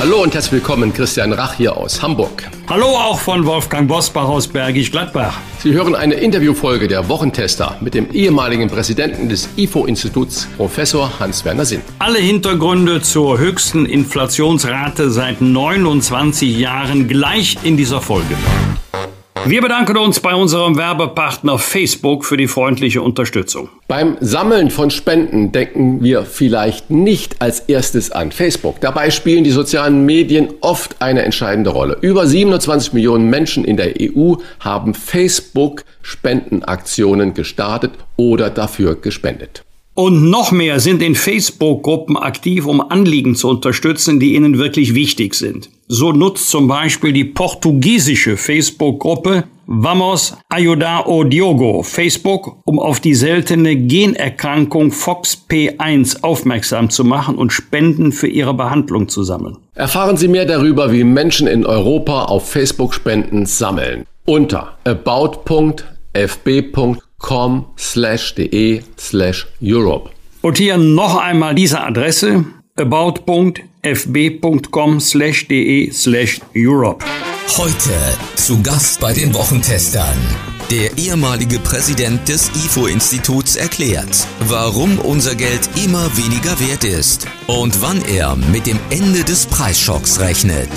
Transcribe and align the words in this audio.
Hallo 0.00 0.22
und 0.22 0.32
herzlich 0.32 0.52
willkommen, 0.52 0.94
Christian 0.94 1.30
Rach 1.34 1.52
hier 1.52 1.76
aus 1.76 2.00
Hamburg. 2.00 2.48
Hallo 2.70 2.86
auch 2.86 3.18
von 3.18 3.44
Wolfgang 3.44 3.86
Bosbach 3.86 4.24
aus 4.24 4.48
Bergisch 4.48 4.90
Gladbach. 4.90 5.38
Sie 5.58 5.74
hören 5.74 5.94
eine 5.94 6.14
Interviewfolge 6.14 6.88
der 6.88 7.06
Wochentester 7.10 7.76
mit 7.82 7.92
dem 7.92 8.10
ehemaligen 8.10 8.70
Präsidenten 8.70 9.28
des 9.28 9.50
IFO-Instituts, 9.58 10.48
Professor 10.56 11.20
Hans-Werner 11.20 11.66
Sinn. 11.66 11.82
Alle 11.98 12.18
Hintergründe 12.18 13.02
zur 13.02 13.36
höchsten 13.36 13.84
Inflationsrate 13.84 15.10
seit 15.10 15.42
29 15.42 16.56
Jahren 16.56 17.06
gleich 17.06 17.58
in 17.62 17.76
dieser 17.76 18.00
Folge. 18.00 18.36
Wir 19.46 19.62
bedanken 19.62 19.96
uns 19.96 20.20
bei 20.20 20.34
unserem 20.34 20.76
Werbepartner 20.76 21.58
Facebook 21.58 22.24
für 22.24 22.36
die 22.36 22.46
freundliche 22.46 23.00
Unterstützung. 23.00 23.70
Beim 23.88 24.16
Sammeln 24.20 24.70
von 24.70 24.90
Spenden 24.90 25.50
denken 25.50 26.02
wir 26.02 26.24
vielleicht 26.24 26.90
nicht 26.90 27.40
als 27.40 27.60
erstes 27.60 28.10
an 28.10 28.32
Facebook. 28.32 28.80
Dabei 28.80 29.10
spielen 29.10 29.44
die 29.44 29.50
sozialen 29.50 30.04
Medien 30.04 30.48
oft 30.60 31.00
eine 31.00 31.22
entscheidende 31.22 31.70
Rolle. 31.70 31.96
Über 32.02 32.26
27 32.26 32.92
Millionen 32.92 33.30
Menschen 33.30 33.64
in 33.64 33.76
der 33.76 33.94
EU 34.00 34.34
haben 34.60 34.94
Facebook 34.94 35.84
Spendenaktionen 36.02 37.32
gestartet 37.32 37.92
oder 38.16 38.50
dafür 38.50 38.94
gespendet. 38.94 39.64
Und 39.94 40.30
noch 40.30 40.52
mehr 40.52 40.80
sind 40.80 41.02
in 41.02 41.14
Facebook-Gruppen 41.14 42.16
aktiv, 42.16 42.66
um 42.66 42.80
Anliegen 42.80 43.34
zu 43.34 43.48
unterstützen, 43.48 44.20
die 44.20 44.34
ihnen 44.34 44.58
wirklich 44.58 44.94
wichtig 44.94 45.34
sind. 45.34 45.68
So 45.92 46.12
nutzt 46.12 46.48
zum 46.48 46.68
Beispiel 46.68 47.12
die 47.12 47.24
portugiesische 47.24 48.36
Facebook-Gruppe 48.36 49.42
Vamos 49.66 50.36
Ayudar 50.48 51.08
o 51.08 51.24
Diogo 51.24 51.82
Facebook, 51.82 52.58
um 52.64 52.78
auf 52.78 53.00
die 53.00 53.16
seltene 53.16 53.74
Generkrankung 53.74 54.92
FOXP1 54.92 56.22
aufmerksam 56.22 56.90
zu 56.90 57.04
machen 57.04 57.34
und 57.34 57.52
Spenden 57.52 58.12
für 58.12 58.28
ihre 58.28 58.54
Behandlung 58.54 59.08
zu 59.08 59.24
sammeln. 59.24 59.56
Erfahren 59.74 60.16
Sie 60.16 60.28
mehr 60.28 60.46
darüber, 60.46 60.92
wie 60.92 61.02
Menschen 61.02 61.48
in 61.48 61.66
Europa 61.66 62.26
auf 62.26 62.48
Facebook 62.48 62.94
Spenden 62.94 63.46
sammeln. 63.46 64.06
Unter 64.26 64.78
about.fb.com 64.84 65.80
com 67.18 67.66
slash 67.76 68.34
de 68.36 68.82
slash 68.96 69.46
Europe. 69.60 70.10
Und 70.40 70.58
hier 70.58 70.78
noch 70.78 71.16
einmal 71.16 71.54
diese 71.56 71.80
Adresse 71.80 72.44
about.fb.com 72.76 73.69
slash 75.00 75.48
de 75.48 75.88
slash 75.90 76.38
Europe. 76.54 77.02
Heute 77.56 77.90
zu 78.36 78.62
Gast 78.62 79.00
bei 79.00 79.14
den 79.14 79.32
Wochentestern. 79.32 80.59
Der 80.70 80.96
ehemalige 80.96 81.58
Präsident 81.58 82.28
des 82.28 82.48
IFO-Instituts 82.50 83.56
erklärt, 83.56 84.24
warum 84.46 85.00
unser 85.00 85.34
Geld 85.34 85.68
immer 85.84 86.16
weniger 86.16 86.60
wert 86.60 86.84
ist 86.84 87.26
und 87.48 87.82
wann 87.82 88.00
er 88.02 88.36
mit 88.36 88.68
dem 88.68 88.78
Ende 88.88 89.24
des 89.24 89.46
Preisschocks 89.46 90.20
rechnet. 90.20 90.68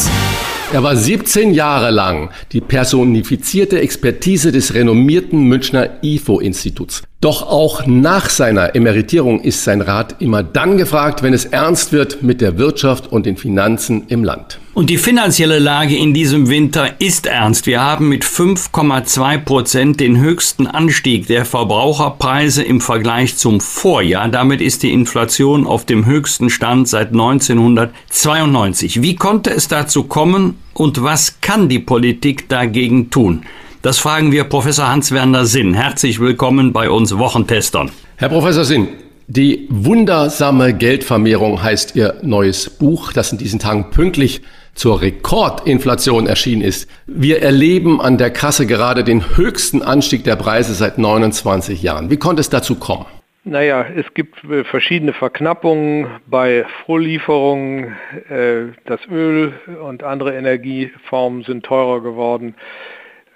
Er 0.73 0.81
war 0.81 0.95
17 0.95 1.53
Jahre 1.53 1.91
lang 1.91 2.31
die 2.53 2.61
personifizierte 2.61 3.81
Expertise 3.81 4.51
des 4.51 4.73
renommierten 4.73 5.43
Münchner 5.43 5.99
IFO-Instituts. 6.01 7.03
Doch 7.21 7.43
auch 7.43 7.85
nach 7.85 8.31
seiner 8.31 8.75
Emeritierung 8.75 9.41
ist 9.41 9.63
sein 9.63 9.81
Rat 9.81 10.15
immer 10.23 10.41
dann 10.41 10.77
gefragt, 10.77 11.21
wenn 11.21 11.35
es 11.35 11.45
ernst 11.45 11.91
wird 11.91 12.23
mit 12.23 12.41
der 12.41 12.57
Wirtschaft 12.57 13.11
und 13.11 13.27
den 13.27 13.37
Finanzen 13.37 14.05
im 14.07 14.23
Land. 14.23 14.57
Und 14.75 14.89
die 14.89 14.97
finanzielle 14.97 15.59
Lage 15.59 15.95
in 15.95 16.15
diesem 16.15 16.49
Winter 16.49 16.99
ist 16.99 17.27
ernst. 17.27 17.67
Wir 17.67 17.79
haben 17.79 18.09
mit 18.09 18.25
5,2 18.25 19.37
Prozent 19.37 19.99
den 19.99 20.17
höchsten 20.17 20.65
Anstieg 20.65 21.27
der 21.27 21.45
Verbraucherpreise 21.45 22.63
im 22.63 22.81
Vergleich 22.81 23.37
zum 23.37 23.61
Vorjahr. 23.61 24.27
Damit 24.29 24.61
ist 24.61 24.81
die 24.81 24.91
Inflation 24.91 25.67
auf 25.67 25.85
dem 25.85 26.07
höchsten 26.07 26.49
Stand 26.49 26.87
seit 26.87 27.09
1992. 27.09 29.03
Wie 29.03 29.15
konnte 29.15 29.51
es 29.51 29.67
dazu 29.67 30.05
kommen 30.05 30.55
und 30.73 31.03
was 31.03 31.39
kann 31.39 31.69
die 31.69 31.77
Politik 31.77 32.49
dagegen 32.49 33.11
tun? 33.11 33.43
Das 33.83 33.99
fragen 33.99 34.31
wir 34.31 34.45
Professor 34.45 34.87
Hans-Werner 34.87 35.45
Sinn. 35.45 35.75
Herzlich 35.75 36.19
willkommen 36.19 36.73
bei 36.73 36.89
uns 36.89 37.15
Wochentestern. 37.15 37.91
Herr 38.15 38.29
Professor 38.29 38.65
Sinn, 38.65 38.87
die 39.27 39.67
wundersame 39.69 40.73
Geldvermehrung 40.73 41.61
heißt 41.61 41.95
Ihr 41.95 42.15
neues 42.23 42.71
Buch, 42.71 43.13
das 43.13 43.31
in 43.31 43.37
diesen 43.37 43.59
Tagen 43.59 43.91
pünktlich 43.91 44.41
zur 44.73 45.01
Rekordinflation 45.01 46.27
erschienen 46.27 46.61
ist. 46.61 46.89
Wir 47.05 47.41
erleben 47.41 48.01
an 48.01 48.17
der 48.17 48.31
Kasse 48.31 48.65
gerade 48.65 49.03
den 49.03 49.37
höchsten 49.37 49.81
Anstieg 49.81 50.23
der 50.23 50.35
Preise 50.35 50.73
seit 50.73 50.97
29 50.97 51.81
Jahren. 51.81 52.09
Wie 52.09 52.17
konnte 52.17 52.41
es 52.41 52.49
dazu 52.49 52.75
kommen? 52.75 53.05
Naja, 53.45 53.85
es 53.95 54.13
gibt 54.13 54.41
äh, 54.45 54.63
verschiedene 54.63 55.11
Verknappungen 55.11 56.07
bei 56.27 56.65
Vorlieferungen. 56.85 57.95
Äh, 58.29 58.73
das 58.85 59.01
Öl 59.11 59.53
und 59.83 60.01
andere 60.01 60.33
Energieformen 60.33 61.43
sind 61.43 61.65
teurer 61.65 62.01
geworden. 62.01 62.55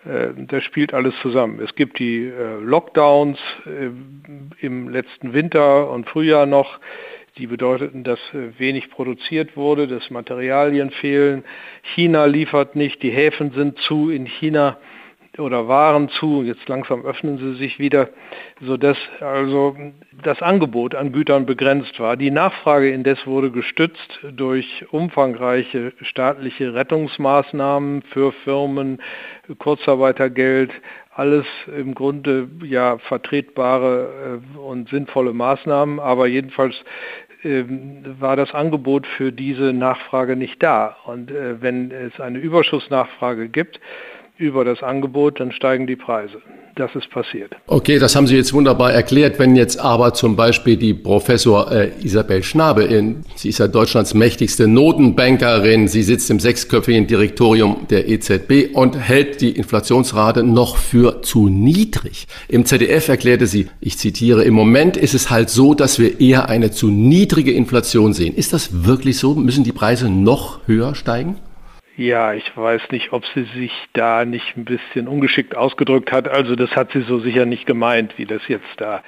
Äh, 0.06 0.30
das 0.38 0.64
spielt 0.64 0.94
alles 0.94 1.14
zusammen. 1.22 1.60
Es 1.62 1.76
gibt 1.76 2.00
die 2.00 2.32
Lockdowns 2.62 3.38
im 4.62 4.88
letzten 4.88 5.34
Winter 5.34 5.92
und 5.92 6.08
Frühjahr 6.08 6.46
noch, 6.46 6.80
die 7.38 7.48
bedeuteten, 7.48 8.04
dass 8.04 8.20
wenig 8.58 8.90
produziert 8.90 9.56
wurde, 9.56 9.88
dass 9.88 10.10
Materialien 10.10 10.92
fehlen. 10.92 11.44
China 11.96 12.26
liefert 12.26 12.76
nicht, 12.76 13.02
die 13.04 13.12
Häfen 13.12 13.52
sind 13.52 13.78
zu 13.80 14.10
in 14.10 14.26
China 14.26 14.78
oder 15.40 15.68
waren 15.68 16.10
zu, 16.10 16.44
jetzt 16.44 16.68
langsam 16.68 17.06
öffnen 17.06 17.38
sie 17.38 17.54
sich 17.56 17.80
wieder, 17.80 18.10
sodass 18.62 18.98
also 19.20 19.76
das 20.24 20.42
Angebot 20.42 20.96
an 20.96 21.12
Gütern 21.12 21.46
begrenzt 21.46 22.00
war. 22.00 22.18
Die 22.18 22.32
Nachfrage 22.32 22.90
indes 22.90 23.26
wurde 23.28 23.52
gestützt 23.52 24.20
durch 24.32 24.86
umfangreiche 24.92 25.94
staatliche 26.02 26.74
Rettungsmaßnahmen 26.74 28.02
für 28.14 28.32
Firmen, 28.44 29.00
Kurzarbeitergeld, 29.60 30.72
alles 31.14 31.46
im 31.76 31.96
Grunde 31.96 32.48
ja 32.64 33.00
vertretbare 33.00 34.42
äh, 34.56 34.58
und 34.58 34.90
sinnvolle 34.90 35.34
Maßnahmen, 35.34 36.00
aber 36.00 36.28
jedenfalls 36.28 36.76
war 37.44 38.36
das 38.36 38.54
Angebot 38.54 39.06
für 39.06 39.32
diese 39.32 39.74
Nachfrage 39.74 40.36
nicht 40.36 40.62
da. 40.64 40.98
Und 41.06 41.32
äh, 41.32 41.62
wenn 41.62 41.92
es 41.92 42.20
eine 42.20 42.40
Überschussnachfrage 42.40 43.50
gibt, 43.50 43.80
über 44.38 44.66
das 44.66 44.84
Angebot, 44.84 45.40
dann 45.40 45.52
steigen 45.52 45.88
die 45.88 45.96
Preise. 45.96 46.42
Das 46.78 46.94
ist 46.94 47.10
passiert. 47.10 47.56
Okay, 47.66 47.98
das 47.98 48.16
haben 48.16 48.28
Sie 48.28 48.36
jetzt 48.36 48.54
wunderbar 48.54 48.94
erklärt. 48.94 49.40
Wenn 49.40 49.56
jetzt 49.56 49.80
aber 49.80 50.14
zum 50.14 50.36
Beispiel 50.36 50.78
die 50.78 50.94
Professor 50.94 51.72
äh, 51.72 51.90
Isabel 52.04 52.44
Schnabe, 52.44 52.84
in, 52.84 53.24
sie 53.34 53.50
ist 53.50 53.58
ja 53.58 53.68
Deutschlands 53.68 54.14
mächtigste 54.14 54.68
Notenbankerin, 54.68 55.88
sie 55.88 56.04
sitzt 56.04 56.30
im 56.30 56.40
sechsköpfigen 56.40 57.08
Direktorium 57.08 57.88
der 57.90 58.08
EZB 58.08 58.76
und 58.76 58.96
hält 58.96 59.42
die 59.42 59.50
Inflationsrate 59.50 60.44
noch 60.44 60.78
für 60.78 61.24
zu 61.24 61.50
niedrig. 61.50 62.28
Im 62.48 62.64
ZDF 62.66 63.08
erklärte 63.08 63.48
sie, 63.48 63.70
ich 63.80 63.98
zitiere, 63.98 64.44
im 64.44 64.54
Moment 64.54 64.98
ist 64.98 65.16
es 65.16 65.32
halt 65.32 65.50
so, 65.50 65.74
dass 65.74 65.98
wir 65.98 66.22
eher 66.22 66.48
eine 66.48 66.70
zu 66.70 66.92
niedrige 66.92 67.54
Inflation 67.54 68.14
sehen. 68.14 68.36
Ist 68.36 68.54
das 68.54 68.86
wirklich 68.86 69.18
so? 69.18 69.34
Müssen 69.34 69.64
die 69.64 69.72
Preise 69.72 70.12
noch 70.12 70.60
höher 70.68 70.94
steigen? 70.94 71.38
Ja, 71.98 72.34
ich 72.34 72.56
weiß 72.56 72.92
nicht, 72.92 73.12
ob 73.12 73.26
sie 73.34 73.46
sich 73.56 73.72
da 73.94 74.24
nicht 74.24 74.56
ein 74.56 74.66
bisschen 74.66 75.08
ungeschickt 75.08 75.58
ausgedrückt 75.58 76.12
hat. 76.12 76.28
Also 76.28 76.56
das 76.56 76.76
hat 76.76 76.92
sie 76.92 77.02
so 77.02 77.18
sicher 77.18 77.48
nicht 77.48 77.66
gemeint, 77.66 78.20
wie 78.20 78.26
das 78.26 78.48
jetzt 78.48 78.70
da 78.78 79.02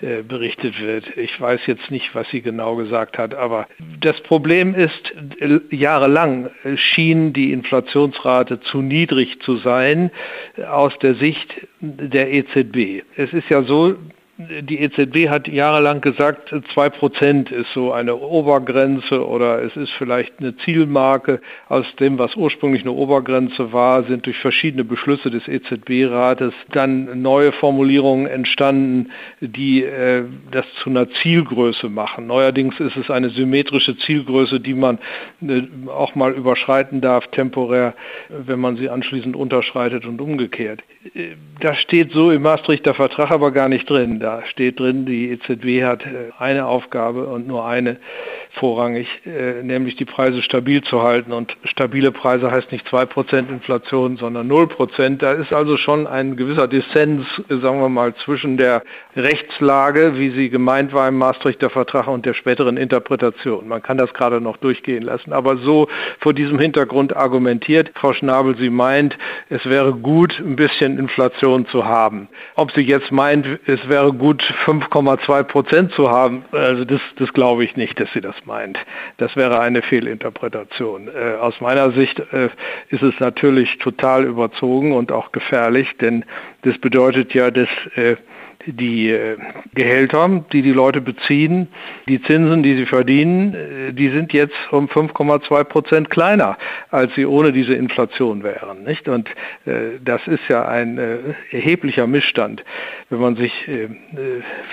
äh, 0.00 0.22
berichtet 0.22 0.80
wird. 0.80 1.16
Ich 1.16 1.40
weiß 1.40 1.60
jetzt 1.66 1.92
nicht, 1.92 2.16
was 2.16 2.28
sie 2.30 2.42
genau 2.42 2.74
gesagt 2.74 3.16
hat, 3.16 3.32
aber 3.32 3.68
das 4.00 4.20
Problem 4.22 4.74
ist, 4.74 5.14
äh, 5.38 5.60
jahrelang 5.70 6.50
schien 6.74 7.32
die 7.32 7.52
Inflationsrate 7.52 8.58
zu 8.60 8.82
niedrig 8.82 9.40
zu 9.42 9.58
sein 9.58 10.10
aus 10.68 10.98
der 10.98 11.14
Sicht 11.14 11.48
der 11.80 12.32
EZB. 12.32 13.04
Es 13.14 13.32
ist 13.32 13.48
ja 13.50 13.62
so, 13.62 13.94
die 14.38 14.80
EZB 14.80 15.28
hat 15.28 15.46
jahrelang 15.46 16.00
gesagt, 16.00 16.52
2% 16.52 17.52
ist 17.52 17.72
so 17.74 17.92
eine 17.92 18.16
Obergrenze 18.16 19.26
oder 19.26 19.62
es 19.62 19.76
ist 19.76 19.90
vielleicht 19.92 20.40
eine 20.40 20.56
Zielmarke. 20.56 21.40
Aus 21.68 21.84
dem, 21.96 22.18
was 22.18 22.34
ursprünglich 22.34 22.82
eine 22.82 22.92
Obergrenze 22.92 23.72
war, 23.74 24.04
sind 24.04 24.24
durch 24.24 24.38
verschiedene 24.38 24.84
Beschlüsse 24.84 25.30
des 25.30 25.46
EZB-Rates 25.48 26.54
dann 26.70 27.20
neue 27.20 27.52
Formulierungen 27.52 28.26
entstanden, 28.26 29.10
die 29.40 29.82
äh, 29.82 30.24
das 30.50 30.64
zu 30.82 30.88
einer 30.88 31.10
Zielgröße 31.10 31.90
machen. 31.90 32.26
Neuerdings 32.26 32.80
ist 32.80 32.96
es 32.96 33.10
eine 33.10 33.28
symmetrische 33.28 33.98
Zielgröße, 33.98 34.60
die 34.60 34.74
man 34.74 34.98
äh, 35.42 35.62
auch 35.88 36.14
mal 36.14 36.32
überschreiten 36.32 37.02
darf, 37.02 37.26
temporär, 37.28 37.94
wenn 38.28 38.60
man 38.60 38.76
sie 38.76 38.88
anschließend 38.88 39.36
unterschreitet 39.36 40.06
und 40.06 40.22
umgekehrt. 40.22 40.82
Äh, 41.14 41.36
das 41.60 41.76
steht 41.78 42.12
so 42.12 42.30
im 42.30 42.42
Maastrichter 42.42 42.94
Vertrag 42.94 43.30
aber 43.30 43.50
gar 43.50 43.68
nicht 43.68 43.88
drin. 43.88 44.21
Da 44.22 44.44
steht 44.46 44.78
drin, 44.78 45.04
die 45.04 45.30
EZB 45.30 45.82
hat 45.82 46.06
äh, 46.06 46.30
eine 46.38 46.66
Aufgabe 46.66 47.26
und 47.26 47.48
nur 47.48 47.66
eine 47.66 47.96
vorrangig, 48.52 49.08
äh, 49.26 49.64
nämlich 49.64 49.96
die 49.96 50.04
Preise 50.04 50.42
stabil 50.42 50.80
zu 50.82 51.02
halten. 51.02 51.32
Und 51.32 51.56
stabile 51.64 52.12
Preise 52.12 52.52
heißt 52.52 52.70
nicht 52.70 52.86
2% 52.86 53.48
Inflation, 53.48 54.18
sondern 54.18 54.48
0%. 54.48 55.18
Da 55.18 55.32
ist 55.32 55.52
also 55.52 55.76
schon 55.76 56.06
ein 56.06 56.36
gewisser 56.36 56.68
Dissens, 56.68 57.26
sagen 57.48 57.80
wir 57.80 57.88
mal, 57.88 58.14
zwischen 58.24 58.56
der 58.58 58.84
Rechtslage, 59.16 60.16
wie 60.16 60.30
sie 60.30 60.50
gemeint 60.50 60.92
war 60.92 61.08
im 61.08 61.18
Maastrichter 61.18 61.68
Vertrag 61.68 62.06
und 62.06 62.24
der 62.24 62.34
späteren 62.34 62.76
Interpretation. 62.76 63.66
Man 63.66 63.82
kann 63.82 63.98
das 63.98 64.14
gerade 64.14 64.40
noch 64.40 64.56
durchgehen 64.58 65.02
lassen. 65.02 65.32
Aber 65.32 65.56
so 65.56 65.88
vor 66.20 66.32
diesem 66.32 66.60
Hintergrund 66.60 67.16
argumentiert 67.16 67.90
Frau 67.94 68.12
Schnabel, 68.12 68.56
sie 68.56 68.70
meint, 68.70 69.18
es 69.48 69.64
wäre 69.66 69.94
gut, 69.94 70.38
ein 70.38 70.54
bisschen 70.54 70.96
Inflation 70.96 71.66
zu 71.66 71.84
haben. 71.84 72.28
Ob 72.54 72.70
sie 72.70 72.82
jetzt 72.82 73.10
meint, 73.10 73.46
es 73.66 73.88
wäre 73.88 74.11
gut, 74.12 74.42
5,2 74.64 75.42
Prozent 75.44 75.92
zu 75.92 76.10
haben, 76.10 76.44
also 76.52 76.84
das, 76.84 77.00
das 77.16 77.32
glaube 77.32 77.64
ich 77.64 77.76
nicht, 77.76 77.98
dass 77.98 78.12
sie 78.12 78.20
das 78.20 78.36
meint. 78.44 78.78
Das 79.16 79.34
wäre 79.36 79.60
eine 79.60 79.82
Fehlinterpretation. 79.82 81.08
Äh, 81.08 81.36
aus 81.36 81.60
meiner 81.60 81.92
Sicht 81.92 82.20
äh, 82.32 82.48
ist 82.88 83.02
es 83.02 83.18
natürlich 83.20 83.78
total 83.78 84.24
überzogen 84.24 84.92
und 84.92 85.12
auch 85.12 85.32
gefährlich, 85.32 85.88
denn 86.00 86.24
das 86.62 86.78
bedeutet 86.78 87.34
ja, 87.34 87.50
dass 87.50 87.68
äh, 87.96 88.16
die 88.66 89.10
äh, 89.10 89.36
Gehälter, 89.74 90.44
die 90.52 90.62
die 90.62 90.72
Leute 90.72 91.00
beziehen, 91.00 91.68
die 92.08 92.22
Zinsen, 92.22 92.62
die 92.62 92.76
sie 92.76 92.86
verdienen, 92.86 93.54
äh, 93.54 93.92
die 93.92 94.10
sind 94.10 94.32
jetzt 94.32 94.54
um 94.70 94.86
5,2 94.86 95.64
Prozent 95.64 96.10
kleiner, 96.10 96.56
als 96.90 97.14
sie 97.14 97.26
ohne 97.26 97.52
diese 97.52 97.74
Inflation 97.74 98.42
wären. 98.42 98.84
Nicht? 98.84 99.08
Und 99.08 99.28
äh, 99.64 99.98
das 100.04 100.20
ist 100.26 100.42
ja 100.48 100.66
ein 100.66 100.98
erheblicher 101.50 102.06
Missstand, 102.06 102.64
wenn 103.10 103.20
man 103.20 103.36
sich 103.36 103.52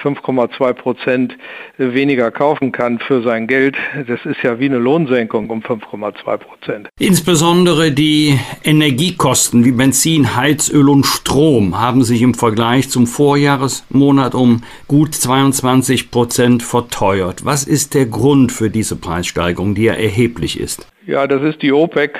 5,2 0.03 0.73
Prozent 0.73 1.37
weniger 1.77 2.31
kaufen 2.31 2.71
kann 2.71 2.99
für 2.99 3.21
sein 3.21 3.47
Geld. 3.47 3.75
Das 4.07 4.25
ist 4.25 4.41
ja 4.43 4.59
wie 4.59 4.65
eine 4.65 4.77
Lohnsenkung 4.77 5.49
um 5.49 5.61
5,2 5.61 6.37
Prozent. 6.37 6.89
Insbesondere 6.99 7.91
die 7.91 8.39
Energiekosten 8.63 9.65
wie 9.65 9.71
Benzin, 9.71 10.35
Heizöl 10.35 10.89
und 10.89 11.05
Strom 11.05 11.79
haben 11.79 12.03
sich 12.03 12.21
im 12.21 12.33
Vergleich 12.33 12.89
zum 12.89 13.07
Vorjahres 13.07 13.78
Monat 13.89 14.35
um 14.35 14.63
gut 14.87 15.15
22 15.15 16.11
Prozent 16.11 16.63
verteuert. 16.63 17.45
Was 17.45 17.63
ist 17.63 17.93
der 17.93 18.05
Grund 18.05 18.51
für 18.51 18.69
diese 18.69 18.95
Preissteigerung, 18.95 19.75
die 19.75 19.83
ja 19.83 19.93
erheblich 19.93 20.59
ist? 20.59 20.87
Ja, 21.05 21.25
das 21.25 21.41
ist 21.41 21.61
die 21.63 21.71
OPEC, 21.71 22.19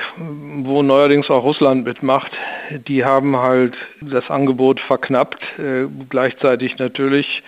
wo 0.64 0.82
neuerdings 0.82 1.30
auch 1.30 1.44
Russland 1.44 1.84
mitmacht. 1.84 2.32
Die 2.88 3.04
haben 3.04 3.36
halt 3.36 3.76
das 4.00 4.28
Angebot 4.30 4.80
verknappt, 4.80 5.42
äh, 5.58 5.86
gleichzeitig 6.08 6.76
natürlich 6.78 7.42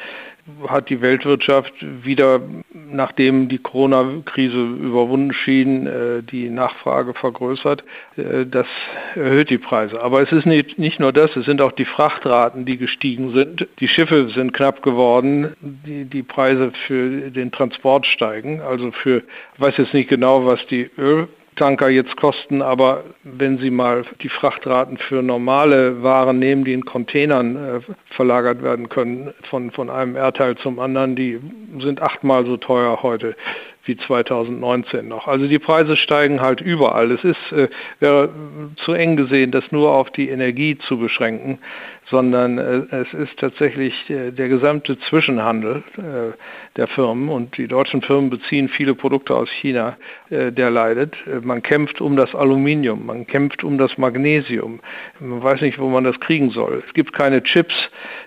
hat 0.68 0.88
die 0.88 1.00
Weltwirtschaft 1.00 1.72
wieder, 1.80 2.40
nachdem 2.72 3.48
die 3.48 3.58
Corona-Krise 3.58 4.60
überwunden 4.60 5.32
schien, 5.32 5.86
äh, 5.86 6.22
die 6.22 6.50
Nachfrage 6.50 7.14
vergrößert. 7.14 7.84
Äh, 8.16 8.46
das 8.46 8.66
erhöht 9.14 9.50
die 9.50 9.58
Preise. 9.58 10.02
Aber 10.02 10.20
es 10.20 10.32
ist 10.32 10.46
nicht, 10.46 10.78
nicht 10.78 10.98
nur 10.98 11.12
das, 11.12 11.36
es 11.36 11.46
sind 11.46 11.62
auch 11.62 11.72
die 11.72 11.84
Frachtraten, 11.84 12.64
die 12.64 12.76
gestiegen 12.76 13.32
sind. 13.32 13.68
Die 13.78 13.88
Schiffe 13.88 14.28
sind 14.30 14.52
knapp 14.52 14.82
geworden, 14.82 15.54
die, 15.60 16.04
die 16.04 16.22
Preise 16.22 16.72
für 16.86 17.30
den 17.30 17.52
Transport 17.52 18.06
steigen. 18.06 18.60
Also 18.60 18.90
für, 18.90 19.18
ich 19.54 19.60
weiß 19.60 19.76
jetzt 19.76 19.94
nicht 19.94 20.08
genau, 20.08 20.44
was 20.44 20.66
die 20.66 20.90
Öl 20.98 21.28
Tanker 21.56 21.90
jetzt 21.90 22.16
kosten, 22.16 22.62
aber 22.62 23.04
wenn 23.24 23.58
Sie 23.58 23.70
mal 23.70 24.04
die 24.22 24.30
Frachtraten 24.30 24.96
für 24.96 25.22
normale 25.22 26.02
Waren 26.02 26.38
nehmen, 26.38 26.64
die 26.64 26.72
in 26.72 26.84
Containern 26.84 27.56
äh, 27.56 27.80
verlagert 28.14 28.62
werden 28.62 28.88
können, 28.88 29.34
von, 29.50 29.70
von 29.70 29.90
einem 29.90 30.16
Erdteil 30.16 30.56
zum 30.56 30.78
anderen, 30.78 31.14
die 31.14 31.40
sind 31.80 32.00
achtmal 32.00 32.46
so 32.46 32.56
teuer 32.56 33.02
heute 33.02 33.36
wie 33.84 33.96
2019 33.96 35.08
noch. 35.08 35.26
Also 35.26 35.46
die 35.46 35.58
Preise 35.58 35.96
steigen 35.96 36.40
halt 36.40 36.60
überall. 36.60 37.10
Es 37.10 37.24
ist 37.24 37.52
äh, 37.52 37.68
wäre 38.00 38.30
zu 38.76 38.92
eng 38.92 39.16
gesehen, 39.16 39.50
das 39.50 39.64
nur 39.72 39.90
auf 39.90 40.10
die 40.10 40.28
Energie 40.28 40.78
zu 40.78 40.98
beschränken, 40.98 41.58
sondern 42.06 42.58
äh, 42.58 42.82
es 42.94 43.12
ist 43.14 43.38
tatsächlich 43.38 44.08
äh, 44.10 44.30
der 44.30 44.48
gesamte 44.48 44.98
Zwischenhandel 45.00 45.82
äh, 45.96 46.36
der 46.76 46.86
Firmen 46.88 47.28
und 47.28 47.56
die 47.56 47.66
deutschen 47.66 48.02
Firmen 48.02 48.30
beziehen 48.30 48.68
viele 48.68 48.94
Produkte 48.94 49.34
aus 49.34 49.50
China, 49.50 49.96
äh, 50.30 50.52
der 50.52 50.70
leidet. 50.70 51.16
Äh, 51.26 51.40
man 51.42 51.62
kämpft 51.62 52.00
um 52.00 52.16
das 52.16 52.34
Aluminium, 52.34 53.06
man 53.06 53.26
kämpft 53.26 53.64
um 53.64 53.78
das 53.78 53.98
Magnesium. 53.98 54.80
Man 55.20 55.42
weiß 55.42 55.60
nicht, 55.60 55.78
wo 55.78 55.88
man 55.88 56.04
das 56.04 56.18
kriegen 56.20 56.50
soll. 56.50 56.82
Es 56.86 56.94
gibt 56.94 57.12
keine 57.12 57.42
Chips. 57.42 57.74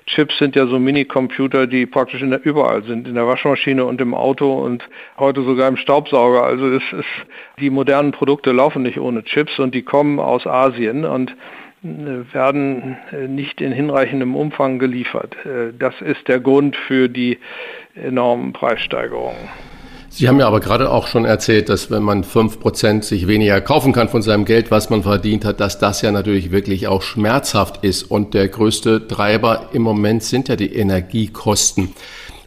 Chips 0.06 0.38
sind 0.38 0.56
ja 0.56 0.68
so 0.68 0.80
Minicomputer, 0.80 1.68
die 1.68 1.86
praktisch 1.86 2.22
der, 2.22 2.46
überall 2.46 2.84
sind, 2.84 3.08
in 3.08 3.16
der 3.16 3.28
Waschmaschine 3.28 3.86
und 3.86 4.02
im 4.02 4.14
Auto 4.14 4.54
und 4.54 4.88
heute 5.18 5.44
sogar 5.46 5.68
im 5.68 5.78
Staubsauger. 5.78 6.44
Also 6.44 6.68
es 6.68 6.84
ist, 6.92 7.06
die 7.60 7.70
modernen 7.70 8.12
Produkte 8.12 8.52
laufen 8.52 8.84
nicht 8.84 9.00
ohne 9.00 9.24
Chips 9.24 9.60
und 9.60 9.74
die 9.74 9.84
kommen 9.84 10.20
aus 10.20 10.46
Asien 10.46 11.06
und 11.06 11.32
äh, 11.84 12.34
werden 12.34 12.98
äh, 13.12 13.28
nicht 13.28 13.62
in 13.62 13.72
hinreichendem 13.72 14.36
Umfang 14.36 14.80
geliefert. 14.80 15.36
Äh, 15.46 15.74
das 15.78 15.94
ist 16.02 16.28
der 16.28 16.40
Grund 16.40 16.76
für 16.76 17.08
die 17.08 17.38
enormen 17.96 18.54
Preissteigerungen. 18.54 19.50
Sie 20.10 20.30
haben 20.30 20.40
ja 20.40 20.48
aber 20.48 20.62
gerade 20.62 20.90
auch 20.90 21.08
schon 21.08 21.26
erzählt, 21.26 21.68
dass 21.68 21.92
wenn 21.92 22.02
man 22.02 22.24
fünf 22.24 22.62
Prozent 22.62 23.04
sich 23.04 23.28
weniger 23.28 23.60
kaufen 23.60 23.92
kann 23.92 24.08
von 24.08 24.22
seinem 24.22 24.46
Geld, 24.46 24.72
was 24.72 24.90
man 24.90 25.04
verdient 25.04 25.44
hat, 25.44 25.60
dass 25.60 25.78
das 25.78 26.02
ja 26.02 26.12
natürlich 26.12 26.52
wirklich 26.52 26.88
auch 26.88 27.02
schmerzhaft 27.02 27.84
ist. 27.84 28.04
Und 28.04 28.34
der 28.34 28.48
größte 28.48 29.10
Treiber 29.10 29.72
im 29.74 29.82
Moment 29.82 30.24
sind 30.24 30.48
ja 30.48 30.56
die 30.56 30.74
Energiekosten. 30.74 31.94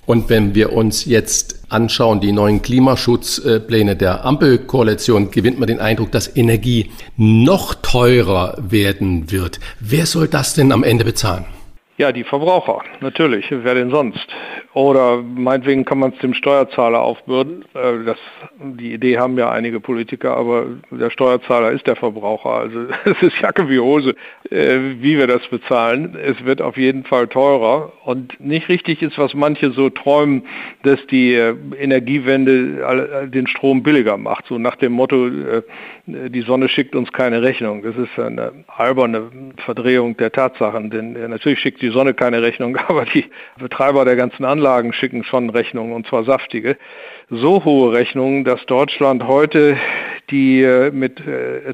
Und 0.06 0.30
wenn 0.30 0.54
wir 0.54 0.72
uns 0.72 1.04
jetzt 1.04 1.57
anschauen, 1.68 2.20
die 2.20 2.32
neuen 2.32 2.62
Klimaschutzpläne 2.62 3.96
der 3.96 4.24
Ampelkoalition, 4.24 5.30
gewinnt 5.30 5.58
man 5.58 5.66
den 5.66 5.80
Eindruck, 5.80 6.12
dass 6.12 6.36
Energie 6.36 6.90
noch 7.16 7.74
teurer 7.74 8.56
werden 8.58 9.30
wird. 9.30 9.60
Wer 9.80 10.06
soll 10.06 10.28
das 10.28 10.54
denn 10.54 10.72
am 10.72 10.84
Ende 10.84 11.04
bezahlen? 11.04 11.44
Ja, 11.98 12.12
die 12.12 12.24
Verbraucher, 12.24 12.82
natürlich. 13.00 13.46
Wer 13.50 13.74
denn 13.74 13.90
sonst? 13.90 14.26
Oder 14.74 15.22
meinetwegen 15.22 15.86
kann 15.86 15.98
man 15.98 16.12
es 16.12 16.18
dem 16.18 16.34
Steuerzahler 16.34 17.00
aufbürden. 17.00 17.64
Äh, 17.74 18.04
das, 18.04 18.18
die 18.60 18.92
Idee 18.92 19.18
haben 19.18 19.38
ja 19.38 19.50
einige 19.50 19.80
Politiker, 19.80 20.36
aber 20.36 20.66
der 20.90 21.08
Steuerzahler 21.10 21.72
ist 21.72 21.86
der 21.86 21.96
Verbraucher. 21.96 22.50
Also 22.50 22.80
es 23.06 23.22
ist 23.22 23.40
Jacke 23.40 23.68
wie 23.70 23.80
Hose, 23.80 24.14
äh, 24.50 24.78
wie 25.00 25.16
wir 25.16 25.26
das 25.26 25.46
bezahlen. 25.48 26.16
Es 26.22 26.44
wird 26.44 26.60
auf 26.60 26.76
jeden 26.76 27.04
Fall 27.04 27.28
teurer. 27.28 27.92
Und 28.04 28.38
nicht 28.40 28.68
richtig 28.68 29.00
ist, 29.02 29.18
was 29.18 29.32
manche 29.32 29.70
so 29.70 29.88
träumen, 29.88 30.42
dass 30.82 31.04
die 31.06 31.34
äh, 31.34 31.54
Energiewende 31.78 33.28
den 33.32 33.46
Strom 33.46 33.82
billiger 33.82 34.16
macht. 34.16 34.46
So 34.46 34.58
nach 34.58 34.76
dem 34.76 34.92
Motto, 34.92 35.28
die 36.06 36.40
Sonne 36.42 36.68
schickt 36.68 36.94
uns 36.94 37.12
keine 37.12 37.42
Rechnung. 37.42 37.82
Das 37.82 37.96
ist 37.96 38.18
eine 38.18 38.52
alberne 38.68 39.30
Verdrehung 39.64 40.16
der 40.16 40.32
Tatsachen. 40.32 40.90
Denn 40.90 41.12
natürlich 41.28 41.58
schickt 41.60 41.82
die 41.82 41.90
Sonne 41.90 42.14
keine 42.14 42.42
Rechnung, 42.42 42.76
aber 42.88 43.04
die 43.06 43.24
Betreiber 43.58 44.04
der 44.04 44.16
ganzen 44.16 44.44
Anlagen 44.44 44.67
Anlagen 44.68 44.92
schicken 44.92 45.24
schon 45.24 45.48
Rechnungen, 45.48 45.94
und 45.94 46.06
zwar 46.06 46.24
saftige. 46.24 46.76
So 47.30 47.64
hohe 47.64 47.92
Rechnungen, 47.92 48.44
dass 48.44 48.64
Deutschland 48.66 49.26
heute 49.26 49.78
die 50.30 50.62
äh, 50.62 50.90
mit 50.90 51.22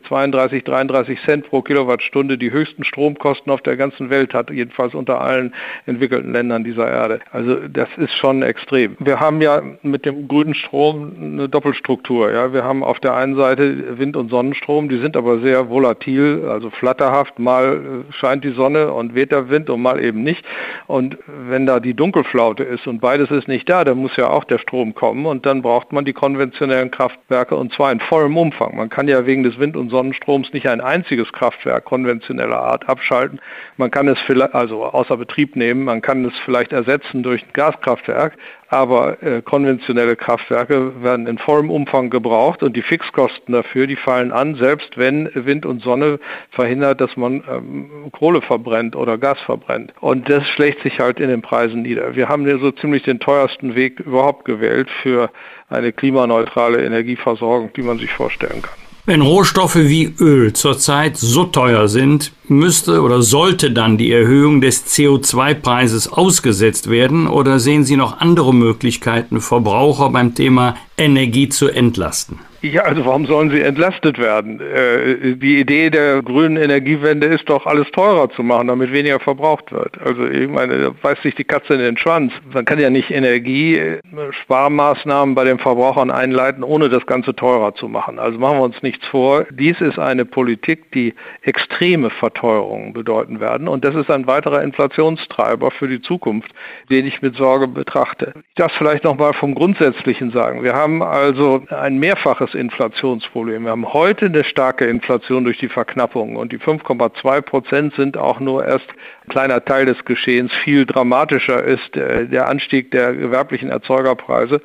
32, 0.09 0.61
äh, 0.61 0.63
33 0.63 1.21
Cent 1.23 1.49
pro 1.49 1.63
Kilowattstunde 1.63 2.39
die 2.39 2.53
höchsten 2.53 2.85
Stromkosten 2.85 3.53
auf 3.53 3.63
der 3.63 3.77
ganzen 3.77 4.11
Welt 4.11 4.35
hat, 4.35 4.51
jedenfalls 4.51 4.95
unter 4.95 5.21
allen 5.21 5.55
entwickelten 5.87 6.33
Ländern 6.33 6.65
dieser 6.65 6.89
Erde. 6.89 7.21
Also 7.33 7.57
das 7.69 7.89
ist 7.97 8.15
schon 8.15 8.43
extrem. 8.43 8.97
Wir 9.01 9.21
haben 9.21 9.41
ja 9.41 9.61
mit 9.83 10.05
dem 10.07 10.29
grünen 10.29 10.55
Strom 10.55 11.13
eine 11.21 11.49
Doppelstruktur. 11.49 12.33
Ja, 12.33 12.53
wir 12.53 12.65
haben 12.65 12.85
auf 12.85 13.01
der 13.01 13.15
einen 13.15 13.37
Seite 13.37 13.99
Wind- 13.99 14.17
und 14.17 14.31
Sonnenstrom, 14.31 14.89
die 14.89 14.99
sind 14.99 15.17
aber 15.17 15.41
sehr 15.41 15.69
volatil, 15.69 16.45
also 16.49 16.71
flatterhaft. 16.71 17.39
Mal 17.39 18.05
äh, 18.09 18.13
scheint 18.13 18.45
die 18.45 18.53
Sonne 18.53 18.93
und 18.93 19.15
weht 19.15 19.33
der 19.33 19.49
Wind 19.49 19.71
und 19.71 19.83
mal 19.83 20.03
eben 20.03 20.23
nicht. 20.23 20.45
Und 20.87 21.19
wenn 21.49 21.67
da 21.67 21.81
die 21.81 21.95
Dunkelflaute 21.95 22.63
ist 22.63 22.87
und 22.87 23.01
beides 23.01 23.31
ist 23.31 23.49
nicht 23.49 23.69
da, 23.69 23.85
dann 23.85 23.99
muss 23.99 24.17
ja 24.17 24.29
auch 24.29 24.45
der 24.45 24.59
Strom 24.59 24.95
kommen 24.95 25.27
und 25.27 25.47
dann 25.47 25.63
braucht 25.63 25.93
man 25.93 26.05
die 26.05 26.13
konventionellen 26.13 26.91
Kraftwerke 26.91 27.57
und 27.57 27.73
zwar 27.73 27.91
in 27.91 28.01
vollem 28.01 28.37
Umfang. 28.37 28.44
Man 28.75 28.89
kann 28.91 29.09
ja 29.09 29.27
wegen 29.27 29.43
des 29.43 29.59
Wind- 29.59 29.77
und 29.77 29.91
Sonnenstroms 29.91 30.53
nicht 30.53 30.69
ein 30.69 30.81
einziges 30.81 31.33
Kraftwerk 31.33 31.85
konventioneller 31.85 32.59
Art 32.59 32.89
abschalten. 32.89 33.41
Man 33.77 33.91
kann 33.91 34.09
es 34.09 34.19
vielleicht, 34.27 34.55
also 34.55 34.85
außer 34.85 35.17
Betrieb 35.17 35.57
nehmen, 35.57 35.85
man 35.85 36.03
kann 36.03 36.25
es 36.25 36.35
vielleicht 36.45 36.73
ersetzen 36.73 37.23
durch 37.23 37.43
ein 37.43 37.53
Gaskraftwerk, 37.53 38.37
aber 38.75 39.23
äh, 39.23 39.41
konventionelle 39.41 40.17
Kraftwerke 40.17 41.01
werden 41.03 41.29
in 41.29 41.39
vollem 41.39 41.71
Umfang 41.71 42.11
gebraucht 42.11 42.65
und 42.65 42.75
die 42.75 42.83
Fixkosten 42.83 43.55
dafür, 43.55 43.87
die 43.87 43.95
fallen 43.95 44.33
an, 44.33 44.57
selbst 44.57 44.99
wenn 44.99 45.31
Wind 45.33 45.65
und 45.65 45.81
Sonne 45.81 46.19
verhindert, 46.51 47.01
dass 47.01 47.17
man 47.17 47.45
ähm, 47.49 48.11
Kohle 48.11 48.43
verbrennt 48.43 48.97
oder 48.97 49.17
Gas 49.17 49.41
verbrennt. 49.43 49.93
Und 50.01 50.29
das 50.29 50.45
schlägt 50.49 50.83
sich 50.83 50.99
halt 50.99 51.21
in 51.21 51.29
den 51.29 51.41
Preisen 51.41 51.83
nieder. 51.83 52.17
Wir 52.17 52.29
haben 52.29 52.45
hier 52.45 52.59
so 52.59 52.73
ziemlich 52.73 53.05
den 53.05 53.21
teuersten 53.21 53.77
Weg 53.77 54.01
überhaupt 54.01 54.45
gewählt 54.45 54.91
für 55.03 55.31
eine 55.69 55.93
klimaneutrale 55.93 56.85
Energieversorgung, 56.85 57.73
die 57.75 57.83
man 57.83 57.99
sich 57.99 58.13
vorstellen 58.13 58.61
kann. 58.61 58.84
Wenn 59.07 59.21
Rohstoffe 59.21 59.77
wie 59.77 60.15
Öl 60.19 60.55
zurzeit 60.55 61.19
so 61.19 61.45
teuer 61.45 61.89
sind, 61.89 62.33
müsste 62.49 63.03
oder 63.03 63.21
sollte 63.21 63.71
dann 63.71 63.99
die 63.99 64.11
Erhöhung 64.11 64.63
des 64.63 64.87
CO2-Preises 64.87 66.11
ausgesetzt 66.11 66.89
werden 66.89 67.27
oder 67.27 67.61
sehen 67.61 67.85
Sie 67.85 67.97
noch 67.97 68.21
andere 68.21 68.55
Möglichkeiten, 68.55 69.43
Verbraucher 69.43 70.09
beim 70.09 70.35
Thema 70.35 70.77
Energie 70.97 71.51
zu 71.51 71.69
entlasten? 71.69 72.39
Ja, 72.65 72.83
also 72.85 73.05
warum 73.05 73.27
sollen 73.27 73.51
sie 73.51 73.61
entlastet 73.61 74.19
werden? 74.19 74.59
Äh, 74.59 75.37
die 75.37 75.61
Idee 75.61 75.91
der 75.91 76.23
grünen 76.23 76.57
Energiewende 76.57 77.27
ist 77.27 77.51
doch, 77.51 77.67
alles 77.67 77.91
teurer 77.91 78.31
zu 78.31 78.43
machen, 78.43 78.69
damit 78.69 78.91
weniger 78.91 79.21
verbraucht 79.21 79.71
wird. 79.71 80.01
Also 80.01 80.27
ich 80.27 80.49
meine, 80.49 80.79
da 80.79 80.89
beißt 80.89 81.21
sich 81.21 81.35
die 81.35 81.45
Katze 81.45 81.75
in 81.75 81.81
den 81.81 81.99
Schwanz. 81.99 82.33
Man 82.55 82.65
kann 82.65 82.81
ja 82.81 82.89
nicht 82.89 83.11
Energiesparmaßnahmen 83.11 85.35
bei 85.35 85.45
den 85.45 85.59
Verbrauchern 85.59 86.11
einleiten, 86.11 86.65
ohne 86.65 86.89
das 86.89 87.05
Ganze 87.05 87.37
teurer 87.37 87.75
zu 87.75 87.87
machen. 87.87 88.19
Also 88.19 88.39
machen 88.39 88.57
wir 88.57 88.65
uns 88.65 88.83
nichts 88.83 89.07
vor. 89.09 89.45
Dies 89.51 89.79
ist 89.83 89.99
eine 89.99 90.25
Politik, 90.25 90.91
die 90.93 91.13
extreme 91.43 92.09
Verteuerungen 92.09 92.95
bedeuten 92.95 93.41
werden. 93.41 93.69
Und 93.69 93.85
das 93.85 93.95
ist 93.95 94.11
ein 94.11 94.27
weiterer 94.27 94.63
Inflationstreiber 94.63 95.71
für 95.71 95.89
die 95.89 96.01
Zukunft, 96.01 96.51
den 96.89 97.07
ich 97.07 97.21
mit 97.21 97.37
Sorge 97.37 97.69
betrachte. 97.69 98.33
Ich 98.49 98.55
darf 98.55 98.73
vielleicht 98.73 99.05
noch 99.05 99.19
mal 99.19 99.35
vom 99.35 99.55
Grundsätzlichen 99.55 100.31
sagen. 100.31 100.63
Wir 100.63 100.73
haben 100.73 101.03
also 101.03 101.63
ein 101.69 101.99
mehrfaches 101.99 102.54
Inflationsproblem. 102.55 103.65
Wir 103.65 103.71
haben 103.71 103.93
heute 103.93 104.27
eine 104.27 104.45
starke 104.45 104.87
Inflation 104.87 105.45
durch 105.45 105.59
die 105.59 105.69
Verknappung 105.69 106.37
und 106.37 106.53
die 106.53 106.59
5,2 106.59 107.41
Prozent 107.43 107.95
sind 107.95 108.17
auch 108.17 108.41
nur 108.41 108.65
erst 108.65 108.87
ein 109.25 109.31
kleiner 109.31 109.65
Teil 109.65 109.87
des 109.87 110.05
Geschehens. 110.05 110.53
Viel 110.65 110.87
dramatischer 110.87 111.63
ist 111.63 111.97
äh, 111.97 112.27
der 112.27 112.49
Anstieg 112.49 112.91
der 112.91 113.15
gewerblichen 113.15 113.71
Erzeugerpreise. 113.71 114.61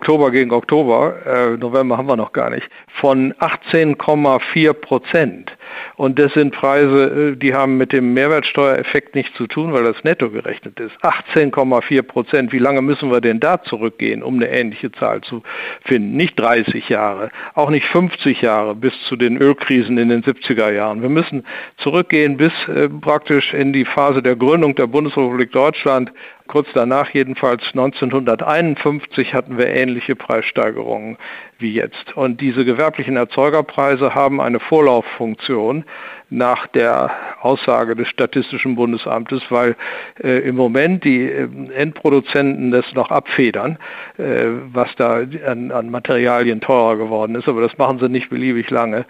Oktober 0.00 0.30
gegen 0.30 0.50
Oktober, 0.50 1.14
äh, 1.26 1.58
November 1.58 1.98
haben 1.98 2.06
wir 2.06 2.16
noch 2.16 2.32
gar 2.32 2.48
nicht, 2.48 2.66
von 3.00 3.34
18,4 3.34 4.72
Prozent. 4.72 5.54
Und 5.96 6.18
das 6.18 6.32
sind 6.32 6.54
Preise, 6.54 7.34
äh, 7.34 7.36
die 7.36 7.52
haben 7.52 7.76
mit 7.76 7.92
dem 7.92 8.14
Mehrwertsteuereffekt 8.14 9.14
nichts 9.14 9.36
zu 9.36 9.46
tun, 9.46 9.74
weil 9.74 9.84
das 9.84 10.02
netto 10.02 10.30
gerechnet 10.30 10.80
ist. 10.80 10.96
18,4 11.02 12.00
Prozent. 12.00 12.50
Wie 12.50 12.58
lange 12.58 12.80
müssen 12.80 13.10
wir 13.10 13.20
denn 13.20 13.40
da 13.40 13.62
zurückgehen, 13.62 14.22
um 14.22 14.36
eine 14.36 14.48
ähnliche 14.48 14.90
Zahl 14.92 15.20
zu 15.20 15.42
finden? 15.84 16.16
Nicht 16.16 16.40
30 16.40 16.88
Jahre, 16.88 17.30
auch 17.54 17.68
nicht 17.68 17.84
50 17.88 18.40
Jahre 18.40 18.74
bis 18.74 18.94
zu 19.06 19.16
den 19.16 19.36
Ölkrisen 19.36 19.98
in 19.98 20.08
den 20.08 20.22
70er 20.22 20.72
Jahren. 20.72 21.02
Wir 21.02 21.10
müssen 21.10 21.44
zurückgehen 21.76 22.38
bis 22.38 22.52
äh, 22.68 22.88
praktisch 22.88 23.52
in 23.52 23.74
die 23.74 23.84
Phase 23.84 24.22
der 24.22 24.36
Gründung 24.36 24.74
der 24.76 24.86
Bundesrepublik 24.86 25.52
Deutschland 25.52 26.10
Kurz 26.50 26.66
danach, 26.74 27.10
jedenfalls 27.10 27.62
1951, 27.74 29.34
hatten 29.34 29.56
wir 29.56 29.68
ähnliche 29.68 30.16
Preissteigerungen 30.16 31.16
wie 31.60 31.72
jetzt. 31.72 32.16
Und 32.16 32.40
diese 32.40 32.64
gewerblichen 32.64 33.16
Erzeugerpreise 33.16 34.16
haben 34.16 34.40
eine 34.40 34.58
Vorlauffunktion 34.58 35.84
nach 36.28 36.66
der 36.66 37.12
Aussage 37.40 37.94
des 37.94 38.08
Statistischen 38.08 38.74
Bundesamtes, 38.74 39.42
weil 39.50 39.76
äh, 40.24 40.40
im 40.40 40.56
Moment 40.56 41.04
die 41.04 41.22
äh, 41.22 41.48
Endproduzenten 41.72 42.72
das 42.72 42.94
noch 42.94 43.12
abfedern, 43.12 43.78
äh, 44.18 44.46
was 44.72 44.88
da 44.96 45.20
an, 45.46 45.70
an 45.70 45.88
Materialien 45.88 46.60
teurer 46.60 46.96
geworden 46.96 47.36
ist. 47.36 47.46
Aber 47.46 47.60
das 47.60 47.78
machen 47.78 48.00
sie 48.00 48.08
nicht 48.08 48.28
beliebig 48.28 48.70
lange. 48.70 49.06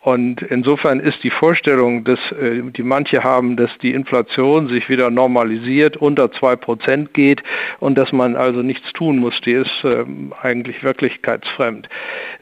Und 0.00 0.42
insofern 0.42 1.00
ist 1.00 1.24
die 1.24 1.30
Vorstellung, 1.30 2.04
dass, 2.04 2.20
äh, 2.30 2.62
die 2.62 2.84
manche 2.84 3.24
haben, 3.24 3.56
dass 3.56 3.76
die 3.78 3.92
Inflation 3.92 4.68
sich 4.68 4.88
wieder 4.88 5.10
normalisiert, 5.10 5.96
unter 5.96 6.30
zwei 6.30 6.54
Prozent 6.54 7.14
geht 7.14 7.42
und 7.80 7.98
dass 7.98 8.12
man 8.12 8.36
also 8.36 8.62
nichts 8.62 8.92
tun 8.92 9.18
muss, 9.18 9.40
die 9.40 9.52
ist 9.52 9.84
ähm, 9.84 10.32
eigentlich 10.40 10.84
wirklichkeitsfremd. 10.84 11.88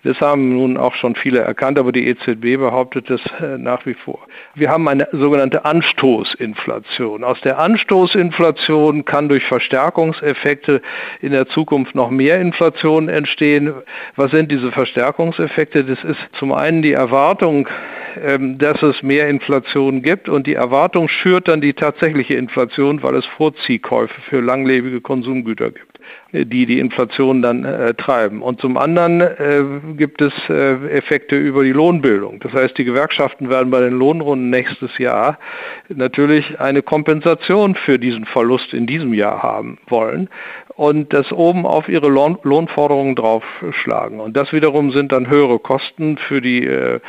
Das 0.05 0.21
haben 0.21 0.53
nun 0.53 0.77
auch 0.77 0.95
schon 0.95 1.17
viele 1.17 1.41
erkannt, 1.41 1.79
aber 1.79 1.93
die 1.93 2.07
EZB 2.07 2.59
behauptet 2.59 3.09
das 3.09 3.23
äh, 3.41 3.57
nach 3.57 3.87
wie 3.87 3.95
vor. 3.95 4.21
Wir 4.55 4.71
haben 4.71 4.87
eine 4.87 5.09
sogenannte 5.13 5.65
Anstoßinflation. 5.65 7.25
Aus 7.25 7.41
der 7.41 7.59
Anstoßinflation 7.59 9.07
kann 9.07 9.31
durch 9.31 9.45
Verstärkungseffekte 9.45 10.83
in 11.23 11.33
der 11.33 11.49
Zukunft 11.49 11.95
noch 11.95 12.11
mehr 12.11 12.39
Inflation 12.39 13.09
entstehen. 13.09 13.73
Was 14.15 14.31
sind 14.31 14.53
diese 14.53 14.73
Verstärkungseffekte? 14.73 15.85
Das 15.85 16.05
ist 16.05 16.21
zum 16.39 16.53
einen 16.53 16.83
die 16.83 16.93
Erwartung, 16.93 17.46
Erwartung, 17.47 17.69
ähm, 18.25 18.59
dass 18.59 18.83
es 18.83 19.03
mehr 19.03 19.29
Inflation 19.29 20.03
gibt 20.03 20.29
und 20.29 20.47
die 20.47 20.55
Erwartung 20.55 21.09
schürt 21.09 21.49
dann 21.49 21.61
die 21.61 21.75
tatsächliche 21.75 22.35
Inflation, 22.35 23.03
weil 23.03 23.15
es 23.15 23.27
Vorziehkäufe 23.37 24.21
für 24.23 24.41
langlebige 24.41 25.01
Konsumgüter 25.01 25.71
gibt, 25.71 26.01
die 26.33 26.67
die 26.67 26.81
Inflation 26.81 27.43
dann 27.43 27.65
äh, 27.65 27.95
treiben. 27.95 28.43
Und 28.43 28.61
zum 28.61 28.77
anderen 28.77 29.21
äh, 29.21 29.63
gibt 29.97 30.21
es 30.23 30.33
äh, 30.49 30.89
Effekte 30.89 31.37
über 31.37 31.63
die 31.63 31.73
Lohnbildung. 31.73 32.41
Das 32.41 32.53
heißt, 32.53 32.77
die 32.79 32.85
Gewerkschaften 32.85 33.49
werden 33.49 33.71
bei 33.71 33.81
den 33.81 33.93
Lohnrunden 33.93 34.51
nächstes 34.51 34.99
Jahr 34.99 35.39
natürlich 35.89 36.59
eine 36.59 36.83
Kompensation 36.83 37.77
für 37.77 37.99
diesen 37.99 38.25
Verlust 38.25 38.75
in 38.75 38.87
diesem 38.87 39.15
Jahr 39.15 39.43
haben 39.43 39.79
wollen 39.89 40.29
und 40.77 41.13
das 41.15 41.33
oben 41.33 41.67
auf 41.67 41.89
ihre 41.89 42.09
Lohn 42.09 42.39
Lohnforderungen 42.43 43.17
draufschlagen. 43.17 44.21
Und 44.21 44.37
das 44.37 44.53
wiederum 44.53 44.93
sind 44.93 45.11
dann 45.11 45.29
höhere 45.29 45.59
Kosten 45.59 46.19
für 46.19 46.43
die 46.43 46.67
äh, 46.67 47.01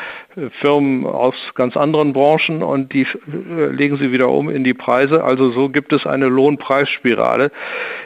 Firmen 0.61 1.05
aus 1.05 1.35
ganz 1.55 1.75
anderen 1.75 2.13
Branchen 2.13 2.63
und 2.63 2.93
die 2.93 3.01
äh, 3.01 3.65
legen 3.67 3.97
sie 3.97 4.11
wieder 4.11 4.29
um 4.29 4.49
in 4.49 4.63
die 4.63 4.73
Preise. 4.73 5.23
Also 5.23 5.51
so 5.51 5.69
gibt 5.69 5.91
es 5.91 6.05
eine 6.05 6.27
Lohnpreisspirale, 6.27 7.51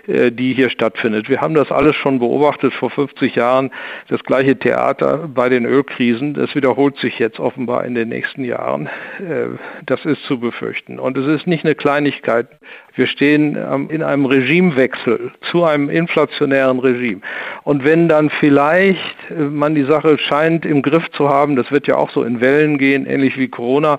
äh, 0.08 0.32
die 0.32 0.53
hier 0.53 0.70
stattfindet. 0.70 1.30
Wir 1.30 1.41
haben 1.41 1.53
das 1.53 1.72
alles 1.72 1.96
schon 1.96 2.20
beobachtet 2.20 2.74
vor 2.74 2.89
50 2.89 3.36
Jahren, 3.36 3.72
das 4.08 4.24
gleiche 4.24 4.58
Theater 4.58 5.30
bei 5.32 5.50
den 5.50 5.65
Ölkrisen. 5.65 6.34
Das 6.34 6.56
wiederholt 6.56 6.98
sich 6.98 7.20
jetzt 7.20 7.39
offenbar 7.39 7.86
in 7.86 7.94
den 7.94 8.10
nächsten 8.10 8.44
Jahren. 8.44 8.88
Äh, 9.20 9.58
das 9.86 10.06
ist 10.06 10.24
zu 10.24 10.39
befürchten. 10.39 11.00
Und 11.00 11.18
es 11.18 11.27
ist 11.27 11.46
nicht 11.46 11.65
eine 11.65 11.75
Kleinigkeit. 11.75 12.48
Wir 12.95 13.07
stehen 13.07 13.55
ähm, 13.55 13.89
in 13.89 14.03
einem 14.03 14.25
Regimewechsel 14.25 15.31
zu 15.50 15.63
einem 15.63 15.89
inflationären 15.89 16.79
Regime. 16.79 17.21
Und 17.63 17.86
wenn 17.86 18.10
dann 18.10 18.29
vielleicht 18.29 19.00
äh, 19.29 19.43
man 19.43 19.75
die 19.75 19.83
Sache 19.83 20.17
scheint 20.17 20.65
im 20.65 20.81
Griff 20.81 21.10
zu 21.12 21.29
haben, 21.29 21.55
das 21.55 21.71
wird 21.71 21.88
ja 21.88 21.95
auch 21.95 22.10
so 22.12 22.24
in 22.24 22.41
Wellen 22.41 22.77
gehen, 22.77 23.05
ähnlich 23.05 23.38
wie 23.38 23.48
Corona, 23.48 23.98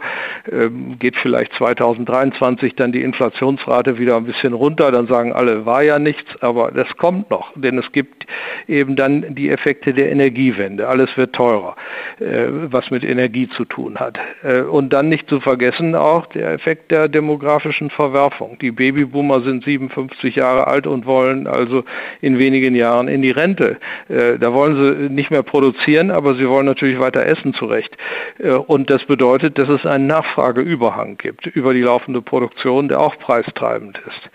ähm, 0.50 0.96
geht 0.99 1.16
vielleicht 1.16 1.54
2023 1.54 2.75
dann 2.75 2.92
die 2.92 3.02
Inflationsrate 3.02 3.99
wieder 3.99 4.16
ein 4.16 4.25
bisschen 4.25 4.52
runter, 4.52 4.90
dann 4.90 5.06
sagen 5.06 5.32
alle, 5.32 5.64
war 5.64 5.82
ja 5.82 5.99
nichts, 5.99 6.30
aber 6.42 6.70
das 6.70 6.88
kommt 6.96 7.30
noch, 7.30 7.52
denn 7.54 7.78
es 7.78 7.90
gibt 7.92 8.26
eben 8.68 8.96
dann 8.96 9.34
die 9.34 9.50
Effekte 9.50 9.94
der 9.94 10.11
Energiewende. 10.11 10.88
Alles 10.88 11.16
wird 11.16 11.34
teurer, 11.34 11.76
äh, 12.20 12.46
was 12.70 12.90
mit 12.90 13.04
Energie 13.04 13.49
zu 13.49 13.64
tun 13.64 13.99
hat. 13.99 14.18
Äh, 14.42 14.61
und 14.62 14.92
dann 14.92 15.08
nicht 15.08 15.28
zu 15.28 15.40
vergessen 15.40 15.94
auch 15.94 16.26
der 16.26 16.52
Effekt 16.52 16.90
der 16.90 17.08
demografischen 17.08 17.90
Verwerfung. 17.90 18.58
Die 18.61 18.70
Babyboomer 18.82 19.42
sind 19.42 19.62
57 19.62 20.34
Jahre 20.34 20.66
alt 20.66 20.88
und 20.88 21.06
wollen 21.06 21.46
also 21.46 21.84
in 22.20 22.40
wenigen 22.40 22.74
Jahren 22.74 23.06
in 23.06 23.22
die 23.22 23.30
Rente. 23.30 23.78
Äh, 24.08 24.40
da 24.40 24.52
wollen 24.52 24.74
sie 24.74 25.08
nicht 25.08 25.30
mehr 25.30 25.44
produzieren, 25.44 26.10
aber 26.10 26.34
sie 26.34 26.48
wollen 26.48 26.66
natürlich 26.66 26.98
weiter 26.98 27.24
essen 27.24 27.54
zurecht. 27.54 27.96
Äh, 28.40 28.54
und 28.54 28.90
das 28.90 29.04
bedeutet, 29.04 29.56
dass 29.56 29.68
es 29.68 29.86
einen 29.86 30.08
Nachfrageüberhang 30.08 31.16
gibt 31.16 31.46
über 31.46 31.74
die 31.74 31.82
laufende 31.82 32.22
Produktion, 32.22 32.88
der 32.88 32.98
auch 32.98 33.16
preistreibend 33.18 34.02
ist. 34.08 34.30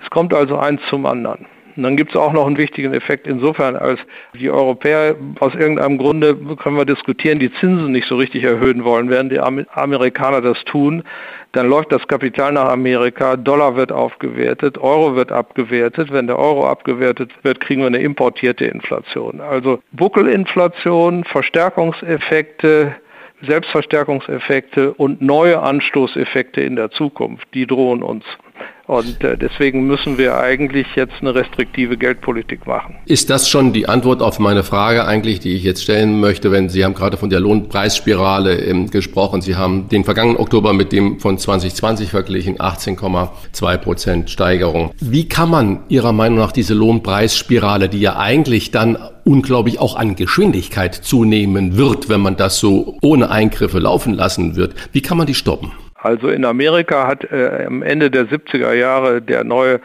Es 0.00 0.10
kommt 0.10 0.32
also 0.32 0.56
eins 0.56 0.80
zum 0.88 1.04
anderen. 1.04 1.46
Und 1.78 1.84
dann 1.84 1.96
gibt 1.96 2.10
es 2.10 2.16
auch 2.16 2.32
noch 2.32 2.44
einen 2.44 2.58
wichtigen 2.58 2.92
Effekt 2.92 3.28
insofern, 3.28 3.76
als 3.76 4.00
die 4.34 4.50
Europäer 4.50 5.14
aus 5.38 5.54
irgendeinem 5.54 5.96
Grunde, 5.96 6.34
können 6.56 6.76
wir 6.76 6.84
diskutieren, 6.84 7.38
die 7.38 7.52
Zinsen 7.52 7.92
nicht 7.92 8.08
so 8.08 8.16
richtig 8.16 8.42
erhöhen 8.42 8.82
wollen, 8.82 9.10
während 9.10 9.30
die 9.30 9.38
Amerikaner 9.38 10.40
das 10.40 10.58
tun. 10.64 11.04
Dann 11.52 11.68
läuft 11.68 11.92
das 11.92 12.08
Kapital 12.08 12.50
nach 12.50 12.68
Amerika, 12.68 13.36
Dollar 13.36 13.76
wird 13.76 13.92
aufgewertet, 13.92 14.76
Euro 14.76 15.14
wird 15.14 15.30
abgewertet. 15.30 16.12
Wenn 16.12 16.26
der 16.26 16.40
Euro 16.40 16.66
abgewertet 16.66 17.30
wird, 17.44 17.60
kriegen 17.60 17.82
wir 17.82 17.86
eine 17.86 17.98
importierte 17.98 18.64
Inflation. 18.64 19.40
Also 19.40 19.78
Buckelinflation, 19.92 21.22
Verstärkungseffekte, 21.22 22.96
Selbstverstärkungseffekte 23.42 24.94
und 24.94 25.22
neue 25.22 25.60
Anstoßeffekte 25.60 26.60
in 26.60 26.74
der 26.74 26.90
Zukunft, 26.90 27.46
die 27.54 27.68
drohen 27.68 28.02
uns. 28.02 28.24
Und 28.88 29.22
äh, 29.22 29.36
deswegen 29.36 29.86
müssen 29.86 30.16
wir 30.16 30.38
eigentlich 30.38 30.86
jetzt 30.96 31.12
eine 31.20 31.34
restriktive 31.34 31.98
Geldpolitik 31.98 32.66
machen. 32.66 32.96
Ist 33.04 33.28
das 33.28 33.46
schon 33.46 33.74
die 33.74 33.86
Antwort 33.86 34.22
auf 34.22 34.38
meine 34.38 34.64
Frage 34.64 35.04
eigentlich, 35.04 35.40
die 35.40 35.52
ich 35.52 35.62
jetzt 35.62 35.82
stellen 35.82 36.20
möchte, 36.20 36.50
wenn 36.52 36.70
Sie 36.70 36.86
haben 36.86 36.94
gerade 36.94 37.18
von 37.18 37.28
der 37.28 37.38
Lohnpreisspirale 37.38 38.54
ähm, 38.62 38.88
gesprochen. 38.88 39.42
Sie 39.42 39.56
haben 39.56 39.90
den 39.90 40.04
vergangenen 40.04 40.38
Oktober 40.38 40.72
mit 40.72 40.92
dem 40.92 41.20
von 41.20 41.36
2020 41.36 42.08
verglichen, 42.08 42.56
18,2 42.56 43.76
Prozent 43.76 44.30
Steigerung. 44.30 44.90
Wie 45.00 45.28
kann 45.28 45.50
man 45.50 45.80
Ihrer 45.90 46.14
Meinung 46.14 46.38
nach 46.38 46.52
diese 46.52 46.72
Lohnpreisspirale, 46.72 47.90
die 47.90 48.00
ja 48.00 48.16
eigentlich 48.16 48.70
dann 48.70 48.96
unglaublich 49.24 49.80
auch 49.80 49.96
an 49.96 50.16
Geschwindigkeit 50.16 50.94
zunehmen 50.94 51.76
wird, 51.76 52.08
wenn 52.08 52.22
man 52.22 52.38
das 52.38 52.58
so 52.58 52.96
ohne 53.02 53.30
Eingriffe 53.30 53.80
laufen 53.80 54.14
lassen 54.14 54.56
wird, 54.56 54.74
wie 54.92 55.02
kann 55.02 55.18
man 55.18 55.26
die 55.26 55.34
stoppen? 55.34 55.72
Also 56.00 56.28
in 56.28 56.44
Amerika 56.44 57.08
hat 57.08 57.24
äh, 57.24 57.64
am 57.66 57.82
Ende 57.82 58.08
der 58.10 58.26
70er 58.26 58.72
Jahre 58.72 59.20
der 59.20 59.42
neue 59.42 59.80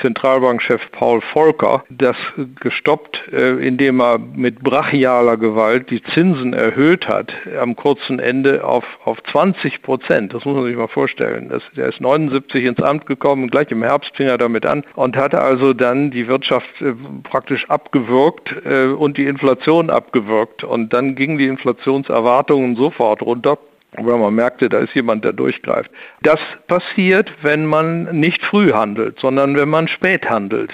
Zentralbankchef 0.00 0.80
Paul 0.92 1.20
Volcker 1.32 1.84
das 1.90 2.16
gestoppt, 2.60 3.20
äh, 3.32 3.66
indem 3.66 4.00
er 4.00 4.18
mit 4.18 4.62
brachialer 4.62 5.36
Gewalt 5.36 5.90
die 5.90 6.02
Zinsen 6.14 6.52
erhöht 6.52 7.08
hat, 7.08 7.32
am 7.60 7.74
kurzen 7.74 8.20
Ende 8.20 8.64
auf, 8.64 8.84
auf 9.04 9.18
20 9.32 9.82
Prozent. 9.82 10.32
Das 10.32 10.44
muss 10.44 10.54
man 10.54 10.66
sich 10.66 10.76
mal 10.76 10.86
vorstellen. 10.86 11.48
Das, 11.48 11.64
der 11.76 11.88
ist 11.88 12.00
79 12.00 12.64
ins 12.64 12.80
Amt 12.80 13.06
gekommen, 13.06 13.50
gleich 13.50 13.70
im 13.72 13.82
Herbst 13.82 14.12
fing 14.14 14.28
er 14.28 14.38
damit 14.38 14.64
an 14.64 14.84
und 14.94 15.16
hatte 15.16 15.40
also 15.40 15.72
dann 15.72 16.12
die 16.12 16.28
Wirtschaft 16.28 16.80
äh, 16.80 16.92
praktisch 17.24 17.68
abgewürgt 17.68 18.54
äh, 18.64 18.86
und 18.86 19.16
die 19.16 19.26
Inflation 19.26 19.90
abgewürgt. 19.90 20.62
Und 20.62 20.92
dann 20.92 21.16
gingen 21.16 21.38
die 21.38 21.46
Inflationserwartungen 21.46 22.76
sofort 22.76 23.20
runter 23.22 23.58
weil 23.98 24.18
man 24.18 24.34
merkte, 24.34 24.68
da 24.68 24.78
ist 24.78 24.94
jemand, 24.94 25.24
der 25.24 25.32
durchgreift. 25.32 25.90
Das 26.22 26.40
passiert, 26.66 27.32
wenn 27.42 27.66
man 27.66 28.04
nicht 28.18 28.44
früh 28.44 28.72
handelt, 28.72 29.18
sondern 29.20 29.56
wenn 29.56 29.68
man 29.68 29.88
spät 29.88 30.28
handelt. 30.28 30.70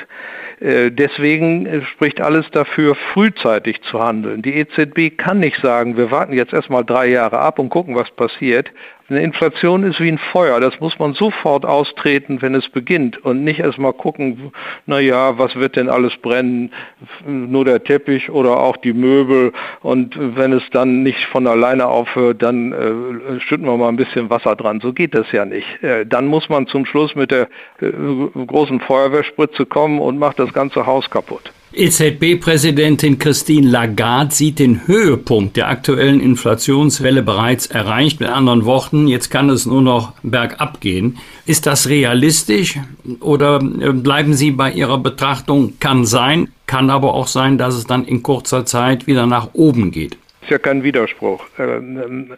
Äh, 0.61 0.91
deswegen 0.91 1.85
spricht 1.93 2.21
alles 2.21 2.50
dafür, 2.52 2.95
frühzeitig 3.12 3.83
zu 3.83 4.00
handeln. 4.00 4.43
Die 4.43 4.55
EZB 4.55 5.17
kann 5.17 5.41
nicht 5.41 5.61
sagen, 5.61 5.97
wir 5.97 6.11
warten 6.11 6.33
jetzt 6.33 6.52
erstmal 6.52 6.85
drei 6.85 7.07
Jahre 7.09 7.38
ab 7.38 7.59
und 7.59 7.69
gucken, 7.69 7.95
was 7.95 8.11
passiert. 8.11 8.71
Eine 9.12 9.21
Inflation 9.21 9.83
ist 9.83 10.00
wie 10.00 10.11
ein 10.11 10.16
Feuer, 10.16 10.59
das 10.59 10.81
muss 10.81 10.99
man 10.99 11.12
sofort 11.12 11.66
austreten, 11.66 12.40
wenn 12.40 12.54
es 12.54 12.71
beginnt 12.71 13.23
und 13.23 13.45
nicht 13.45 13.61
erstmal 13.61 13.92
gucken, 13.92 14.52
naja, 14.87 15.37
was 15.37 15.54
wird 15.54 15.76
denn 15.76 15.90
alles 15.90 16.16
brennen, 16.16 16.73
nur 17.26 17.66
der 17.66 17.85
Teppich 17.85 18.31
oder 18.31 18.59
auch 18.59 18.78
die 18.78 18.95
Möbel 18.95 19.52
und 19.83 20.14
wenn 20.19 20.54
es 20.54 20.62
dann 20.71 21.02
nicht 21.02 21.26
von 21.26 21.47
alleine 21.47 21.88
aufhört, 21.88 22.42
dann 22.42 22.73
äh, 22.73 23.40
schütten 23.40 23.66
wir 23.66 23.76
mal 23.76 23.88
ein 23.88 23.97
bisschen 23.97 24.31
Wasser 24.31 24.57
dran. 24.57 24.81
So 24.81 24.95
geht 24.95 25.14
das 25.14 25.31
ja 25.31 25.45
nicht. 25.45 25.83
Äh, 25.83 26.07
dann 26.07 26.26
muss 26.26 26.49
man 26.49 26.66
zum 26.66 26.87
Schluss 26.87 27.14
mit 27.14 27.33
der 27.33 27.49
äh, 27.83 27.90
großen 28.47 28.81
Feuerwehrspritze 28.81 29.66
kommen 29.66 29.99
und 30.00 30.19
macht 30.19 30.38
das 30.38 30.54
ganze 30.54 30.87
Haus 30.87 31.11
kaputt. 31.11 31.52
EZB-Präsidentin 31.75 33.19
Christine 33.19 33.69
Lagarde 33.69 34.35
sieht 34.35 34.59
den 34.59 34.87
Höhepunkt 34.87 35.57
der 35.57 35.69
aktuellen 35.69 36.21
Inflationswelle 36.21 37.23
bereits 37.23 37.67
erreicht. 37.67 38.21
Mit 38.21 38.29
anderen 38.29 38.67
Worten, 38.67 39.09
jetzt 39.09 39.31
kann 39.31 39.49
es 39.49 39.64
nur 39.64 39.81
noch 39.81 40.12
bergab 40.23 40.81
gehen. 40.81 41.19
Ist 41.47 41.67
das 41.67 41.88
realistisch 41.88 42.79
oder 43.21 43.61
äh, 43.81 43.93
bleiben 43.93 44.35
Sie 44.35 44.50
bei 44.50 44.71
Ihrer 44.71 44.99
Betrachtung? 44.99 45.75
Kann 45.81 46.05
sein, 46.05 46.49
kann 46.67 46.91
aber 46.91 47.14
auch 47.14 47.26
sein, 47.26 47.57
dass 47.57 47.75
es 47.75 47.87
dann 47.87 48.05
in 48.05 48.23
kurzer 48.23 48.67
Zeit 48.67 49.07
wieder 49.07 49.26
nach 49.26 49.55
oben 49.55 49.91
geht. 49.91 50.19
Ist 50.43 50.50
ja 50.50 50.59
kein 50.59 50.83
Widerspruch. 50.83 51.45
Ähm, 51.59 52.35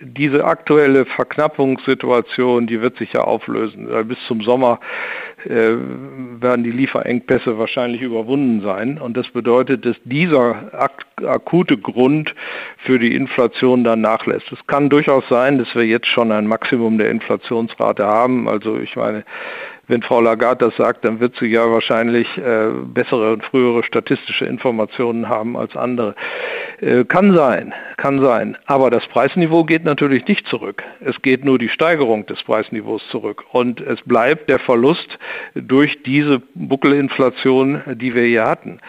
diese 0.00 0.44
aktuelle 0.44 1.06
Verknappungssituation, 1.06 2.66
die 2.66 2.82
wird 2.82 2.98
sich 2.98 3.14
ja 3.14 3.22
auflösen. 3.22 3.88
Bis 4.06 4.18
zum 4.28 4.42
Sommer 4.42 4.78
äh, 4.78 5.25
werden 5.44 6.64
die 6.64 6.70
Lieferengpässe 6.70 7.58
wahrscheinlich 7.58 8.00
überwunden 8.00 8.62
sein. 8.62 8.98
Und 8.98 9.16
das 9.16 9.28
bedeutet, 9.28 9.84
dass 9.84 9.96
dieser 10.04 10.72
ak 10.72 11.04
akute 11.24 11.78
Grund 11.78 12.34
für 12.78 12.98
die 12.98 13.14
Inflation 13.14 13.84
dann 13.84 14.00
nachlässt. 14.00 14.50
Es 14.52 14.66
kann 14.66 14.90
durchaus 14.90 15.26
sein, 15.28 15.58
dass 15.58 15.74
wir 15.74 15.84
jetzt 15.84 16.08
schon 16.08 16.30
ein 16.30 16.46
Maximum 16.46 16.98
der 16.98 17.10
Inflationsrate 17.10 18.04
haben. 18.04 18.48
Also 18.48 18.78
ich 18.78 18.96
meine, 18.96 19.24
wenn 19.88 20.02
Frau 20.02 20.20
Lagarde 20.20 20.66
das 20.66 20.76
sagt, 20.76 21.04
dann 21.04 21.20
wird 21.20 21.36
sie 21.36 21.46
ja 21.46 21.70
wahrscheinlich 21.70 22.26
äh, 22.38 22.70
bessere 22.86 23.32
und 23.32 23.44
frühere 23.44 23.84
statistische 23.84 24.44
Informationen 24.44 25.28
haben 25.28 25.56
als 25.56 25.76
andere. 25.76 26.14
Äh, 26.80 27.04
kann 27.04 27.34
sein, 27.34 27.72
kann 27.96 28.20
sein. 28.20 28.56
Aber 28.66 28.90
das 28.90 29.06
Preisniveau 29.06 29.64
geht 29.64 29.84
natürlich 29.84 30.26
nicht 30.26 30.46
zurück. 30.46 30.82
Es 31.00 31.20
geht 31.22 31.44
nur 31.44 31.58
die 31.58 31.68
Steigerung 31.68 32.26
des 32.26 32.42
Preisniveaus 32.42 33.02
zurück. 33.10 33.44
Und 33.52 33.80
es 33.80 34.00
bleibt 34.02 34.50
der 34.50 34.58
Verlust 34.58 35.18
durch 35.54 36.02
diese 36.02 36.42
Buckelinflation, 36.54 37.82
die 37.94 38.14
wir 38.14 38.24
hier 38.24 38.44
hatten. 38.44 38.80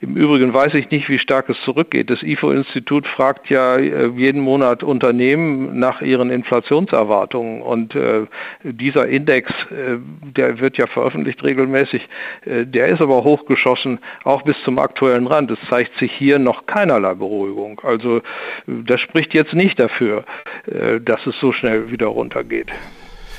Im 0.00 0.16
Übrigen 0.16 0.54
weiß 0.54 0.74
ich 0.74 0.90
nicht, 0.90 1.08
wie 1.08 1.18
stark 1.18 1.48
es 1.50 1.60
zurückgeht. 1.64 2.08
Das 2.08 2.22
IFO-Institut 2.22 3.06
fragt 3.06 3.50
ja 3.50 3.76
äh, 3.76 4.06
jeden 4.16 4.40
Monat 4.40 4.82
Unternehmen 4.82 5.78
nach 5.78 6.00
ihren 6.00 6.30
Inflationserwartungen. 6.30 7.60
Und 7.60 7.94
äh, 7.94 8.26
dieser 8.62 9.06
Index, 9.08 9.50
äh, 9.70 9.98
der 10.44 10.60
wird 10.60 10.76
ja 10.76 10.86
veröffentlicht 10.86 11.42
regelmäßig, 11.42 12.08
äh, 12.44 12.64
der 12.66 12.88
ist 12.88 13.00
aber 13.00 13.24
hochgeschossen, 13.24 13.98
auch 14.24 14.42
bis 14.42 14.56
zum 14.64 14.78
aktuellen 14.78 15.26
Rand. 15.26 15.50
Es 15.50 15.58
zeigt 15.68 15.96
sich 15.98 16.12
hier 16.12 16.38
noch 16.38 16.66
keinerlei 16.66 17.14
Beruhigung. 17.14 17.80
Also 17.82 18.22
das 18.66 19.00
spricht 19.00 19.34
jetzt 19.34 19.54
nicht 19.54 19.78
dafür, 19.78 20.24
äh, 20.66 21.00
dass 21.00 21.26
es 21.26 21.38
so 21.40 21.52
schnell 21.52 21.90
wieder 21.90 22.06
runtergeht. 22.06 22.70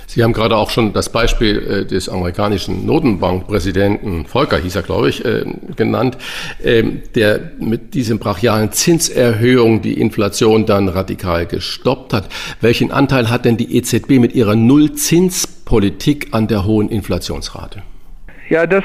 Sie 0.07 0.23
haben 0.23 0.33
gerade 0.33 0.55
auch 0.55 0.69
schon 0.69 0.93
das 0.93 1.09
Beispiel 1.09 1.57
äh, 1.57 1.85
des 1.85 2.09
amerikanischen 2.09 2.85
Notenbankpräsidenten 2.85 4.25
Volcker, 4.25 4.57
hieß 4.57 4.75
er, 4.75 4.83
glaube 4.83 5.09
ich, 5.09 5.25
äh, 5.25 5.45
genannt, 5.75 6.17
ähm, 6.63 7.01
der 7.15 7.51
mit 7.59 7.93
diesem 7.93 8.19
brachialen 8.19 8.71
Zinserhöhung 8.71 9.81
die 9.81 9.99
Inflation 9.99 10.65
dann 10.65 10.89
radikal 10.89 11.45
gestoppt 11.45 12.13
hat. 12.13 12.29
Welchen 12.61 12.91
Anteil 12.91 13.29
hat 13.29 13.45
denn 13.45 13.57
die 13.57 13.77
EZB 13.77 14.19
mit 14.19 14.33
ihrer 14.33 14.55
Nullzinspolitik 14.55 16.29
an 16.31 16.47
der 16.47 16.65
hohen 16.65 16.89
Inflationsrate? 16.89 17.83
Ja, 18.47 18.67
das 18.67 18.83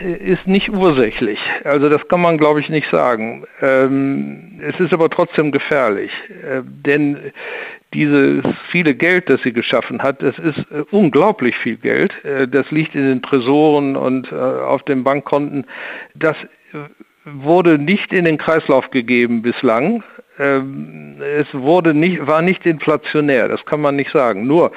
ist 0.00 0.46
nicht 0.46 0.70
ursächlich. 0.70 1.40
Also 1.64 1.88
das 1.88 2.06
kann 2.06 2.20
man, 2.20 2.38
glaube 2.38 2.60
ich, 2.60 2.68
nicht 2.68 2.88
sagen. 2.90 3.44
Ähm, 3.60 4.60
es 4.62 4.78
ist 4.78 4.92
aber 4.92 5.10
trotzdem 5.10 5.50
gefährlich, 5.50 6.12
äh, 6.28 6.62
denn 6.64 7.32
dieses 7.94 8.44
viele 8.70 8.94
Geld, 8.94 9.30
das 9.30 9.40
sie 9.42 9.52
geschaffen 9.52 10.02
hat, 10.02 10.22
das 10.22 10.38
ist 10.38 10.58
äh, 10.70 10.84
unglaublich 10.90 11.56
viel 11.56 11.76
Geld. 11.76 12.12
Äh, 12.24 12.48
das 12.48 12.70
liegt 12.70 12.94
in 12.94 13.06
den 13.06 13.22
Tresoren 13.22 13.96
und 13.96 14.30
äh, 14.30 14.34
auf 14.34 14.82
den 14.82 15.04
Bankkonten. 15.04 15.64
Das 16.14 16.36
wurde 17.24 17.78
nicht 17.78 18.12
in 18.12 18.24
den 18.24 18.36
Kreislauf 18.36 18.90
gegeben 18.90 19.42
bislang. 19.42 20.02
Ähm, 20.38 21.16
es 21.20 21.46
wurde 21.54 21.94
nicht, 21.94 22.26
war 22.26 22.42
nicht 22.42 22.66
inflationär, 22.66 23.48
das 23.48 23.64
kann 23.64 23.80
man 23.80 23.94
nicht 23.94 24.10
sagen. 24.10 24.46
Nur, 24.46 24.72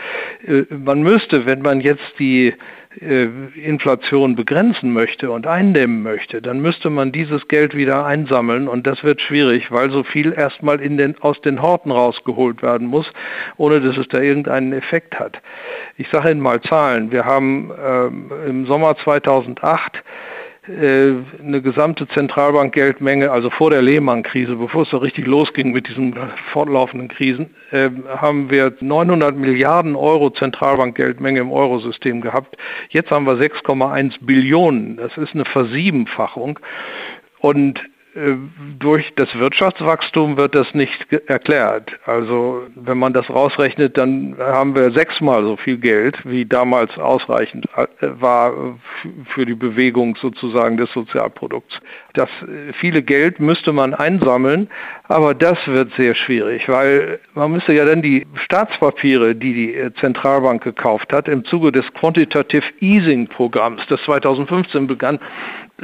man 0.70 1.02
müsste, 1.02 1.48
wenn 1.48 1.64
man 1.64 1.82
jetzt 1.82 2.14
die 2.20 2.54
Inflation 3.00 4.36
begrenzen 4.36 4.92
möchte 4.92 5.30
und 5.30 5.46
eindämmen 5.46 6.02
möchte, 6.02 6.42
dann 6.42 6.60
müsste 6.60 6.90
man 6.90 7.12
dieses 7.12 7.48
Geld 7.48 7.76
wieder 7.76 8.06
einsammeln 8.06 8.68
und 8.68 8.88
das 8.88 9.04
wird 9.04 9.22
schwierig, 9.22 9.72
weil 9.72 9.92
so 9.92 10.04
viel 10.04 10.34
erstmal 10.34 10.82
in 10.82 10.98
den, 10.98 11.16
aus 11.22 11.40
den 11.42 11.62
Horten 11.62 11.92
rausgeholt 11.92 12.64
werden 12.64 12.88
muss, 12.88 13.12
ohne 13.58 13.82
dass 13.82 13.98
es 13.98 14.08
da 14.08 14.20
irgendeinen 14.20 14.74
Effekt 14.74 15.20
hat. 15.20 15.42
Ich 15.98 16.10
sage 16.10 16.32
Ihnen 16.32 16.42
mal 16.42 16.60
Zahlen. 16.62 17.12
Wir 17.12 17.26
haben 17.26 17.72
ähm, 17.80 18.32
im 18.48 18.66
Sommer 18.66 18.98
2008 18.98 19.96
äh, 19.96 20.00
eine 20.68 21.62
gesamte 21.62 22.08
Zentralbankgeldmenge, 22.10 23.32
also 23.32 23.50
vor 23.50 23.70
der 23.70 23.82
Lehman-Krise, 23.82 24.56
bevor 24.58 24.84
es 24.84 24.90
so 24.90 24.98
richtig 24.98 25.26
losging 25.26 25.72
mit 25.72 25.88
diesen 25.88 26.16
fortlaufenden 26.52 27.08
Krisen, 27.08 27.56
äh, 27.72 27.90
haben 28.10 28.50
wir 28.50 28.74
900 28.80 29.36
Milliarden 29.38 29.96
Euro 29.96 30.30
Zentralbankgeldmenge 30.30 31.40
im 31.40 31.52
Eurosystem 31.52 32.22
gehabt. 32.22 32.58
Jetzt 32.90 33.12
haben 33.12 33.26
wir 33.26 33.38
6,1 33.38 34.16
Billionen. 34.22 34.98
Das 34.98 35.18
ist 35.18 35.34
eine 35.34 35.46
Versiebenfachung. 35.46 36.60
Und 37.40 37.80
äh, 37.80 37.97
durch 38.80 39.14
das 39.16 39.34
Wirtschaftswachstum 39.36 40.38
wird 40.38 40.56
das 40.56 40.74
nicht 40.74 41.12
erklärt. 41.28 41.92
Also 42.06 42.64
wenn 42.76 42.98
man 42.98 43.14
das 43.14 43.30
rausrechnet, 43.30 43.98
dann 43.98 44.36
haben 44.40 44.76
wir 44.76 44.92
sechsmal 44.92 45.44
so 45.44 45.56
viel 45.56 45.78
Geld, 45.78 46.18
wie 46.24 46.46
damals 46.46 46.98
ausreichend 46.98 47.68
äh, 47.76 47.86
war 48.20 48.78
für 49.30 49.46
die 49.46 49.54
Bewegung 49.54 50.16
sozusagen 50.16 50.78
des 50.78 50.92
Sozialprodukts. 50.94 51.80
Das 52.14 52.30
äh, 52.42 52.74
viele 52.74 53.04
Geld 53.04 53.40
müsste 53.40 53.72
man 53.72 53.94
einsammeln, 53.94 54.68
aber 55.08 55.36
das 55.36 55.58
wird 55.68 55.94
sehr 55.94 56.16
schwierig, 56.16 56.68
weil 56.68 57.20
man 57.36 57.52
müsste 57.52 57.74
ja 57.74 57.86
dann 57.86 58.02
die 58.02 58.26
Staatspapiere, 58.46 59.36
die 59.36 59.54
die 59.54 59.94
Zentralbank 60.00 60.64
gekauft 60.64 61.14
hat, 61.14 61.28
im 61.28 61.46
Zuge 61.46 61.72
des 61.72 61.86
Quantitative 61.94 62.66
Easing 62.80 63.28
Programms, 63.28 63.82
das 63.90 64.02
2015 64.04 64.88
begann, 64.88 65.20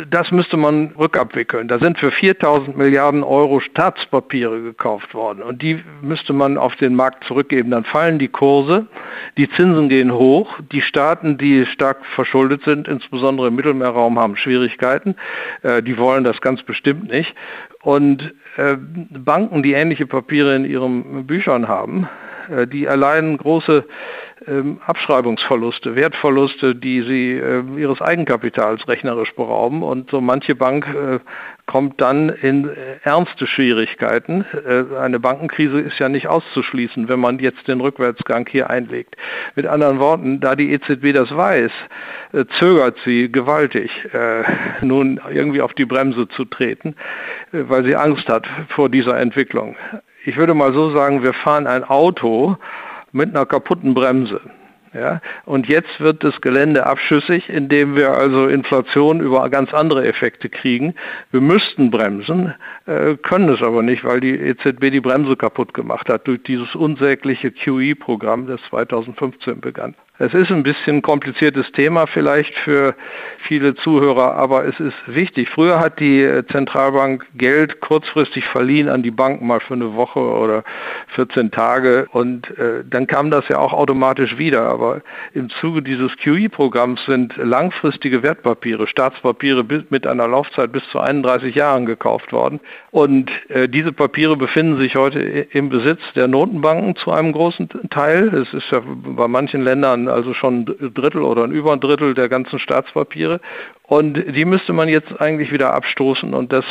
das 0.10 0.32
müsste 0.32 0.58
man 0.58 0.94
rückabwickeln. 0.98 1.68
Da 1.68 1.78
sind 1.78 2.00
für 2.00 2.12
4000 2.12 2.76
Milliarden 2.76 3.24
Euro 3.24 3.60
Staatspapiere 3.60 4.62
gekauft 4.62 5.14
worden 5.14 5.44
und 5.44 5.62
die 5.62 5.84
müsste 6.02 6.34
man 6.34 6.58
auf 6.58 6.76
den 6.76 6.96
Markt 6.96 7.24
zurückgeben. 7.26 7.72
Dann 7.72 7.84
fallen 7.84 8.18
die 8.18 8.28
Kurse 8.28 8.88
die 9.38 9.50
Zinsen 9.50 9.90
gehen 9.90 10.14
hoch, 10.14 10.60
die 10.72 10.82
Staaten, 10.82 11.38
die 11.38 11.66
stark 11.66 12.06
verschuldet 12.16 12.64
sind, 12.64 12.88
insbesondere 12.88 13.48
im 13.48 13.56
Mittelmeerraum, 13.56 14.20
haben 14.20 14.36
Schwierigkeiten, 14.36 15.16
äh, 15.62 15.82
die 15.82 15.98
wollen 15.98 16.24
das 16.24 16.42
ganz 16.42 16.64
bestimmt 16.64 17.10
nicht. 17.10 17.34
Und 17.82 18.34
äh, 18.58 18.76
Banken, 18.78 19.64
die 19.64 19.74
ähnliche 19.74 20.06
Papiere 20.06 20.56
in 20.56 20.66
ihren 20.66 21.26
Büchern 21.26 21.68
haben, 21.68 22.08
die 22.68 22.86
erleiden 22.86 23.38
große 23.38 23.86
ähm, 24.48 24.82
Abschreibungsverluste, 24.86 25.96
Wertverluste, 25.96 26.76
die 26.76 27.02
sie 27.02 27.32
äh, 27.38 27.64
ihres 27.78 28.02
Eigenkapitals 28.02 28.88
rechnerisch 28.88 29.34
berauben. 29.36 29.84
Und 29.84 30.10
so 30.12 30.20
manche 30.20 30.56
Bank 30.56 30.86
äh, 30.88 31.20
kommt 31.66 32.02
dann 32.02 32.28
in 32.28 32.70
ernste 33.04 33.48
Schwierigkeiten. 33.48 34.44
Eine 35.00 35.22
Bankenkrise 35.22 35.80
ist 35.80 35.98
ja 35.98 36.10
nicht 36.10 36.28
auszuschließen, 36.28 37.08
wenn 37.08 37.22
man 37.22 37.40
jetzt 37.40 37.70
den 37.70 37.80
Rückwärtsgang 37.80 38.46
hier 38.50 38.70
einlegt. 38.70 39.16
Mit 39.56 39.66
anderen 39.66 40.00
Worten, 40.00 40.42
da 40.42 40.58
die 40.58 40.74
EZB 40.74 41.14
das 41.14 41.34
weiß, 41.34 41.72
zögert 42.60 42.98
sie 43.06 43.32
gewaltig, 43.32 43.92
nun 44.82 45.22
irgendwie 45.32 45.62
auf 45.62 45.74
die 45.74 45.86
Bremse 45.86 46.28
zu 46.28 46.44
treten, 46.44 46.98
weil 47.54 47.86
sie 47.86 47.96
Angst 47.96 48.28
hat 48.28 48.46
vor 48.68 48.90
dieser 48.90 49.18
Entwicklung 49.18 49.78
ich 50.26 50.38
würde 50.38 50.54
mal 50.54 50.74
so 50.74 50.92
sagen, 50.92 51.24
wir 51.24 51.34
fahren 51.34 51.68
ein 51.68 51.84
Auto 51.84 52.58
mit 53.12 53.30
einer 53.30 53.46
kaputten 53.46 53.94
Bremse. 53.94 54.42
Ja, 54.94 55.22
und 55.46 55.68
jetzt 55.68 56.00
wird 56.00 56.24
das 56.24 56.40
Gelände 56.42 56.86
abschüssig, 56.86 57.50
indem 57.50 57.96
wir 57.96 58.12
also 58.12 58.48
Inflation 58.48 59.22
über 59.22 59.50
ganz 59.50 59.74
andere 59.74 60.06
Effekte 60.06 60.50
kriegen. 60.50 60.94
Wir 61.32 61.42
müssten 61.42 61.90
bremsen, 61.90 62.54
äh, 62.86 63.16
können 63.16 63.50
es 63.50 63.64
aber 63.64 63.82
nicht, 63.82 64.04
weil 64.04 64.20
die 64.20 64.36
EZB 64.36 64.92
die 64.92 65.02
Bremse 65.02 65.36
kaputt 65.36 65.74
gemacht 65.74 66.10
hat 66.10 66.28
durch 66.28 66.44
dieses 66.44 66.76
unsägliche 66.76 67.50
QE-Programm, 67.50 68.46
das 68.46 68.62
2015 68.70 69.62
begann. 69.62 69.96
Es 70.20 70.32
ist 70.36 70.52
ein 70.52 70.62
bisschen 70.62 71.02
kompliziertes 71.02 71.72
Thema 71.72 72.06
vielleicht 72.06 72.54
für 72.60 72.94
viele 73.48 73.74
Zuhörer, 73.74 74.36
aber 74.36 74.64
es 74.64 74.80
ist 74.80 74.94
wichtig. 75.08 75.50
Früher 75.50 75.80
hat 75.80 76.00
die 76.00 76.22
äh, 76.22 76.46
Zentralbank 76.46 77.26
Geld 77.34 77.82
kurzfristig 77.82 78.46
verliehen 78.46 78.90
an 78.90 79.02
die 79.02 79.10
Banken 79.10 79.48
mal 79.48 79.60
für 79.60 79.74
eine 79.74 79.96
Woche 79.96 80.20
oder 80.20 80.64
14 81.16 81.50
Tage 81.50 82.06
und 82.12 82.48
äh, 82.60 82.84
dann 82.88 83.08
kam 83.08 83.32
das 83.32 83.48
ja 83.50 83.58
auch 83.58 83.74
automatisch 83.74 84.38
wieder. 84.38 84.70
Aber 84.70 85.02
im 85.34 85.50
Zuge 85.50 85.82
dieses 85.82 86.16
QE-Programms 86.18 87.04
sind 87.08 87.36
langfristige 87.38 88.22
Wertpapiere, 88.22 88.86
Staatspapiere 88.86 89.66
mit 89.90 90.06
einer 90.06 90.28
Laufzeit 90.28 90.72
bis 90.72 90.88
zu 90.92 91.00
31 91.00 91.56
Jahren 91.56 91.88
gekauft 91.88 92.32
worden. 92.32 92.60
Und 92.92 93.32
äh, 93.50 93.68
diese 93.68 93.92
Papiere 93.92 94.38
befinden 94.38 94.78
sich 94.80 94.96
heute 94.96 95.20
im 95.20 95.70
Besitz 95.70 96.02
der 96.16 96.28
Notenbanken 96.28 96.96
zu 96.98 97.12
einem 97.12 97.32
großen 97.32 97.68
Teil. 97.90 98.28
Es 98.28 98.54
ist 98.54 98.70
ja 98.70 98.80
bei 98.86 99.28
manchen 99.28 99.64
Ländern 99.64 100.03
also 100.08 100.34
schon 100.34 100.62
ein 100.62 100.94
Drittel 100.94 101.22
oder 101.22 101.44
ein 101.44 101.52
über 101.52 101.74
ein 101.74 101.80
Drittel 101.80 102.14
der 102.14 102.30
ganzen 102.30 102.60
Staatspapiere. 102.60 103.40
Und 103.84 104.14
die 104.36 104.46
müsste 104.46 104.74
man 104.74 104.90
jetzt 104.90 105.20
eigentlich 105.22 105.52
wieder 105.52 105.74
abstoßen 105.74 106.34
und 106.34 106.52
das 106.52 106.66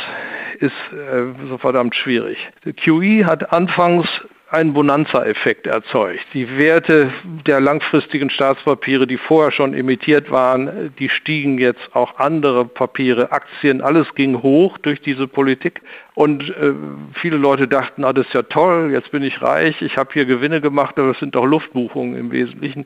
ist 0.59 0.71
äh, 0.91 1.47
so 1.49 1.57
verdammt 1.57 1.95
schwierig. 1.95 2.37
QE 2.83 3.25
hat 3.25 3.51
anfangs 3.53 4.07
einen 4.53 4.73
Bonanza-Effekt 4.73 5.65
erzeugt. 5.65 6.25
Die 6.35 6.59
Werte 6.59 7.11
der 7.47 7.59
langfristigen 7.59 8.29
Staatspapiere, 8.29 9.07
die 9.07 9.17
vorher 9.17 9.51
schon 9.51 9.73
emittiert 9.73 10.29
waren, 10.29 10.93
die 10.99 11.09
stiegen 11.09 11.57
jetzt 11.57 11.95
auch 11.95 12.19
andere 12.19 12.63
Papiere, 12.63 13.31
Aktien, 13.31 13.81
alles 13.81 14.13
ging 14.13 14.43
hoch 14.43 14.77
durch 14.77 15.01
diese 15.01 15.27
Politik. 15.27 15.81
Und 16.15 16.49
äh, 16.49 16.73
viele 17.15 17.37
Leute 17.37 17.67
dachten, 17.67 18.03
ah, 18.03 18.13
das 18.13 18.27
ist 18.27 18.33
ja 18.33 18.43
toll, 18.43 18.91
jetzt 18.91 19.11
bin 19.11 19.23
ich 19.23 19.41
reich, 19.41 19.81
ich 19.81 19.97
habe 19.97 20.11
hier 20.13 20.25
Gewinne 20.25 20.61
gemacht, 20.61 20.99
aber 20.99 21.09
das 21.09 21.19
sind 21.19 21.33
doch 21.33 21.45
Luftbuchungen 21.45 22.15
im 22.15 22.31
Wesentlichen. 22.31 22.85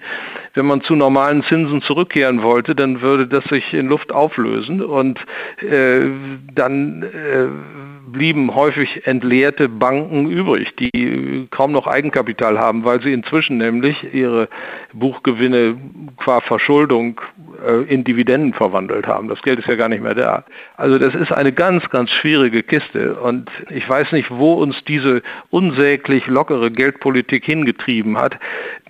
Wenn 0.54 0.66
man 0.66 0.82
zu 0.82 0.96
normalen 0.96 1.44
Zinsen 1.44 1.82
zurückkehren 1.82 2.42
wollte, 2.42 2.74
dann 2.74 3.02
würde 3.02 3.28
das 3.28 3.44
sich 3.46 3.74
in 3.74 3.88
Luft 3.88 4.14
auflösen 4.14 4.82
und 4.82 5.20
äh, 5.62 6.06
dann 6.54 7.04
äh, 7.04 7.48
blieben 8.08 8.56
häufig 8.56 9.06
entleerte 9.06 9.68
Banken 9.68 10.30
übrig, 10.30 10.76
die 10.78 11.48
kaum 11.52 11.74
noch 11.74 11.88
Eigenkapital 11.88 12.58
haben, 12.58 12.86
weil 12.86 13.02
sie 13.02 13.12
inzwischen 13.12 13.58
nämlich 13.58 14.14
ihre 14.14 14.48
Buchgewinne 14.94 15.78
qua 16.16 16.40
Verschuldung 16.40 17.20
äh, 17.66 17.84
in 17.94 18.04
Dividenden 18.04 18.54
verwandelt 18.54 19.08
haben. 19.08 19.28
Das 19.28 19.42
Geld 19.42 19.60
ist 19.60 19.68
ja 19.68 19.76
gar 19.76 19.90
nicht 19.90 20.02
mehr 20.02 20.16
da. 20.16 20.46
Also 20.78 20.98
das 20.98 21.14
ist 21.16 21.32
eine 21.32 21.52
ganz, 21.52 21.90
ganz 21.90 22.10
schwierige 22.12 22.64
Kiste 22.64 23.17
und 23.22 23.50
ich 23.70 23.88
weiß 23.88 24.12
nicht, 24.12 24.30
wo 24.32 24.54
uns 24.54 24.76
diese 24.88 25.22
unsäglich 25.50 26.28
lockere 26.28 26.72
Geldpolitik 26.72 27.46
hingetrieben 27.46 28.18
hat. 28.18 28.36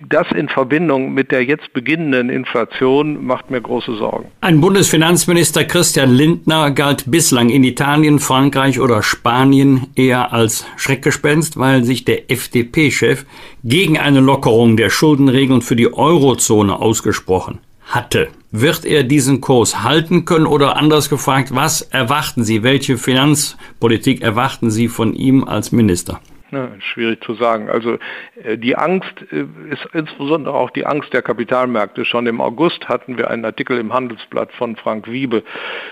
Das 0.08 0.30
in 0.32 0.48
Verbindung 0.48 1.12
mit 1.12 1.32
der 1.32 1.44
jetzt 1.44 1.72
beginnenden 1.72 2.30
Inflation 2.30 3.24
macht 3.24 3.50
mir 3.50 3.60
große 3.60 3.96
Sorgen. 3.96 4.26
Ein 4.40 4.60
Bundesfinanzminister 4.60 5.64
Christian 5.64 6.12
Lindner 6.12 6.70
galt 6.70 7.10
bislang 7.10 7.50
in 7.50 7.64
Italien, 7.64 8.18
Frankreich 8.18 8.80
oder 8.80 9.02
Spanien 9.02 9.88
eher 9.96 10.32
als 10.32 10.66
Schreckgespenst, 10.76 11.58
weil 11.58 11.84
sich 11.84 12.04
der 12.04 12.30
FDP-Chef 12.30 13.24
gegen 13.64 13.98
eine 13.98 14.20
Lockerung 14.20 14.76
der 14.76 14.90
Schuldenregeln 14.90 15.62
für 15.62 15.76
die 15.76 15.92
Eurozone 15.92 16.78
ausgesprochen 16.80 17.58
hatte. 17.86 18.28
Wird 18.50 18.86
er 18.86 19.04
diesen 19.04 19.42
Kurs 19.42 19.82
halten 19.82 20.24
können 20.24 20.46
oder 20.46 20.76
anders 20.76 21.10
gefragt, 21.10 21.54
was 21.54 21.82
erwarten 21.82 22.44
Sie, 22.44 22.62
welche 22.62 22.96
Finanzpolitik 22.96 24.22
erwarten 24.22 24.70
Sie 24.70 24.88
von 24.88 25.12
ihm 25.12 25.44
als 25.44 25.70
Minister? 25.70 26.20
Ne, 26.50 26.70
schwierig 26.78 27.22
zu 27.22 27.34
sagen. 27.34 27.68
Also 27.68 27.98
äh, 28.42 28.56
die 28.56 28.74
Angst 28.74 29.12
äh, 29.32 29.44
ist 29.70 29.86
insbesondere 29.92 30.54
auch 30.54 30.70
die 30.70 30.86
Angst 30.86 31.12
der 31.12 31.20
Kapitalmärkte. 31.20 32.06
Schon 32.06 32.26
im 32.26 32.40
August 32.40 32.88
hatten 32.88 33.18
wir 33.18 33.28
einen 33.28 33.44
Artikel 33.44 33.78
im 33.78 33.92
Handelsblatt 33.92 34.50
von 34.52 34.74
Frank 34.76 35.10
Wiebe, 35.10 35.42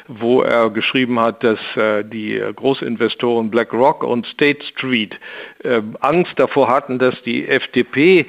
wo 0.08 0.40
er 0.40 0.70
geschrieben 0.70 1.20
hat, 1.20 1.44
dass 1.44 1.58
äh, 1.76 2.04
die 2.04 2.42
Großinvestoren 2.54 3.50
BlackRock 3.50 4.02
und 4.02 4.26
State 4.26 4.64
Street 4.64 5.18
Angst 6.00 6.34
davor 6.36 6.68
hatten, 6.68 7.00
dass 7.00 7.20
die 7.22 7.48
FDP 7.48 8.26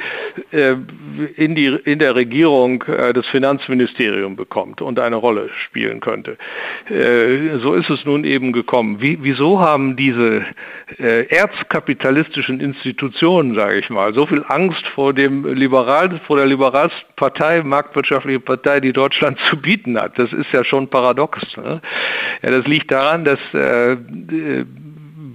in, 0.51 1.55
die, 1.55 1.67
in 1.67 1.99
der 1.99 2.15
Regierung 2.15 2.83
das 2.87 3.27
Finanzministerium 3.27 4.35
bekommt 4.35 4.81
und 4.81 4.99
eine 4.99 5.17
Rolle 5.17 5.49
spielen 5.65 5.99
könnte. 5.99 6.37
So 6.89 7.73
ist 7.73 7.91
es 7.91 8.05
nun 8.05 8.23
eben 8.23 8.53
gekommen. 8.53 9.01
Wie, 9.01 9.19
wieso 9.21 9.59
haben 9.59 9.95
diese 9.95 10.45
Erzkapitalisten 10.97 12.16
kapitalistischen 12.17 12.59
Institutionen, 12.59 13.55
sage 13.55 13.79
ich 13.79 13.89
mal, 13.89 14.13
so 14.13 14.25
viel 14.25 14.43
Angst 14.47 14.85
vor 14.95 15.13
dem 15.13 15.45
liberal, 15.53 16.19
vor 16.25 16.37
der 16.37 16.45
liberalsten 16.45 17.07
Partei, 17.15 17.61
marktwirtschaftliche 17.63 18.39
Partei, 18.39 18.79
die 18.79 18.93
Deutschland 18.93 19.37
zu 19.49 19.57
bieten 19.57 19.99
hat. 19.99 20.17
Das 20.17 20.33
ist 20.33 20.51
ja 20.51 20.63
schon 20.63 20.89
paradox. 20.89 21.39
Ne? 21.57 21.81
Ja, 22.41 22.51
das 22.51 22.65
liegt 22.65 22.91
daran, 22.91 23.23
dass 23.23 23.39
äh, 23.53 23.97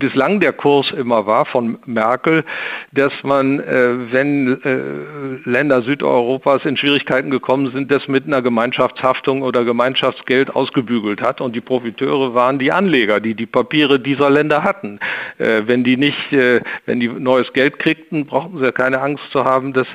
bislang 0.02 0.40
der 0.40 0.52
Kurs 0.52 0.90
immer 0.90 1.26
war 1.26 1.46
von 1.46 1.78
Merkel, 1.86 2.44
dass 2.90 3.12
man, 3.22 3.60
äh, 3.60 4.12
wenn 4.12 4.60
äh, 4.64 5.48
Länder 5.48 5.82
Südeuropas 5.82 6.64
in 6.64 6.76
Schwierigkeiten 6.76 7.30
gekommen 7.30 7.70
sind, 7.70 7.92
das 7.92 8.08
mit 8.08 8.26
einer 8.26 8.42
Gemeinschaftshaftung 8.42 9.42
oder 9.42 9.64
Gemeinschaftsgeld 9.64 10.56
ausgebügelt 10.56 11.22
hat. 11.22 11.40
Und 11.40 11.54
die 11.54 11.60
Profiteure 11.60 12.34
waren 12.34 12.58
die 12.58 12.72
Anleger, 12.72 13.20
die 13.20 13.36
die 13.36 13.46
Papiere 13.46 14.00
dieser 14.00 14.28
Länder 14.28 14.64
hatten. 14.64 14.98
Äh, 15.38 15.62
wenn 15.66 15.84
die 15.84 15.96
nicht, 15.96 16.18
wenn 16.86 16.98
die 16.98 17.08
neues 17.08 17.52
Geld 17.52 17.78
kriegten, 17.78 18.26
brauchten 18.26 18.58
sie 18.58 18.64
ja 18.64 18.72
keine 18.72 19.00
Angst 19.00 19.22
zu 19.30 19.44
haben, 19.44 19.72
dass 19.72 19.86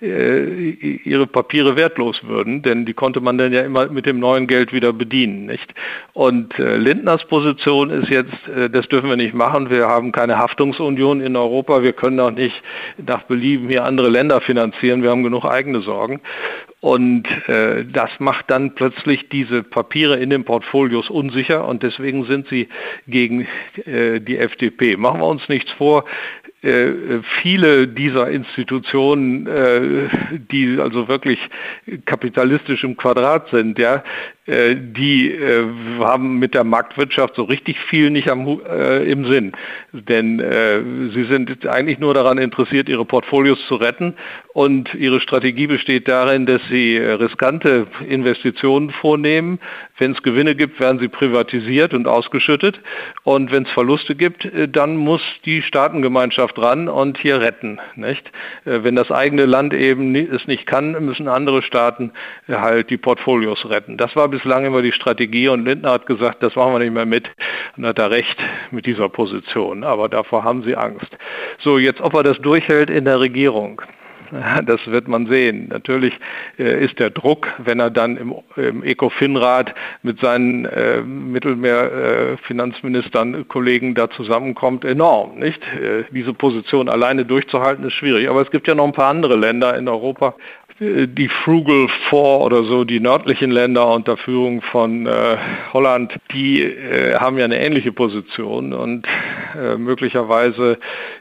ihre 0.00 1.26
Papiere 1.26 1.76
wertlos 1.76 2.22
würden, 2.24 2.62
denn 2.62 2.84
die 2.84 2.92
konnte 2.92 3.20
man 3.20 3.38
dann 3.38 3.52
ja 3.52 3.62
immer 3.62 3.86
mit 3.88 4.06
dem 4.06 4.18
neuen 4.18 4.46
Geld 4.46 4.72
wieder 4.72 4.92
bedienen. 4.92 5.46
Nicht? 5.46 5.72
Und 6.12 6.58
Lindners 6.58 7.24
Position 7.26 7.90
ist 7.90 8.10
jetzt, 8.10 8.34
das 8.72 8.88
dürfen 8.88 9.08
wir 9.08 9.16
nicht 9.16 9.34
machen, 9.34 9.53
machen. 9.54 9.70
Wir 9.70 9.86
haben 9.86 10.12
keine 10.12 10.38
Haftungsunion 10.38 11.20
in 11.20 11.36
Europa. 11.36 11.82
Wir 11.82 11.92
können 11.92 12.18
auch 12.20 12.30
nicht 12.30 12.54
nach 12.96 13.22
Belieben 13.22 13.68
hier 13.68 13.84
andere 13.84 14.08
Länder 14.08 14.40
finanzieren. 14.40 15.02
Wir 15.02 15.10
haben 15.10 15.22
genug 15.22 15.44
eigene 15.44 15.80
Sorgen. 15.80 16.20
Und 16.80 17.26
äh, 17.48 17.84
das 17.84 18.10
macht 18.18 18.50
dann 18.50 18.74
plötzlich 18.74 19.28
diese 19.28 19.62
Papiere 19.62 20.16
in 20.16 20.30
den 20.30 20.44
Portfolios 20.44 21.08
unsicher 21.08 21.66
und 21.66 21.82
deswegen 21.82 22.26
sind 22.26 22.48
sie 22.48 22.68
gegen 23.06 23.46
äh, 23.86 24.20
die 24.20 24.36
FDP. 24.36 24.96
Machen 24.96 25.20
wir 25.20 25.26
uns 25.26 25.48
nichts 25.48 25.70
vor, 25.72 26.04
äh, 26.64 27.20
viele 27.42 27.88
dieser 27.88 28.30
Institutionen, 28.30 29.46
äh, 29.46 30.08
die 30.50 30.78
also 30.80 31.08
wirklich 31.08 31.38
kapitalistisch 32.06 32.84
im 32.84 32.96
Quadrat 32.96 33.48
sind, 33.50 33.78
ja, 33.78 34.02
die 34.46 35.30
äh, 35.30 35.64
haben 36.00 36.38
mit 36.38 36.52
der 36.52 36.64
Marktwirtschaft 36.64 37.34
so 37.36 37.44
richtig 37.44 37.78
viel 37.80 38.10
nicht 38.10 38.28
am, 38.28 38.60
äh, 38.68 39.10
im 39.10 39.24
Sinn. 39.26 39.52
Denn 39.92 40.38
äh, 40.38 40.82
sie 41.14 41.24
sind 41.24 41.66
eigentlich 41.66 41.98
nur 41.98 42.12
daran 42.12 42.36
interessiert, 42.36 42.90
ihre 42.90 43.06
Portfolios 43.06 43.58
zu 43.66 43.76
retten 43.76 44.14
und 44.52 44.94
ihre 44.94 45.20
Strategie 45.20 45.66
besteht 45.66 46.08
darin, 46.08 46.44
dass 46.44 46.60
sie 46.68 46.96
äh, 46.96 47.12
riskante 47.12 47.86
Investitionen 48.06 48.90
vornehmen. 48.90 49.60
Wenn 49.96 50.12
es 50.12 50.22
Gewinne 50.22 50.54
gibt, 50.54 50.78
werden 50.78 50.98
sie 50.98 51.08
privatisiert 51.08 51.94
und 51.94 52.06
ausgeschüttet 52.06 52.80
und 53.22 53.50
wenn 53.50 53.62
es 53.62 53.70
Verluste 53.70 54.14
gibt, 54.14 54.44
äh, 54.44 54.68
dann 54.68 54.96
muss 54.96 55.22
die 55.46 55.62
Staatengemeinschaft 55.62 56.58
ran 56.58 56.90
und 56.90 57.16
hier 57.16 57.40
retten. 57.40 57.80
Nicht? 57.96 58.30
Wenn 58.64 58.96
das 58.96 59.10
eigene 59.10 59.46
Land 59.46 59.72
eben 59.72 60.14
es 60.14 60.46
nicht 60.46 60.66
kann, 60.66 60.92
müssen 61.04 61.28
andere 61.28 61.62
Staaten 61.62 62.12
halt 62.48 62.90
die 62.90 62.96
Portfolios 62.96 63.68
retten. 63.68 63.96
Das 63.96 64.14
war 64.16 64.28
bislang 64.34 64.64
immer 64.64 64.82
die 64.82 64.90
Strategie 64.90 65.48
und 65.48 65.64
Lindner 65.64 65.92
hat 65.92 66.06
gesagt, 66.06 66.42
das 66.42 66.56
machen 66.56 66.72
wir 66.72 66.80
nicht 66.80 66.92
mehr 66.92 67.06
mit 67.06 67.30
und 67.76 67.86
hat 67.86 68.00
er 68.00 68.10
recht 68.10 68.36
mit 68.72 68.84
dieser 68.84 69.08
Position. 69.08 69.84
Aber 69.84 70.08
davor 70.08 70.42
haben 70.42 70.64
sie 70.64 70.74
Angst. 70.74 71.16
So, 71.60 71.78
jetzt 71.78 72.00
ob 72.00 72.14
er 72.14 72.24
das 72.24 72.40
durchhält 72.40 72.90
in 72.90 73.04
der 73.04 73.20
Regierung. 73.20 73.80
Das 74.66 74.84
wird 74.86 75.06
man 75.06 75.26
sehen. 75.26 75.68
Natürlich 75.68 76.18
äh, 76.58 76.84
ist 76.84 76.98
der 76.98 77.10
Druck, 77.10 77.52
wenn 77.58 77.78
er 77.78 77.90
dann 77.90 78.16
im, 78.16 78.34
im 78.56 78.82
ECOFIN-Rat 78.82 79.72
mit 80.02 80.18
seinen 80.18 80.64
äh, 80.64 81.02
Mittelmeer-Finanzministern, 81.02 83.34
äh, 83.34 83.44
Kollegen 83.44 83.94
da 83.94 84.10
zusammenkommt, 84.10 84.84
enorm. 84.84 85.38
Nicht? 85.38 85.62
Äh, 85.74 86.02
diese 86.10 86.34
Position 86.34 86.88
alleine 86.88 87.24
durchzuhalten 87.24 87.86
ist 87.86 87.92
schwierig. 87.92 88.28
Aber 88.28 88.42
es 88.42 88.50
gibt 88.50 88.66
ja 88.66 88.74
noch 88.74 88.86
ein 88.86 88.92
paar 88.92 89.10
andere 89.10 89.36
Länder 89.36 89.78
in 89.78 89.86
Europa, 89.88 90.34
die 90.80 91.28
Frugal 91.28 91.86
Four 92.10 92.40
oder 92.40 92.64
so, 92.64 92.84
die 92.84 92.98
nördlichen 92.98 93.52
Länder 93.52 93.92
unter 93.92 94.16
Führung 94.16 94.60
von 94.60 95.06
äh, 95.06 95.36
Holland, 95.72 96.14
die 96.32 96.62
äh, 96.62 97.14
haben 97.14 97.38
ja 97.38 97.44
eine 97.44 97.60
ähnliche 97.60 97.92
Position 97.92 98.72
und 98.72 99.06
äh, 99.56 99.76
möglicherweise 99.76 100.78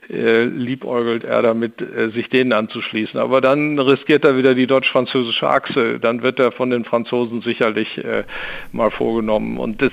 äh, 0.09 0.45
liebäugelt 0.45 1.23
er 1.23 1.41
damit, 1.43 1.81
äh, 1.81 2.09
sich 2.09 2.29
denen 2.29 2.51
anzuschließen. 2.51 3.19
Aber 3.19 3.41
dann 3.41 3.77
riskiert 3.77 4.25
er 4.25 4.37
wieder 4.37 4.55
die 4.55 4.67
deutsch-französische 4.67 5.47
Achse. 5.47 5.99
Dann 5.99 6.23
wird 6.23 6.39
er 6.39 6.51
von 6.51 6.69
den 6.69 6.83
Franzosen 6.83 7.41
sicherlich 7.41 7.97
äh, 7.99 8.23
mal 8.71 8.89
vorgenommen. 8.89 9.57
Und 9.57 9.81
das 9.81 9.91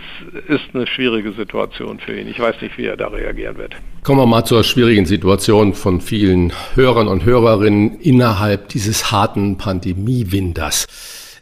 ist 0.48 0.74
eine 0.74 0.86
schwierige 0.86 1.32
Situation 1.32 2.00
für 2.00 2.18
ihn. 2.18 2.28
Ich 2.28 2.40
weiß 2.40 2.60
nicht, 2.62 2.78
wie 2.78 2.86
er 2.86 2.96
da 2.96 3.08
reagieren 3.08 3.58
wird. 3.58 3.76
Kommen 4.02 4.20
wir 4.20 4.26
mal 4.26 4.44
zur 4.44 4.64
schwierigen 4.64 5.04
Situation 5.04 5.74
von 5.74 6.00
vielen 6.00 6.54
Hörern 6.74 7.06
und 7.06 7.24
Hörerinnen 7.26 8.00
innerhalb 8.00 8.68
dieses 8.68 9.12
harten 9.12 9.49
Pandemiewinters. 9.56 10.86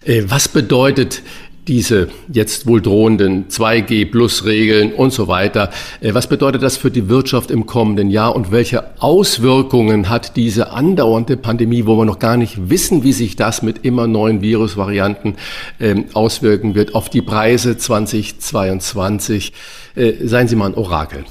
Äh, 0.04 0.24
was 0.26 0.48
bedeutet 0.48 1.22
diese 1.68 2.08
jetzt 2.32 2.66
wohl 2.66 2.80
drohenden 2.80 3.48
2G-Plus-Regeln 3.48 4.92
und 4.92 5.12
so 5.12 5.28
weiter. 5.28 5.70
Äh, 6.00 6.14
was 6.14 6.26
bedeutet 6.26 6.62
das 6.62 6.76
für 6.76 6.90
die 6.90 7.08
Wirtschaft 7.08 7.50
im 7.50 7.66
kommenden 7.66 8.10
Jahr 8.10 8.34
und 8.34 8.50
welche 8.50 9.00
Auswirkungen 9.00 10.08
hat 10.08 10.36
diese 10.36 10.72
andauernde 10.72 11.36
Pandemie, 11.36 11.86
wo 11.86 11.96
wir 11.96 12.06
noch 12.06 12.18
gar 12.18 12.36
nicht 12.36 12.70
wissen, 12.70 13.04
wie 13.04 13.12
sich 13.12 13.36
das 13.36 13.62
mit 13.62 13.84
immer 13.84 14.06
neuen 14.06 14.40
Virusvarianten 14.40 15.36
ähm, 15.78 16.06
auswirken 16.14 16.74
wird, 16.74 16.94
auf 16.94 17.10
die 17.10 17.22
Preise 17.22 17.76
2022? 17.76 19.52
Äh, 19.94 20.12
seien 20.26 20.48
Sie 20.48 20.56
mal 20.56 20.66
ein 20.66 20.74
Orakel. 20.74 21.24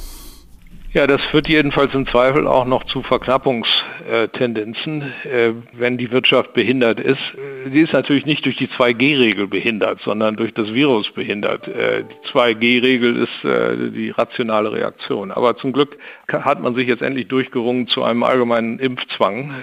Ja, 0.93 1.05
das 1.05 1.21
führt 1.29 1.47
jedenfalls 1.47 1.93
im 1.93 2.07
Zweifel 2.07 2.47
auch 2.47 2.65
noch 2.65 2.83
zu 2.85 3.03
Verknappungstendenzen, 3.03 3.96
äh, 5.25 5.53
wenn 5.73 5.97
die 5.97 6.11
Wirtschaft 6.11 6.53
behindert 6.53 6.99
ist. 6.99 7.21
Sie 7.71 7.81
ist 7.81 7.93
natürlich 7.93 8.25
nicht 8.25 8.45
durch 8.45 8.55
die 8.55 8.67
2G-Regel 8.67 9.47
behindert, 9.47 9.99
sondern 10.01 10.35
durch 10.35 10.53
das 10.53 10.73
Virus 10.73 11.11
behindert. 11.11 11.67
Äh, 11.67 12.03
die 12.03 12.29
2G-Regel 12.29 13.17
ist 13.17 13.45
äh, 13.45 13.91
die 13.91 14.09
rationale 14.11 14.71
Reaktion. 14.71 15.31
Aber 15.31 15.57
zum 15.57 15.73
Glück 15.73 15.97
hat 16.31 16.61
man 16.61 16.75
sich 16.75 16.87
jetzt 16.87 17.01
endlich 17.01 17.27
durchgerungen 17.27 17.87
zu 17.87 18.03
einem 18.03 18.23
allgemeinen 18.23 18.79
Impfzwang. 18.79 19.53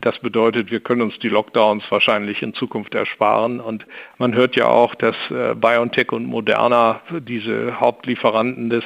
Das 0.00 0.18
bedeutet, 0.18 0.70
wir 0.72 0.80
können 0.80 1.02
uns 1.02 1.18
die 1.20 1.28
Lockdowns 1.28 1.84
wahrscheinlich 1.88 2.42
in 2.42 2.52
Zukunft 2.54 2.94
ersparen. 2.94 3.60
Und 3.60 3.86
man 4.18 4.34
hört 4.34 4.56
ja 4.56 4.66
auch, 4.66 4.96
dass 4.96 5.14
BioNTech 5.28 6.10
und 6.10 6.26
Moderna, 6.26 7.00
diese 7.10 7.78
Hauptlieferanten 7.78 8.70
des 8.70 8.84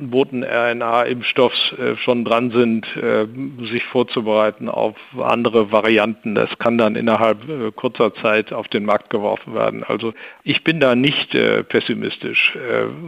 Boten-RNA, 0.00 1.02
Impfstoffs 1.02 1.72
äh, 1.72 1.96
schon 1.96 2.24
dran 2.24 2.50
sind, 2.50 2.86
äh, 2.96 3.26
sich 3.66 3.84
vorzubereiten 3.84 4.31
auf 4.68 4.96
andere 5.20 5.70
Varianten. 5.72 6.34
Das 6.34 6.50
kann 6.58 6.78
dann 6.78 6.96
innerhalb 6.96 7.48
äh, 7.48 7.70
kurzer 7.72 8.14
Zeit 8.14 8.52
auf 8.52 8.68
den 8.68 8.84
Markt 8.84 9.10
geworfen 9.10 9.54
werden. 9.54 9.84
Also 9.84 10.12
ich 10.44 10.64
bin 10.64 10.80
da 10.80 10.94
nicht 10.94 11.30
pessimistisch, 11.68 12.56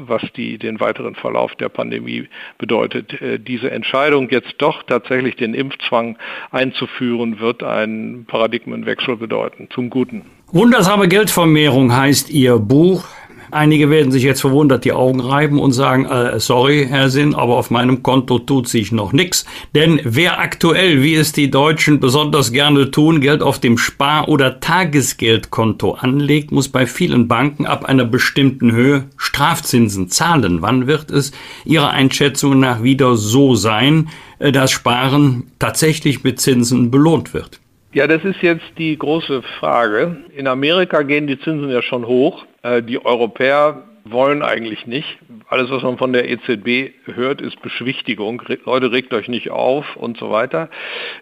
was 0.06 0.22
die, 0.36 0.58
den 0.58 0.80
weiteren 0.80 1.14
Verlauf 1.14 1.54
der 1.56 1.68
Pandemie 1.68 2.28
bedeutet. 2.58 3.18
Diese 3.46 3.70
Entscheidung, 3.70 4.28
jetzt 4.30 4.54
doch 4.58 4.82
tatsächlich 4.82 5.36
den 5.36 5.54
Impfzwang 5.54 6.16
einzuführen, 6.50 7.40
wird 7.40 7.62
einen 7.62 8.24
Paradigmenwechsel 8.26 9.16
bedeuten, 9.16 9.68
zum 9.70 9.90
Guten. 9.90 10.22
Wundersame 10.52 11.08
Geldvermehrung 11.08 11.94
heißt 11.96 12.30
Ihr 12.30 12.58
Buch. 12.58 13.04
Einige 13.50 13.90
werden 13.90 14.12
sich 14.12 14.22
jetzt 14.22 14.40
verwundert 14.40 14.84
die 14.84 14.92
Augen 14.92 15.20
reiben 15.20 15.58
und 15.58 15.72
sagen, 15.72 16.06
äh, 16.06 16.40
sorry, 16.40 16.86
Herr 16.88 17.10
Sinn, 17.10 17.34
aber 17.34 17.56
auf 17.56 17.70
meinem 17.70 18.02
Konto 18.02 18.38
tut 18.38 18.68
sich 18.68 18.92
noch 18.92 19.12
nichts. 19.12 19.44
Denn 19.74 20.00
wer 20.04 20.38
aktuell, 20.40 21.02
wie 21.02 21.14
es 21.14 21.32
die 21.32 21.50
Deutschen 21.50 22.00
besonders 22.00 22.52
gerne 22.52 22.90
tun, 22.90 23.20
Geld 23.20 23.42
auf 23.42 23.58
dem 23.58 23.78
Spar- 23.78 24.28
oder 24.28 24.60
Tagesgeldkonto 24.60 25.92
anlegt, 25.92 26.52
muss 26.52 26.68
bei 26.68 26.86
vielen 26.86 27.28
Banken 27.28 27.66
ab 27.66 27.84
einer 27.84 28.04
bestimmten 28.04 28.72
Höhe 28.72 29.04
Strafzinsen 29.16 30.08
zahlen. 30.08 30.62
Wann 30.62 30.86
wird 30.86 31.10
es 31.10 31.32
Ihrer 31.64 31.90
Einschätzung 31.90 32.60
nach 32.60 32.82
wieder 32.82 33.16
so 33.16 33.54
sein, 33.54 34.08
äh, 34.38 34.52
dass 34.52 34.70
Sparen 34.70 35.44
tatsächlich 35.58 36.24
mit 36.24 36.40
Zinsen 36.40 36.90
belohnt 36.90 37.34
wird? 37.34 37.60
Ja, 37.94 38.08
das 38.08 38.24
ist 38.24 38.42
jetzt 38.42 38.64
die 38.76 38.98
große 38.98 39.42
Frage. 39.60 40.16
In 40.34 40.48
Amerika 40.48 41.02
gehen 41.02 41.28
die 41.28 41.38
Zinsen 41.38 41.70
ja 41.70 41.80
schon 41.80 42.08
hoch. 42.08 42.44
Äh, 42.62 42.82
die 42.82 43.04
Europäer 43.04 43.84
wollen 44.02 44.42
eigentlich 44.42 44.88
nicht. 44.88 45.06
Alles, 45.46 45.70
was 45.70 45.84
man 45.84 45.96
von 45.96 46.12
der 46.12 46.28
EZB 46.28 46.92
hört, 47.04 47.40
ist 47.40 47.62
Beschwichtigung. 47.62 48.42
Leute, 48.64 48.90
regt 48.90 49.14
euch 49.14 49.28
nicht 49.28 49.50
auf 49.50 49.94
und 49.94 50.18
so 50.18 50.32
weiter. 50.32 50.70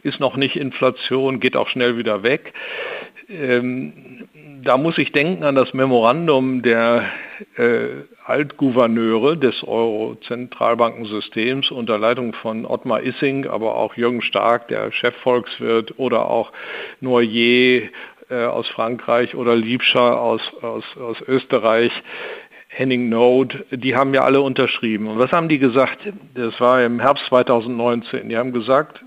Ist 0.02 0.18
noch 0.18 0.38
nicht 0.38 0.56
Inflation, 0.56 1.40
geht 1.40 1.56
auch 1.56 1.68
schnell 1.68 1.98
wieder 1.98 2.22
weg. 2.22 2.54
Ähm, 3.28 4.26
da 4.64 4.78
muss 4.78 4.96
ich 4.96 5.12
denken 5.12 5.44
an 5.44 5.54
das 5.54 5.74
Memorandum 5.74 6.62
der 6.62 7.04
äh, 7.58 8.04
Altgouverneure 8.24 9.37
des 9.37 9.64
Euro-Zentralbankensystems 9.64 11.70
unter 11.70 11.98
Leitung 11.98 12.32
von 12.35 12.64
Ottmar 12.64 13.02
Issing, 13.02 13.46
aber 13.46 13.74
auch 13.74 13.94
Jürgen 13.94 14.22
Stark, 14.22 14.68
der 14.68 14.92
Chefvolkswirt, 14.92 15.98
oder 15.98 16.30
auch 16.30 16.52
Noyer 17.00 17.88
äh, 18.30 18.44
aus 18.46 18.68
Frankreich 18.68 19.35
oder 19.35 19.56
Liebscher 19.56 20.20
aus, 20.20 20.40
aus, 20.62 20.85
aus 20.96 21.20
Österreich, 21.26 21.92
Henning 22.74 23.11
Node, 23.11 23.66
die 23.70 23.94
haben 23.94 24.14
ja 24.14 24.22
alle 24.22 24.40
unterschrieben. 24.40 25.06
Und 25.06 25.18
was 25.18 25.30
haben 25.30 25.50
die 25.50 25.58
gesagt? 25.58 26.11
Das 26.35 26.58
war 26.58 26.82
im 26.82 27.00
Herbst 27.00 27.26
2019. 27.26 28.30
Die 28.30 28.37
haben 28.38 28.52
gesagt, 28.52 29.04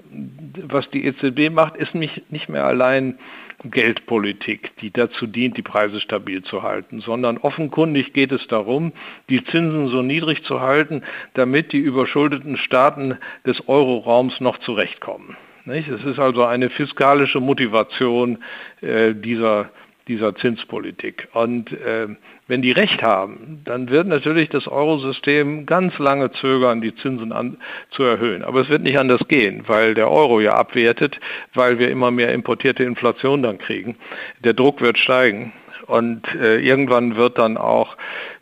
was 0.68 0.88
die 0.92 1.04
EZB 1.04 1.52
macht, 1.52 1.76
ist 1.76 1.96
nicht, 1.96 2.32
nicht 2.32 2.48
mehr 2.48 2.66
allein 2.66 3.18
Geldpolitik, 3.64 4.76
die 4.82 4.92
dazu 4.92 5.28
dient, 5.28 5.58
die 5.58 5.62
Preise 5.62 6.00
stabil 6.00 6.44
zu 6.44 6.64
halten, 6.64 7.02
sondern 7.02 7.38
offenkundig 7.38 8.14
geht 8.14 8.32
es 8.32 8.46
darum, 8.48 8.92
die 9.30 9.44
Zinsen 9.46 9.88
so 9.88 10.02
niedrig 10.02 10.44
zu 10.44 10.62
halten, 10.62 11.04
damit 11.34 11.72
die 11.72 11.80
überschuldeten 11.80 12.58
Staaten 12.58 13.18
des 13.46 13.68
Euroraums 13.68 14.40
noch 14.40 14.58
zurechtkommen. 14.60 15.38
Es 15.68 15.88
ist 15.88 16.20
also 16.20 16.44
eine 16.44 16.70
fiskalische 16.70 17.40
Motivation 17.40 18.38
äh, 18.82 19.16
dieser, 19.16 19.72
dieser 20.08 20.36
Zinspolitik. 20.36 21.28
Und 21.34 21.72
äh, 21.72 22.08
wenn 22.48 22.62
die 22.62 22.72
recht 22.72 23.02
haben, 23.02 23.62
dann 23.66 23.90
wird 23.90 24.08
natürlich 24.08 24.50
das 24.50 24.68
Eurosystem 24.68 25.66
ganz 25.66 25.98
lange 25.98 26.32
zögern, 26.34 26.82
die 26.82 26.96
Zinsen 26.96 27.32
an, 27.32 27.58
zu 27.90 28.04
erhöhen. 28.04 28.44
Aber 28.44 28.62
es 28.62 28.70
wird 28.70 28.84
nicht 28.84 29.00
anders 29.00 29.28
gehen, 29.28 29.64
weil 29.68 29.96
der 29.96 30.12
Euro 30.12 30.40
ja 30.40 30.54
abwertet, 30.54 31.20
weil 31.54 31.80
wir 31.80 31.90
immer 31.90 32.12
mehr 32.12 32.34
importierte 32.34 32.84
Inflation 32.84 33.42
dann 33.42 33.58
kriegen. 33.58 33.96
Der 34.44 34.54
Druck 34.54 34.82
wird 34.82 35.00
steigen. 35.00 35.54
Und 35.88 36.28
äh, 36.36 36.58
irgendwann 36.60 37.16
wird 37.16 37.38
dann 37.38 37.58
auch 37.58 37.96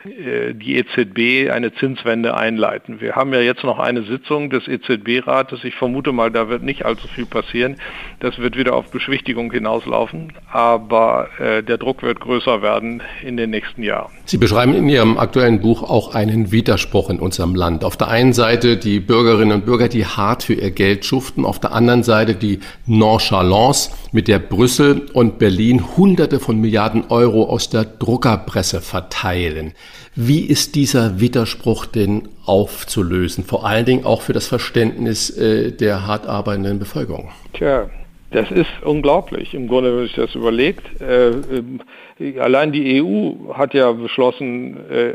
die 0.06 0.76
EZB 0.78 1.50
eine 1.52 1.74
Zinswende 1.74 2.36
einleiten. 2.36 3.00
Wir 3.00 3.16
haben 3.16 3.34
ja 3.34 3.40
jetzt 3.40 3.64
noch 3.64 3.80
eine 3.80 4.04
Sitzung 4.04 4.50
des 4.50 4.68
EZB-Rates. 4.68 5.64
Ich 5.64 5.76
vermute 5.76 6.12
mal, 6.12 6.30
da 6.30 6.50
wird 6.50 6.62
nicht 6.64 6.86
allzu 6.86 7.08
viel 7.08 7.26
passieren. 7.26 7.78
Das 8.20 8.38
wird 8.38 8.58
wieder 8.58 8.76
auf 8.76 8.92
Beschwichtigung 8.92 9.52
hinauslaufen. 9.52 10.34
Aber 10.52 11.30
äh, 11.40 11.64
der 11.64 11.78
Druck 11.78 12.04
wird 12.04 12.20
größer 12.20 12.62
werden 12.62 13.02
in 13.24 13.38
den 13.38 13.50
nächsten 13.50 13.82
Jahren. 13.82 14.12
Sie 14.26 14.38
beschreiben 14.38 14.74
in 14.74 14.90
Ihrem 14.90 15.18
aktuellen 15.18 15.62
Buch 15.62 15.84
auch 15.84 16.14
einen 16.14 16.52
Widerspruch 16.52 17.10
in 17.10 17.20
unserem 17.20 17.56
Land. 17.56 17.86
Auf 17.86 17.96
der 17.96 18.10
einen 18.10 18.34
Seite 18.34 18.78
die 18.78 19.00
Bürgerinnen 19.00 19.54
und 19.54 19.66
Bürger, 19.66 19.88
die 19.88 20.06
hart 20.06 20.44
für 20.44 20.54
ihr 20.54 20.72
Geld 20.72 21.06
schuften. 21.06 21.46
Auf 21.46 21.60
der 21.60 21.72
anderen 21.72 22.04
Seite 22.04 22.36
die 22.36 22.60
Nonchalance, 22.86 23.92
mit 24.12 24.28
der 24.28 24.40
Brüssel 24.40 25.08
und 25.14 25.40
Berlin 25.40 25.96
Hunderte 25.96 26.40
von 26.40 26.60
Milliarden 26.60 27.06
Euro 27.10 27.46
aus 27.46 27.70
der 27.70 27.86
Druckerpresse 27.86 28.82
verteilen. 28.82 29.74
Wie 30.16 30.42
ist 30.42 30.76
dieser 30.76 31.20
Widerspruch 31.20 31.86
denn 31.86 32.30
aufzulösen? 32.46 33.44
Vor 33.44 33.66
allen 33.66 33.86
Dingen 33.86 34.06
auch 34.06 34.22
für 34.22 34.34
das 34.34 34.48
Verständnis 34.48 35.30
äh, 35.30 35.72
der 35.72 36.06
hart 36.06 36.28
arbeitenden 36.28 36.80
Bevölkerung. 36.80 37.32
Tja, 37.54 37.90
das 38.34 38.50
ist 38.50 38.70
unglaublich, 38.84 39.54
im 39.54 39.68
Grunde, 39.68 39.96
wenn 39.96 40.06
sich 40.06 40.16
das 40.16 40.34
überlegt. 40.34 40.84
Äh, 41.02 41.30
äh, 41.30 42.40
allein 42.40 42.72
die 42.72 43.02
EU 43.02 43.54
hat 43.54 43.74
ja 43.76 43.92
beschlossen, 43.92 44.78
äh, 44.90 45.14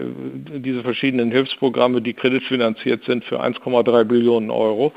diese 0.61 0.83
verschiedenen 0.83 1.33
Hilfsprogramme, 1.33 2.01
die 2.01 2.15
kreditfinanziert 2.15 3.05
sind, 3.05 3.25
für 3.25 3.43
1,3 3.43 4.05
Billionen 4.05 4.51
Euro. 4.51 4.93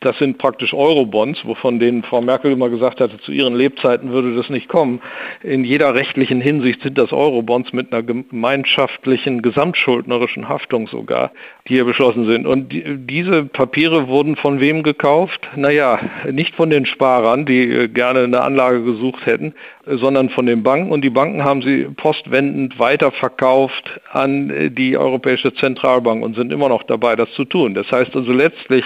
Das 0.00 0.16
sind 0.18 0.38
praktisch 0.38 0.74
Eurobonds, 0.74 1.44
wovon 1.44 1.80
denen 1.80 2.02
Frau 2.04 2.20
Merkel 2.20 2.52
immer 2.52 2.68
gesagt 2.68 3.00
hatte, 3.00 3.18
zu 3.18 3.32
ihren 3.32 3.56
Lebzeiten 3.56 4.12
würde 4.12 4.36
das 4.36 4.48
nicht 4.48 4.68
kommen. 4.68 5.00
In 5.42 5.64
jeder 5.64 5.94
rechtlichen 5.94 6.40
Hinsicht 6.40 6.82
sind 6.82 6.98
das 6.98 7.12
Eurobonds 7.12 7.72
mit 7.72 7.92
einer 7.92 8.02
gemeinschaftlichen, 8.02 9.42
gesamtschuldnerischen 9.42 10.48
Haftung 10.48 10.86
sogar, 10.86 11.32
die 11.66 11.74
hier 11.74 11.84
beschlossen 11.84 12.26
sind. 12.26 12.46
Und 12.46 12.72
die, 12.72 12.84
diese 12.96 13.44
Papiere 13.44 14.06
wurden 14.06 14.36
von 14.36 14.60
wem 14.60 14.82
gekauft? 14.82 15.48
Naja, 15.56 15.98
nicht 16.30 16.54
von 16.54 16.70
den 16.70 16.86
Sparern, 16.86 17.46
die 17.46 17.55
äh, 17.62 17.88
gerne 17.88 18.24
eine 18.24 18.42
Anlage 18.42 18.82
gesucht 18.82 19.26
hätten, 19.26 19.54
sondern 19.86 20.30
von 20.30 20.46
den 20.46 20.62
Banken. 20.62 20.90
Und 20.90 21.02
die 21.02 21.10
Banken 21.10 21.44
haben 21.44 21.62
sie 21.62 21.84
postwendend 21.96 22.78
weiterverkauft 22.78 24.00
an 24.12 24.50
äh, 24.50 24.70
die 24.70 24.96
Europäische 24.96 25.54
Zentralbank 25.54 26.22
und 26.22 26.36
sind 26.36 26.52
immer 26.52 26.68
noch 26.68 26.82
dabei, 26.84 27.16
das 27.16 27.30
zu 27.32 27.44
tun. 27.44 27.74
Das 27.74 27.90
heißt 27.90 28.14
also 28.14 28.32
letztlich 28.32 28.84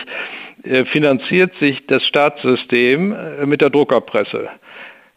äh, 0.64 0.84
finanziert 0.84 1.54
sich 1.58 1.86
das 1.86 2.04
Staatssystem 2.04 3.12
äh, 3.12 3.46
mit 3.46 3.60
der 3.60 3.70
Druckerpresse. 3.70 4.48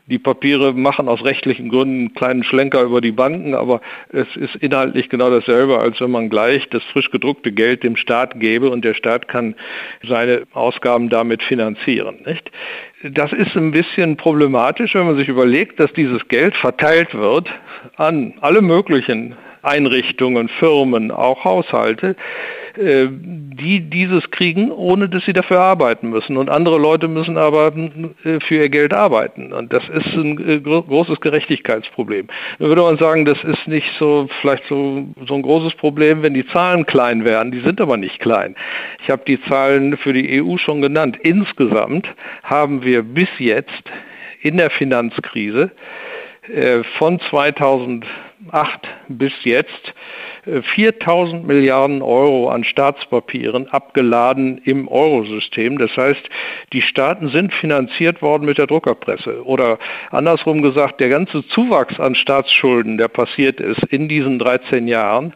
Die 0.07 0.19
Papiere 0.19 0.73
machen 0.73 1.07
aus 1.07 1.23
rechtlichen 1.23 1.69
Gründen 1.69 1.93
einen 1.93 2.13
kleinen 2.13 2.43
Schlenker 2.43 2.81
über 2.81 2.99
die 2.99 3.13
Banken, 3.13 3.55
aber 3.55 3.79
es 4.09 4.27
ist 4.35 4.55
inhaltlich 4.57 5.07
genau 5.07 5.29
dasselbe, 5.29 5.79
als 5.79 6.01
wenn 6.01 6.11
man 6.11 6.29
gleich 6.29 6.67
das 6.69 6.83
frisch 6.91 7.09
gedruckte 7.09 7.53
Geld 7.53 7.83
dem 7.83 7.95
Staat 7.95 8.37
gäbe 8.37 8.69
und 8.69 8.83
der 8.83 8.95
Staat 8.95 9.29
kann 9.29 9.55
seine 10.05 10.43
Ausgaben 10.51 11.07
damit 11.07 11.41
finanzieren. 11.41 12.17
Nicht? 12.25 12.51
Das 13.01 13.31
ist 13.31 13.55
ein 13.55 13.71
bisschen 13.71 14.17
problematisch, 14.17 14.93
wenn 14.93 15.05
man 15.05 15.17
sich 15.17 15.29
überlegt, 15.29 15.79
dass 15.79 15.93
dieses 15.93 16.27
Geld 16.27 16.55
verteilt 16.57 17.13
wird 17.13 17.49
an 17.95 18.33
alle 18.41 18.61
möglichen 18.61 19.37
Einrichtungen, 19.61 20.49
Firmen, 20.49 21.11
auch 21.11 21.45
Haushalte, 21.45 22.17
die 22.75 23.81
dieses 23.81 24.31
kriegen, 24.31 24.71
ohne 24.71 25.07
dass 25.07 25.25
sie 25.25 25.33
dafür 25.33 25.59
arbeiten 25.59 26.09
müssen. 26.09 26.37
Und 26.37 26.49
andere 26.49 26.79
Leute 26.79 27.07
müssen 27.07 27.37
aber 27.37 27.71
äh, 28.23 28.39
für 28.39 28.55
ihr 28.55 28.69
Geld 28.69 28.93
arbeiten. 28.93 29.53
Und 29.53 29.71
das 29.71 29.83
ist 29.89 30.07
ein 30.13 30.49
äh, 30.49 30.59
großes 30.59 31.19
Gerechtigkeitsproblem. 31.21 32.27
Da 32.59 32.65
würde 32.65 32.81
man 32.81 32.97
sagen, 32.97 33.25
das 33.25 33.43
ist 33.43 33.67
nicht 33.67 33.87
so 33.99 34.27
vielleicht 34.41 34.63
so, 34.67 35.05
so 35.27 35.35
ein 35.35 35.41
großes 35.43 35.75
Problem, 35.75 36.23
wenn 36.23 36.33
die 36.33 36.47
Zahlen 36.47 36.85
klein 36.85 37.25
wären. 37.25 37.51
Die 37.51 37.61
sind 37.61 37.79
aber 37.79 37.97
nicht 37.97 38.19
klein. 38.19 38.55
Ich 39.03 39.09
habe 39.09 39.23
die 39.27 39.41
Zahlen 39.43 39.97
für 39.97 40.13
die 40.13 40.41
EU 40.41 40.57
schon 40.57 40.81
genannt. 40.81 41.17
Insgesamt 41.21 42.07
haben 42.43 42.83
wir 42.83 43.03
bis 43.03 43.29
jetzt 43.37 43.83
in 44.41 44.57
der 44.57 44.69
Finanzkrise 44.69 45.71
von 46.97 47.19
2000 47.29 48.05
2008 48.51 48.87
bis 49.07 49.33
jetzt 49.43 49.93
4000 50.45 51.43
äh, 51.43 51.47
Milliarden 51.47 52.01
Euro 52.01 52.49
an 52.49 52.63
Staatspapieren 52.63 53.67
abgeladen 53.69 54.59
im 54.65 54.87
Eurosystem. 54.87 55.77
Das 55.77 55.95
heißt, 55.95 56.29
die 56.73 56.81
Staaten 56.81 57.29
sind 57.29 57.53
finanziert 57.53 58.21
worden 58.21 58.45
mit 58.45 58.57
der 58.57 58.67
Druckerpresse. 58.67 59.45
Oder 59.45 59.79
andersrum 60.11 60.61
gesagt, 60.61 60.99
der 60.99 61.09
ganze 61.09 61.45
Zuwachs 61.47 61.99
an 61.99 62.15
Staatsschulden, 62.15 62.97
der 62.97 63.07
passiert 63.07 63.59
ist 63.59 63.83
in 63.89 64.07
diesen 64.07 64.39
13 64.39 64.87
Jahren, 64.87 65.33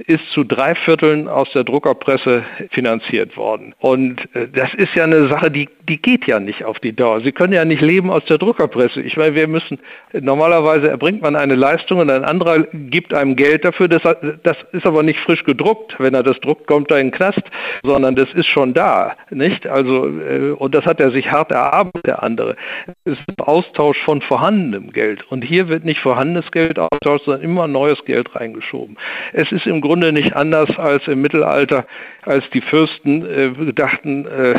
ist 0.00 0.30
zu 0.32 0.44
drei 0.44 0.74
Vierteln 0.74 1.28
aus 1.28 1.50
der 1.52 1.64
Druckerpresse 1.64 2.44
finanziert 2.70 3.36
worden. 3.36 3.74
Und 3.78 4.20
äh, 4.34 4.48
das 4.48 4.72
ist 4.74 4.94
ja 4.94 5.04
eine 5.04 5.28
Sache, 5.28 5.50
die, 5.50 5.68
die 5.88 6.00
geht 6.00 6.26
ja 6.26 6.40
nicht 6.40 6.64
auf 6.64 6.78
die 6.80 6.94
Dauer. 6.94 7.20
Sie 7.20 7.32
können 7.32 7.52
ja 7.52 7.64
nicht 7.64 7.82
leben 7.82 8.10
aus 8.10 8.24
der 8.26 8.38
Druckerpresse. 8.38 9.00
Ich 9.02 9.16
meine, 9.16 9.34
wir 9.34 9.48
müssen, 9.48 9.78
normalerweise 10.12 10.88
erbringt 10.88 11.22
man 11.22 11.36
eine 11.36 11.54
Leistung 11.54 11.98
und 11.98 12.10
ein 12.10 12.24
anderer 12.24 12.64
gibt 12.72 13.14
einem 13.14 13.36
Geld 13.36 13.64
dafür. 13.64 13.88
Das, 13.88 14.02
das 14.42 14.56
ist 14.72 14.86
aber 14.86 15.02
nicht 15.02 15.20
frisch 15.20 15.44
gedruckt. 15.44 15.96
Wenn 15.98 16.14
er 16.14 16.22
das 16.22 16.38
druckt, 16.40 16.66
kommt 16.66 16.90
er 16.90 17.00
in 17.00 17.08
den 17.08 17.12
Knast, 17.12 17.42
sondern 17.82 18.16
das 18.16 18.32
ist 18.34 18.46
schon 18.46 18.74
da, 18.74 19.16
nicht? 19.30 19.66
Also, 19.66 20.06
äh, 20.06 20.50
und 20.50 20.74
das 20.74 20.84
hat 20.84 21.00
er 21.00 21.10
sich 21.10 21.30
hart 21.30 21.50
erarbeitet, 21.52 22.06
der 22.06 22.22
andere. 22.22 22.56
Es 23.04 23.12
ist 23.12 23.22
ein 23.28 23.44
Austausch 23.44 23.98
von 24.04 24.20
vorhandenem 24.20 24.92
Geld. 24.92 25.24
Und 25.30 25.42
hier 25.42 25.68
wird 25.68 25.84
nicht 25.84 26.00
vorhandenes 26.00 26.50
Geld 26.50 26.78
austauscht, 26.78 27.24
sondern 27.24 27.42
immer 27.42 27.66
neues 27.66 28.04
Geld 28.04 28.34
reingeschoben. 28.34 28.96
Es 29.32 29.50
ist 29.52 29.66
im 29.66 29.80
Grunde 29.86 30.12
nicht 30.12 30.34
anders 30.34 30.68
als 30.78 31.06
im 31.06 31.22
Mittelalter, 31.22 31.86
als 32.22 32.44
die 32.50 32.60
Fürsten 32.60 33.24
äh, 33.24 33.72
dachten, 33.72 34.26
äh, 34.26 34.54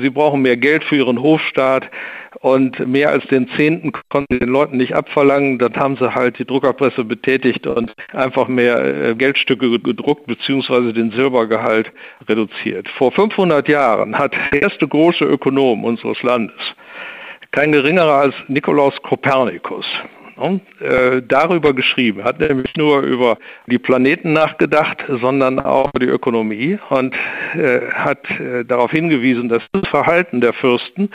sie 0.00 0.10
brauchen 0.10 0.42
mehr 0.42 0.56
Geld 0.56 0.84
für 0.84 0.96
ihren 0.96 1.20
Hofstaat 1.20 1.90
und 2.40 2.86
mehr 2.86 3.10
als 3.10 3.26
den 3.26 3.48
Zehnten 3.56 3.92
konnten 4.08 4.34
sie 4.34 4.40
den 4.40 4.48
Leuten 4.48 4.76
nicht 4.78 4.94
abverlangen. 4.94 5.58
Dann 5.58 5.76
haben 5.76 5.96
sie 5.96 6.14
halt 6.14 6.38
die 6.38 6.46
Druckerpresse 6.46 7.04
betätigt 7.04 7.66
und 7.66 7.94
einfach 8.12 8.48
mehr 8.48 9.10
äh, 9.10 9.14
Geldstücke 9.14 9.78
gedruckt 9.78 10.26
bzw. 10.26 10.92
den 10.92 11.10
Silbergehalt 11.12 11.92
reduziert. 12.28 12.88
Vor 12.96 13.12
500 13.12 13.68
Jahren 13.68 14.18
hat 14.18 14.34
der 14.52 14.62
erste 14.62 14.88
große 14.88 15.24
Ökonom 15.24 15.84
unseres 15.84 16.22
Landes, 16.22 16.56
kein 17.50 17.72
geringerer 17.72 18.14
als 18.14 18.34
Nikolaus 18.48 18.94
Kopernikus, 19.02 19.86
darüber 21.28 21.72
geschrieben. 21.72 22.24
Hat 22.24 22.40
nämlich 22.40 22.74
nur 22.76 23.00
über 23.00 23.38
die 23.66 23.78
Planeten 23.78 24.32
nachgedacht, 24.32 25.04
sondern 25.08 25.58
auch 25.60 25.90
über 25.90 26.04
die 26.04 26.10
Ökonomie 26.10 26.78
und 26.90 27.14
äh, 27.54 27.80
hat 27.92 28.30
äh, 28.30 28.64
darauf 28.64 28.90
hingewiesen, 28.90 29.48
dass 29.48 29.62
das 29.72 29.88
Verhalten 29.88 30.40
der 30.40 30.52
Fürsten 30.52 31.10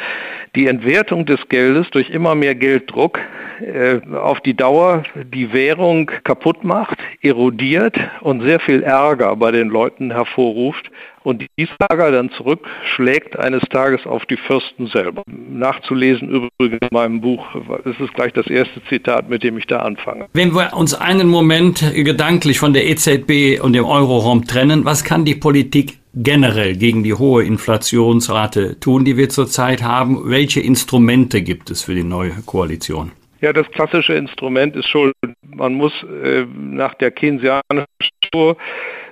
die 0.56 0.68
Entwertung 0.68 1.26
des 1.26 1.48
Geldes 1.50 1.90
durch 1.92 2.10
immer 2.10 2.36
mehr 2.36 2.56
Gelddruck 2.56 3.20
äh, 3.62 4.00
auf 4.16 4.40
die 4.42 4.56
Dauer 4.56 5.04
die 5.16 5.52
Währung 5.54 6.12
kaputt 6.24 6.64
macht, 6.64 6.98
erodiert 7.22 7.96
und 8.22 8.42
sehr 8.42 8.60
viel 8.60 8.84
Ärger 8.84 9.36
bei 9.36 9.52
den 9.52 9.70
Leuten 9.70 10.12
hervorruft 10.12 10.90
und 11.28 11.46
dies 11.58 11.68
Ärger 11.90 12.12
dann 12.12 12.30
zurückschlägt 12.32 13.38
eines 13.38 13.62
Tages 13.70 14.06
auf 14.06 14.26
die 14.28 14.38
Fürsten 14.38 14.88
selber. 14.88 15.24
Nachzulesen 15.28 16.30
übrigens 16.30 16.80
in 16.82 16.88
meinem 16.92 17.20
Buch, 17.20 17.46
das 17.84 18.00
ist 18.00 18.14
gleich 18.14 18.32
das 18.32 18.48
erste 18.48 18.82
Zitat, 18.88 19.30
mit 19.30 19.44
dem 19.44 19.58
ich 19.58 19.68
da 19.68 19.80
anfange. 19.80 20.28
Wenn 20.32 20.54
wir 20.56 20.74
uns 20.74 20.94
einen 20.94 21.28
Moment 21.28 21.84
gedanklich 21.94 22.60
von 22.60 22.72
der 22.72 22.88
EZB 22.88 23.62
und 23.62 23.74
dem 23.74 23.84
Euroraum 23.84 24.48
trennen, 24.48 24.86
was 24.86 25.04
kann 25.04 25.26
die 25.26 25.36
Politik 25.36 25.98
generell 26.14 26.78
gegen 26.78 27.04
die 27.04 27.14
hohe 27.14 27.44
Inflationsrate 27.44 28.80
tun, 28.80 29.04
die 29.04 29.18
wir 29.18 29.28
zurzeit 29.28 29.84
haben? 29.84 30.30
Welche 30.30 30.62
Instrumente 30.62 31.42
gibt 31.42 31.70
es 31.70 31.84
für 31.84 31.94
die 31.94 32.06
neue 32.06 32.32
Koalition? 32.46 33.12
Ja, 33.42 33.52
das 33.52 33.70
klassische 33.72 34.14
Instrument 34.14 34.78
ist 34.78 34.88
Schulden. 34.88 35.36
Man 35.42 35.74
muss 35.74 35.92
äh, 36.04 36.46
nach 36.56 36.94
der 36.96 37.12
keynesianischen 37.12 37.86
Spur 38.24 38.58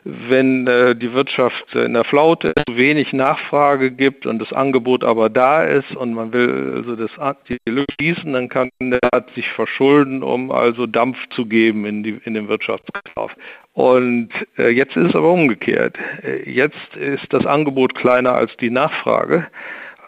wenn 0.06 0.68
äh, 0.68 0.96
die 0.96 1.14
Wirtschaft 1.14 1.74
in 1.74 1.94
der 1.94 2.04
Flaute 2.04 2.54
zu 2.68 2.78
wenig 2.78 3.12
Nachfrage 3.12 3.92
gibt 3.92 4.28
und 4.28 4.38
das 4.38 4.54
Angebot 4.54 5.04
aber 5.04 5.30
da 5.30 5.64
ist 5.64 5.96
und 5.96 6.14
man 6.14 6.32
will 6.32 6.74
also 6.76 6.96
das 6.96 7.12
die 7.50 7.58
Lücke 7.68 7.92
schließen, 8.00 8.34
dann 8.34 8.48
kann 8.48 8.70
der 8.80 9.00
sich 9.34 9.50
verschulden, 9.50 10.22
um 10.22 10.52
also 10.52 10.86
Dampf 10.86 11.18
zu 11.30 11.48
geben 11.48 11.86
in, 11.86 12.04
die, 12.04 12.20
in 12.24 12.36
den 12.36 12.48
Wirtschaftskauf. 12.48 13.32
Und 13.74 14.30
äh, 14.58 14.70
jetzt 14.70 14.96
ist 14.96 15.10
es 15.10 15.16
aber 15.16 15.32
umgekehrt. 15.32 15.98
Äh, 16.24 16.50
jetzt 16.50 16.96
ist 16.96 17.26
das 17.32 17.46
Angebot 17.46 17.96
kleiner 17.96 18.34
als 18.34 18.56
die 18.58 18.70
Nachfrage. 18.70 19.48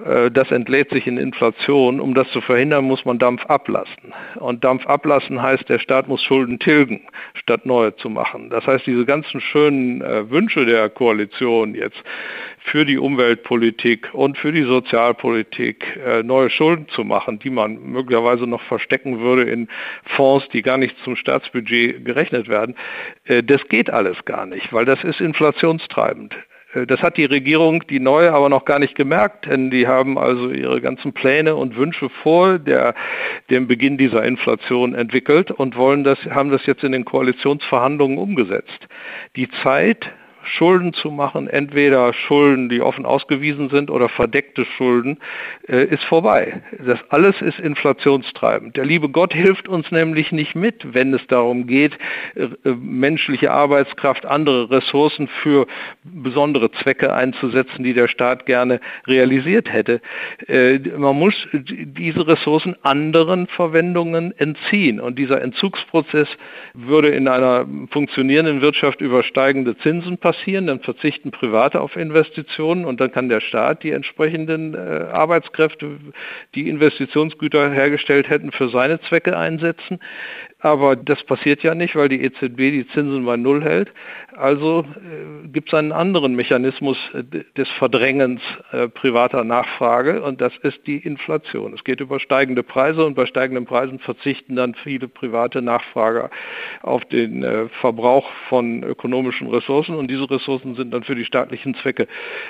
Äh, 0.06 0.32
das 0.32 0.52
entlädt 0.52 0.92
sich 0.92 1.08
in 1.08 1.18
Inflation. 1.18 2.00
Um 2.00 2.14
das 2.14 2.30
zu 2.32 2.42
verhindern, 2.42 2.86
muss 2.86 3.06
man 3.06 3.20
Dampf 3.20 3.46
ablassen. 3.46 4.14
Und 4.36 4.64
Dampf 4.64 4.86
ablassen 4.86 5.42
heißt, 5.42 5.68
der 5.70 5.80
Staat 5.80 6.08
muss 6.08 6.24
Schulden 6.24 6.60
tilgen, 6.60 7.02
statt 7.34 7.66
neue 7.66 7.96
zu 7.96 8.10
machen. 8.10 8.50
Das 8.50 8.66
heißt, 8.66 8.86
diese 8.86 9.06
ganzen 9.06 9.42
schönen 9.42 10.02
äh, 10.02 10.30
Wünsche 10.30 10.66
der 10.66 10.90
Koalition 10.90 11.76
jetzt 11.76 12.02
für 12.60 12.86
die 12.86 12.98
Umweltpolitik 12.98 14.10
und 14.14 14.38
für 14.38 14.52
die 14.52 14.64
Sozialpolitik 14.64 16.00
äh, 16.06 16.24
neue 16.24 16.50
Schulden 16.50 16.88
zu 16.90 17.04
machen, 17.04 17.40
die 17.40 17.50
man 17.50 17.82
möglicherweise 17.82 18.46
noch 18.46 18.62
verstecken 18.64 19.20
würde 19.20 19.44
in 19.44 19.70
Fonds, 20.04 20.48
die 20.50 20.62
gar 20.62 20.78
nicht 20.78 20.98
zum 21.04 21.16
Staatsbudget 21.16 22.04
gerechnet 22.04 22.48
werden, 22.50 22.76
das 23.46 23.68
geht 23.68 23.90
alles 23.90 24.24
gar 24.26 24.46
nicht, 24.46 24.72
weil 24.74 24.86
das 24.86 25.04
ist 25.04 25.22
inflationstreibend. 25.22 26.36
Äh, 26.78 26.88
das 26.88 27.02
hat 27.02 27.18
die 27.18 27.26
Regierung, 27.26 27.84
die 27.88 28.00
neue, 28.00 28.34
aber 28.34 28.50
noch 28.50 28.66
gar 28.66 28.80
nicht 28.80 28.96
gemerkt, 28.96 29.46
denn 29.46 29.70
die 29.70 29.88
haben 29.88 30.18
also 30.18 30.50
ihre 30.50 30.82
ganzen 30.82 31.13
Pläne 31.13 31.56
und 31.56 31.76
Wünsche 31.76 32.10
vor 32.10 32.60
der, 32.60 32.94
dem 33.50 33.68
Beginn 33.68 33.98
dieser 33.98 34.24
Inflation 34.24 34.94
entwickelt 34.96 35.52
und 35.52 35.76
wollen 35.76 36.04
das, 36.04 36.20
haben 36.30 36.52
das 36.52 36.66
jetzt 36.66 36.84
in 36.84 36.92
den 36.92 37.06
Koalitionsverhandlungen 37.06 38.18
umgesetzt. 38.18 38.88
Die 39.36 39.50
Zeit 39.63 40.10
Schulden 40.48 40.94
zu 40.94 41.12
machen, 41.12 41.48
entweder 41.48 42.14
Schulden, 42.14 42.70
die 42.70 42.82
offen 42.82 43.06
ausgewiesen 43.06 43.70
sind 43.70 43.92
oder 43.92 44.10
verdeckte 44.10 44.66
Schulden, 44.66 45.18
äh, 45.68 45.86
ist 45.86 46.04
vorbei. 46.06 46.62
Das 46.86 47.00
alles 47.10 47.42
ist 47.42 47.60
inflationstreibend. 47.60 48.78
Der 48.78 48.86
liebe 48.86 49.10
Gott 49.10 49.34
hilft 49.34 49.68
uns 49.68 49.92
nämlich 49.92 50.32
nicht 50.32 50.56
mit, 50.56 50.94
wenn 50.94 51.14
es 51.14 51.26
darum 51.28 51.68
geht, 51.68 51.98
äh, 52.36 52.48
menschliche 52.70 53.52
Arbeitskraft, 53.52 54.26
andere 54.26 54.72
Ressourcen 54.72 55.28
für 55.42 55.68
besondere 56.04 56.72
Zwecke 56.72 57.14
einzusetzen, 57.14 57.84
die 57.84 57.94
der 57.94 58.08
Staat 58.08 58.46
gerne 58.46 58.80
realisiert 59.06 59.72
hätte. 59.72 60.02
Äh, 60.48 60.80
man 60.98 61.18
muss 61.18 61.36
diese 61.54 62.28
Ressourcen 62.28 62.76
anderen 62.84 63.48
Verwendungen 63.48 64.34
entziehen. 64.38 65.00
Und 65.00 65.20
dieser 65.20 65.42
Entzugsprozess 65.42 66.28
würde 66.74 67.10
in 67.10 67.28
einer 67.28 67.66
funktionierenden 67.92 68.62
Wirtschaft 68.62 69.02
über 69.02 69.24
steigende 69.24 69.78
Zinsen 69.78 70.18
passieren. 70.18 70.37
Dann 70.45 70.80
verzichten 70.80 71.32
Private 71.32 71.82
auf 71.82 71.95
Investitionen 71.95 72.85
und 72.85 73.02
dann 73.02 73.12
kann 73.12 73.29
der 73.29 73.42
Staat 73.42 73.83
die 73.83 73.92
entsprechenden 73.92 74.73
äh, 74.73 74.77
Arbeitskräfte, 75.12 75.98
die 76.56 76.69
Investitionsgüter 76.69 77.71
hergestellt 77.71 78.29
hätten, 78.29 78.52
für 78.52 78.69
seine 78.69 79.02
Zwecke 79.02 79.38
einsetzen. 79.38 80.00
Aber 80.68 80.96
das 80.96 81.24
passiert 81.24 81.63
ja 81.63 81.74
nicht, 81.74 81.96
weil 81.96 82.10
die 82.10 82.22
EZB 82.22 82.58
die 82.58 82.88
Zinsen 82.94 83.26
bei 83.26 83.38
Null 83.38 83.63
hält. 83.63 83.92
Also 84.36 84.82
äh, 84.82 85.48
gibt 85.48 85.70
es 85.70 85.74
einen 85.74 85.92
anderen 85.92 86.36
Mechanismus 86.36 86.98
äh, 87.13 87.24
des 87.58 87.70
Verdrängens 87.80 88.42
äh, 88.72 88.88
privater 88.88 89.44
Nachfrage 89.44 90.22
und 90.22 90.42
das 90.42 90.56
ist 90.58 90.86
die 90.86 90.98
Inflation. 90.98 91.74
Es 91.74 91.84
geht 91.84 92.02
über 92.02 92.20
steigende 92.20 92.62
Preise 92.62 93.06
und 93.06 93.15
bei 93.15 93.26
steigenden 93.26 93.65
Preisen 93.65 93.98
verzichten 93.98 94.56
dann 94.56 94.76
viele 94.76 95.08
private 95.08 95.62
Nachfrager 95.62 96.30
auf 96.84 97.04
den 97.06 97.44
äh, 97.44 97.68
Verbrauch 97.82 98.30
von 98.50 98.84
ökonomischen 98.84 99.48
Ressourcen 99.48 99.96
und 99.96 100.08
diese 100.12 100.30
Ressourcen 100.30 100.76
sind 100.76 100.94
dann 100.94 101.04
für 101.04 101.15
die 101.15 101.26
staatlichen 101.26 101.74
Zwecke 101.76 102.08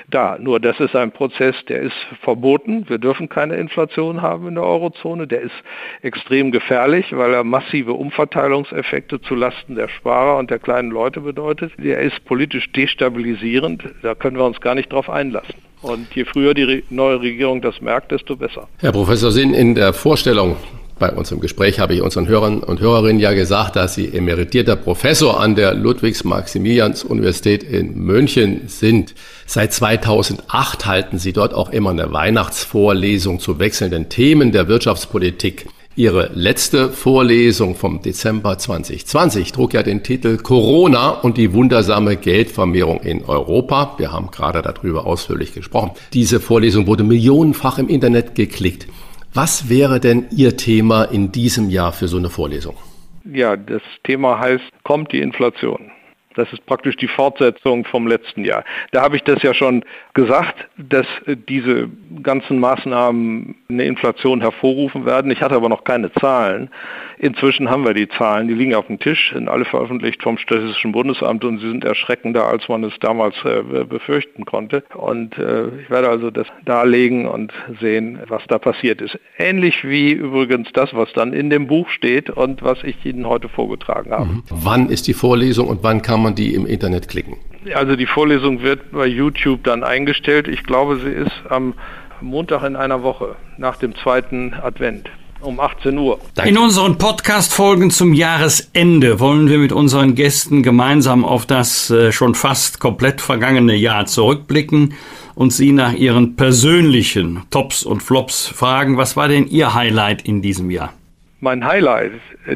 da. 0.08 0.36
Nur 0.38 0.60
das 0.60 0.78
ist 0.80 0.94
ein 0.94 1.12
Prozess, 1.12 1.54
der 1.68 1.80
ist 1.80 1.96
verboten. 2.20 2.84
Wir 2.88 2.98
dürfen 2.98 3.28
keine 3.28 3.56
Inflation 3.56 4.20
haben 4.20 4.48
in 4.48 4.56
der 4.56 4.64
Eurozone. 4.64 5.26
Der 5.26 5.40
ist 5.40 5.54
extrem 6.02 6.52
gefährlich, 6.52 7.16
weil 7.16 7.32
er 7.32 7.44
massive 7.44 7.94
Umverteilungseffekte 8.08 9.20
zu 9.20 9.34
Lasten 9.34 9.74
der 9.74 9.88
Sparer 9.88 10.38
und 10.38 10.50
der 10.50 10.58
kleinen 10.58 10.90
Leute 10.90 11.20
bedeutet. 11.20 11.72
Der 11.78 12.00
ist 12.00 12.24
politisch 12.24 12.72
destabilisierend. 12.72 13.82
Da 14.02 14.14
können 14.14 14.38
wir 14.38 14.44
uns 14.44 14.60
gar 14.60 14.74
nicht 14.74 14.90
drauf 14.90 15.10
einlassen. 15.10 15.54
Und 15.82 16.12
je 16.14 16.24
früher 16.24 16.54
die 16.54 16.84
neue 16.88 17.20
Regierung 17.20 17.60
das 17.60 17.80
merkt, 17.80 18.10
desto 18.10 18.34
besser. 18.34 18.66
Herr 18.78 18.92
Professor 18.92 19.30
Sinn, 19.30 19.52
in 19.52 19.74
der 19.74 19.92
Vorstellung 19.92 20.56
bei 20.98 21.12
unserem 21.12 21.40
Gespräch 21.40 21.78
habe 21.78 21.94
ich 21.94 22.02
unseren 22.02 22.26
Hörern 22.26 22.58
und 22.60 22.80
Hörerinnen 22.80 23.20
ja 23.20 23.32
gesagt, 23.32 23.76
dass 23.76 23.94
Sie 23.94 24.08
emeritierter 24.08 24.74
Professor 24.74 25.38
an 25.38 25.54
der 25.54 25.74
Ludwigs-Maximilians-Universität 25.74 27.62
in 27.62 27.94
München 27.94 28.62
sind. 28.66 29.14
Seit 29.46 29.72
2008 29.72 30.86
halten 30.86 31.18
Sie 31.18 31.32
dort 31.32 31.54
auch 31.54 31.70
immer 31.70 31.90
eine 31.90 32.12
Weihnachtsvorlesung 32.12 33.38
zu 33.38 33.60
wechselnden 33.60 34.08
Themen 34.08 34.50
der 34.50 34.66
Wirtschaftspolitik. 34.66 35.66
Ihre 35.98 36.30
letzte 36.32 36.90
Vorlesung 36.90 37.74
vom 37.74 38.00
Dezember 38.00 38.56
2020 38.56 39.50
trug 39.50 39.74
ja 39.74 39.82
den 39.82 40.04
Titel 40.04 40.36
Corona 40.36 41.10
und 41.10 41.36
die 41.36 41.52
wundersame 41.52 42.16
Geldvermehrung 42.16 43.00
in 43.00 43.24
Europa. 43.24 43.96
Wir 43.98 44.12
haben 44.12 44.30
gerade 44.30 44.62
darüber 44.62 45.08
ausführlich 45.08 45.54
gesprochen. 45.54 45.90
Diese 46.12 46.38
Vorlesung 46.38 46.86
wurde 46.86 47.02
millionenfach 47.02 47.80
im 47.80 47.88
Internet 47.88 48.36
geklickt. 48.36 48.86
Was 49.34 49.70
wäre 49.70 49.98
denn 49.98 50.26
Ihr 50.30 50.56
Thema 50.56 51.02
in 51.02 51.32
diesem 51.32 51.68
Jahr 51.68 51.92
für 51.92 52.06
so 52.06 52.16
eine 52.16 52.30
Vorlesung? 52.30 52.76
Ja, 53.24 53.56
das 53.56 53.82
Thema 54.04 54.38
heißt, 54.38 54.70
kommt 54.84 55.10
die 55.10 55.18
Inflation? 55.18 55.90
Das 56.38 56.52
ist 56.52 56.64
praktisch 56.66 56.96
die 56.96 57.08
Fortsetzung 57.08 57.84
vom 57.84 58.06
letzten 58.06 58.44
Jahr. 58.44 58.62
Da 58.92 59.02
habe 59.02 59.16
ich 59.16 59.24
das 59.24 59.42
ja 59.42 59.52
schon 59.52 59.84
gesagt, 60.14 60.68
dass 60.76 61.06
diese 61.26 61.88
ganzen 62.22 62.60
Maßnahmen 62.60 63.56
eine 63.68 63.84
Inflation 63.84 64.40
hervorrufen 64.40 65.04
werden. 65.04 65.32
Ich 65.32 65.42
hatte 65.42 65.56
aber 65.56 65.68
noch 65.68 65.82
keine 65.82 66.12
Zahlen. 66.12 66.70
Inzwischen 67.18 67.68
haben 67.68 67.84
wir 67.84 67.94
die 67.94 68.08
Zahlen, 68.08 68.48
die 68.48 68.54
liegen 68.54 68.74
auf 68.74 68.86
dem 68.86 68.98
Tisch, 68.98 69.32
sind 69.32 69.48
alle 69.48 69.64
veröffentlicht 69.64 70.22
vom 70.22 70.38
Statistischen 70.38 70.92
Bundesamt 70.92 71.44
und 71.44 71.58
sie 71.58 71.68
sind 71.68 71.84
erschreckender, 71.84 72.46
als 72.46 72.68
man 72.68 72.84
es 72.84 72.92
damals 73.00 73.34
äh, 73.44 73.84
befürchten 73.84 74.44
konnte. 74.44 74.84
Und 74.94 75.36
äh, 75.36 75.68
ich 75.82 75.90
werde 75.90 76.08
also 76.08 76.30
das 76.30 76.46
darlegen 76.64 77.26
und 77.26 77.52
sehen, 77.80 78.20
was 78.28 78.42
da 78.48 78.58
passiert 78.58 79.00
ist. 79.00 79.18
Ähnlich 79.36 79.84
wie 79.84 80.12
übrigens 80.12 80.68
das, 80.72 80.94
was 80.94 81.12
dann 81.12 81.32
in 81.32 81.50
dem 81.50 81.66
Buch 81.66 81.88
steht 81.88 82.30
und 82.30 82.62
was 82.62 82.82
ich 82.84 83.04
Ihnen 83.04 83.26
heute 83.26 83.48
vorgetragen 83.48 84.12
habe. 84.12 84.26
Mhm. 84.26 84.42
Wann 84.50 84.88
ist 84.88 85.08
die 85.08 85.14
Vorlesung 85.14 85.68
und 85.68 85.82
wann 85.82 86.02
kann 86.02 86.22
man 86.22 86.34
die 86.34 86.54
im 86.54 86.66
Internet 86.66 87.08
klicken? 87.08 87.36
Also 87.74 87.96
die 87.96 88.06
Vorlesung 88.06 88.62
wird 88.62 88.92
bei 88.92 89.06
YouTube 89.06 89.64
dann 89.64 89.82
eingestellt. 89.82 90.46
Ich 90.46 90.62
glaube, 90.62 90.98
sie 90.98 91.10
ist 91.10 91.42
am 91.48 91.74
Montag 92.20 92.62
in 92.64 92.76
einer 92.76 93.02
Woche 93.02 93.36
nach 93.56 93.76
dem 93.76 93.94
zweiten 93.96 94.54
Advent 94.54 95.10
um 95.40 95.60
18 95.60 95.96
Uhr. 95.96 96.18
Danke. 96.34 96.50
In 96.50 96.58
unseren 96.58 96.98
Podcast-Folgen 96.98 97.90
zum 97.90 98.12
Jahresende 98.12 99.20
wollen 99.20 99.48
wir 99.48 99.58
mit 99.58 99.72
unseren 99.72 100.14
Gästen 100.14 100.62
gemeinsam 100.62 101.24
auf 101.24 101.46
das 101.46 101.90
äh, 101.90 102.12
schon 102.12 102.34
fast 102.34 102.80
komplett 102.80 103.20
vergangene 103.20 103.74
Jahr 103.74 104.06
zurückblicken 104.06 104.94
und 105.34 105.52
Sie 105.52 105.72
nach 105.72 105.92
Ihren 105.92 106.36
persönlichen 106.36 107.44
Tops 107.50 107.84
und 107.84 108.02
Flops 108.02 108.48
fragen. 108.48 108.96
Was 108.96 109.16
war 109.16 109.28
denn 109.28 109.46
Ihr 109.46 109.74
Highlight 109.74 110.22
in 110.22 110.42
diesem 110.42 110.70
Jahr? 110.70 110.92
Mein 111.40 111.64
Highlight, 111.64 112.12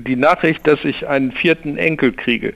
die 0.07 0.17
Nachricht, 0.17 0.67
dass 0.67 0.85
ich 0.85 1.07
einen 1.07 1.31
vierten 1.31 1.79
Enkel 1.79 2.13
kriege. 2.13 2.55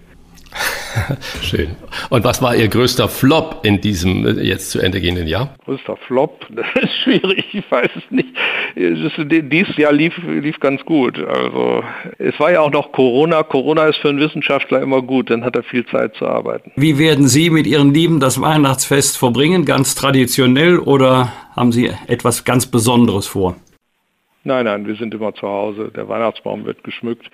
Schön. 1.42 1.76
Und 2.10 2.24
was 2.24 2.42
war 2.42 2.54
Ihr 2.56 2.68
größter 2.68 3.08
Flop 3.08 3.60
in 3.64 3.80
diesem 3.80 4.26
äh, 4.26 4.42
jetzt 4.42 4.70
zu 4.70 4.80
Ende 4.80 5.00
gehenden 5.00 5.26
Jahr? 5.26 5.54
Größter 5.64 5.96
Flop? 5.96 6.46
Das 6.56 6.66
ist 6.82 6.94
schwierig, 7.04 7.44
ich 7.52 7.70
weiß 7.70 7.90
es 7.96 8.02
nicht. 8.10 8.28
dieses 8.74 9.76
Jahr 9.76 9.92
lief, 9.92 10.14
lief 10.26 10.58
ganz 10.58 10.84
gut. 10.84 11.18
Also 11.18 11.84
es 12.18 12.38
war 12.40 12.50
ja 12.50 12.60
auch 12.60 12.70
noch 12.70 12.92
Corona. 12.92 13.42
Corona 13.42 13.86
ist 13.86 13.98
für 13.98 14.08
einen 14.08 14.20
Wissenschaftler 14.20 14.80
immer 14.80 15.02
gut, 15.02 15.30
dann 15.30 15.44
hat 15.44 15.54
er 15.54 15.62
viel 15.62 15.84
Zeit 15.86 16.14
zu 16.16 16.26
arbeiten. 16.26 16.72
Wie 16.76 16.98
werden 16.98 17.28
Sie 17.28 17.50
mit 17.50 17.66
Ihren 17.66 17.92
Lieben 17.92 18.20
das 18.20 18.40
Weihnachtsfest 18.40 19.18
verbringen? 19.18 19.64
Ganz 19.64 19.94
traditionell 19.94 20.78
oder 20.78 21.32
haben 21.54 21.72
Sie 21.72 21.92
etwas 22.06 22.44
ganz 22.44 22.66
Besonderes 22.66 23.26
vor? 23.26 23.56
Nein, 24.44 24.64
nein, 24.64 24.86
wir 24.86 24.94
sind 24.94 25.12
immer 25.12 25.34
zu 25.34 25.46
Hause. 25.46 25.90
Der 25.94 26.08
Weihnachtsbaum 26.08 26.64
wird 26.64 26.84
geschmückt. 26.84 27.28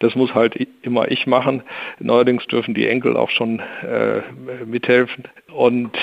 Das 0.00 0.14
muss 0.14 0.34
halt 0.34 0.54
immer 0.82 1.10
ich 1.10 1.26
machen. 1.26 1.62
Neuerdings 1.98 2.46
dürfen 2.46 2.74
die 2.74 2.86
Enkel 2.86 3.16
auch 3.16 3.30
schon 3.30 3.60
äh, 3.82 4.22
mithelfen. 4.64 5.24
Und 5.52 5.96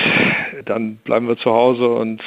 dann 0.65 0.97
bleiben 0.97 1.27
wir 1.27 1.37
zu 1.37 1.51
Hause 1.51 1.87
und 1.89 2.21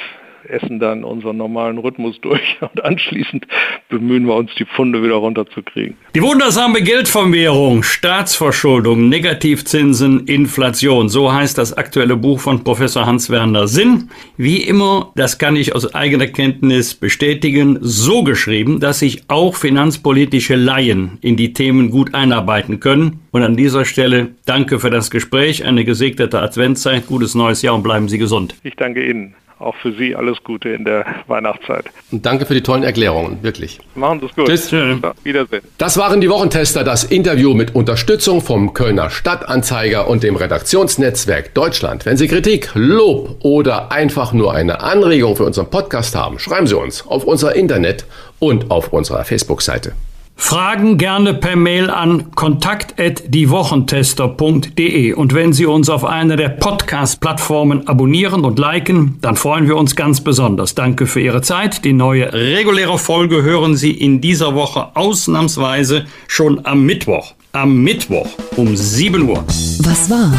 essen 0.49 0.79
dann 0.79 1.03
unseren 1.03 1.37
normalen 1.37 1.77
Rhythmus 1.77 2.19
durch 2.21 2.57
und 2.61 2.83
anschließend 2.83 3.45
bemühen 3.89 4.25
wir 4.25 4.35
uns, 4.35 4.51
die 4.57 4.65
Pfunde 4.65 5.03
wieder 5.03 5.15
runterzukriegen. 5.15 5.95
Die 6.15 6.21
wundersame 6.21 6.81
Geldvermehrung, 6.81 7.83
Staatsverschuldung, 7.83 9.09
Negativzinsen, 9.09 10.25
Inflation, 10.27 11.09
so 11.09 11.31
heißt 11.31 11.57
das 11.57 11.73
aktuelle 11.73 12.15
Buch 12.15 12.39
von 12.39 12.63
Professor 12.63 13.05
Hans-Werner 13.05 13.67
Sinn. 13.67 14.09
Wie 14.37 14.63
immer, 14.63 15.11
das 15.15 15.37
kann 15.37 15.55
ich 15.55 15.75
aus 15.75 15.93
eigener 15.93 16.27
Kenntnis 16.27 16.93
bestätigen, 16.93 17.77
so 17.81 18.23
geschrieben, 18.23 18.79
dass 18.79 18.99
sich 18.99 19.23
auch 19.27 19.55
finanzpolitische 19.55 20.55
Laien 20.55 21.17
in 21.21 21.35
die 21.35 21.53
Themen 21.53 21.89
gut 21.89 22.13
einarbeiten 22.13 22.79
können. 22.79 23.21
Und 23.31 23.43
an 23.43 23.55
dieser 23.55 23.85
Stelle 23.85 24.29
danke 24.45 24.79
für 24.79 24.89
das 24.89 25.11
Gespräch, 25.11 25.63
eine 25.65 25.85
gesegnete 25.85 26.41
Adventszeit, 26.41 27.07
gutes 27.07 27.35
neues 27.35 27.61
Jahr 27.61 27.75
und 27.75 27.83
bleiben 27.83 28.09
Sie 28.09 28.17
gesund. 28.17 28.55
Ich 28.63 28.75
danke 28.75 29.07
Ihnen 29.07 29.35
auch 29.59 29.75
für 29.75 29.91
Sie 29.93 30.15
alles 30.15 30.43
Gute 30.43 30.69
in 30.69 30.85
der 30.85 31.05
Weihnachtszeit. 31.27 31.85
Und 32.11 32.25
danke 32.25 32.45
für 32.45 32.53
die 32.53 32.63
tollen 32.63 32.83
Erklärungen, 32.83 33.43
wirklich. 33.43 33.79
Machen 33.95 34.19
Sie 34.21 34.25
es 34.27 34.35
gut. 34.35 34.47
Tschüss. 34.47 34.71
Ja, 34.71 35.13
Wiedersehen. 35.23 35.61
Das 35.77 35.97
waren 35.97 36.21
die 36.21 36.29
Wochentester, 36.29 36.83
das 36.83 37.03
Interview 37.03 37.53
mit 37.53 37.75
Unterstützung 37.75 38.41
vom 38.41 38.73
Kölner 38.73 39.09
Stadtanzeiger 39.09 40.07
und 40.07 40.23
dem 40.23 40.35
Redaktionsnetzwerk 40.35 41.53
Deutschland. 41.53 42.05
Wenn 42.05 42.17
Sie 42.17 42.27
Kritik, 42.27 42.71
Lob 42.73 43.37
oder 43.43 43.91
einfach 43.91 44.33
nur 44.33 44.53
eine 44.53 44.81
Anregung 44.81 45.35
für 45.35 45.43
unseren 45.43 45.69
Podcast 45.69 46.15
haben, 46.15 46.39
schreiben 46.39 46.67
Sie 46.67 46.77
uns 46.77 47.05
auf 47.05 47.25
unser 47.25 47.55
Internet 47.55 48.05
und 48.39 48.71
auf 48.71 48.93
unserer 48.93 49.25
Facebook-Seite. 49.25 49.93
Fragen 50.41 50.97
gerne 50.97 51.35
per 51.35 51.55
Mail 51.55 51.91
an 51.91 52.31
kontakt@diewochentester.de 52.31 55.13
und 55.13 55.35
wenn 55.35 55.53
Sie 55.53 55.67
uns 55.67 55.89
auf 55.89 56.03
einer 56.05 56.37
der 56.37 56.49
Podcast-Plattformen 56.49 57.87
abonnieren 57.87 58.43
und 58.45 58.57
liken, 58.57 59.19
dann 59.21 59.35
freuen 59.35 59.67
wir 59.67 59.77
uns 59.77 59.95
ganz 59.95 60.21
besonders. 60.21 60.73
Danke 60.73 61.05
für 61.05 61.19
Ihre 61.19 61.43
Zeit. 61.43 61.85
Die 61.85 61.93
neue 61.93 62.33
reguläre 62.33 62.97
Folge 62.97 63.43
hören 63.43 63.75
Sie 63.75 63.91
in 63.91 64.21
dieser 64.21 64.55
Woche 64.55 64.87
ausnahmsweise 64.95 66.05
schon 66.27 66.65
am 66.65 66.83
Mittwoch. 66.83 67.35
Am 67.51 67.83
Mittwoch 67.83 68.29
um 68.55 68.75
7 68.75 69.29
Uhr. 69.29 69.43
Was 69.83 70.09
war? 70.09 70.33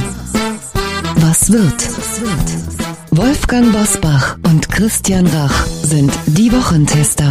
Was 1.17 1.53
wird? 1.53 1.89
Wolfgang 3.13 3.71
Bosbach 3.71 4.39
und 4.45 4.71
Christian 4.71 5.27
Rach 5.27 5.67
sind 5.67 6.11
die 6.27 6.51
Wochentester. 6.53 7.31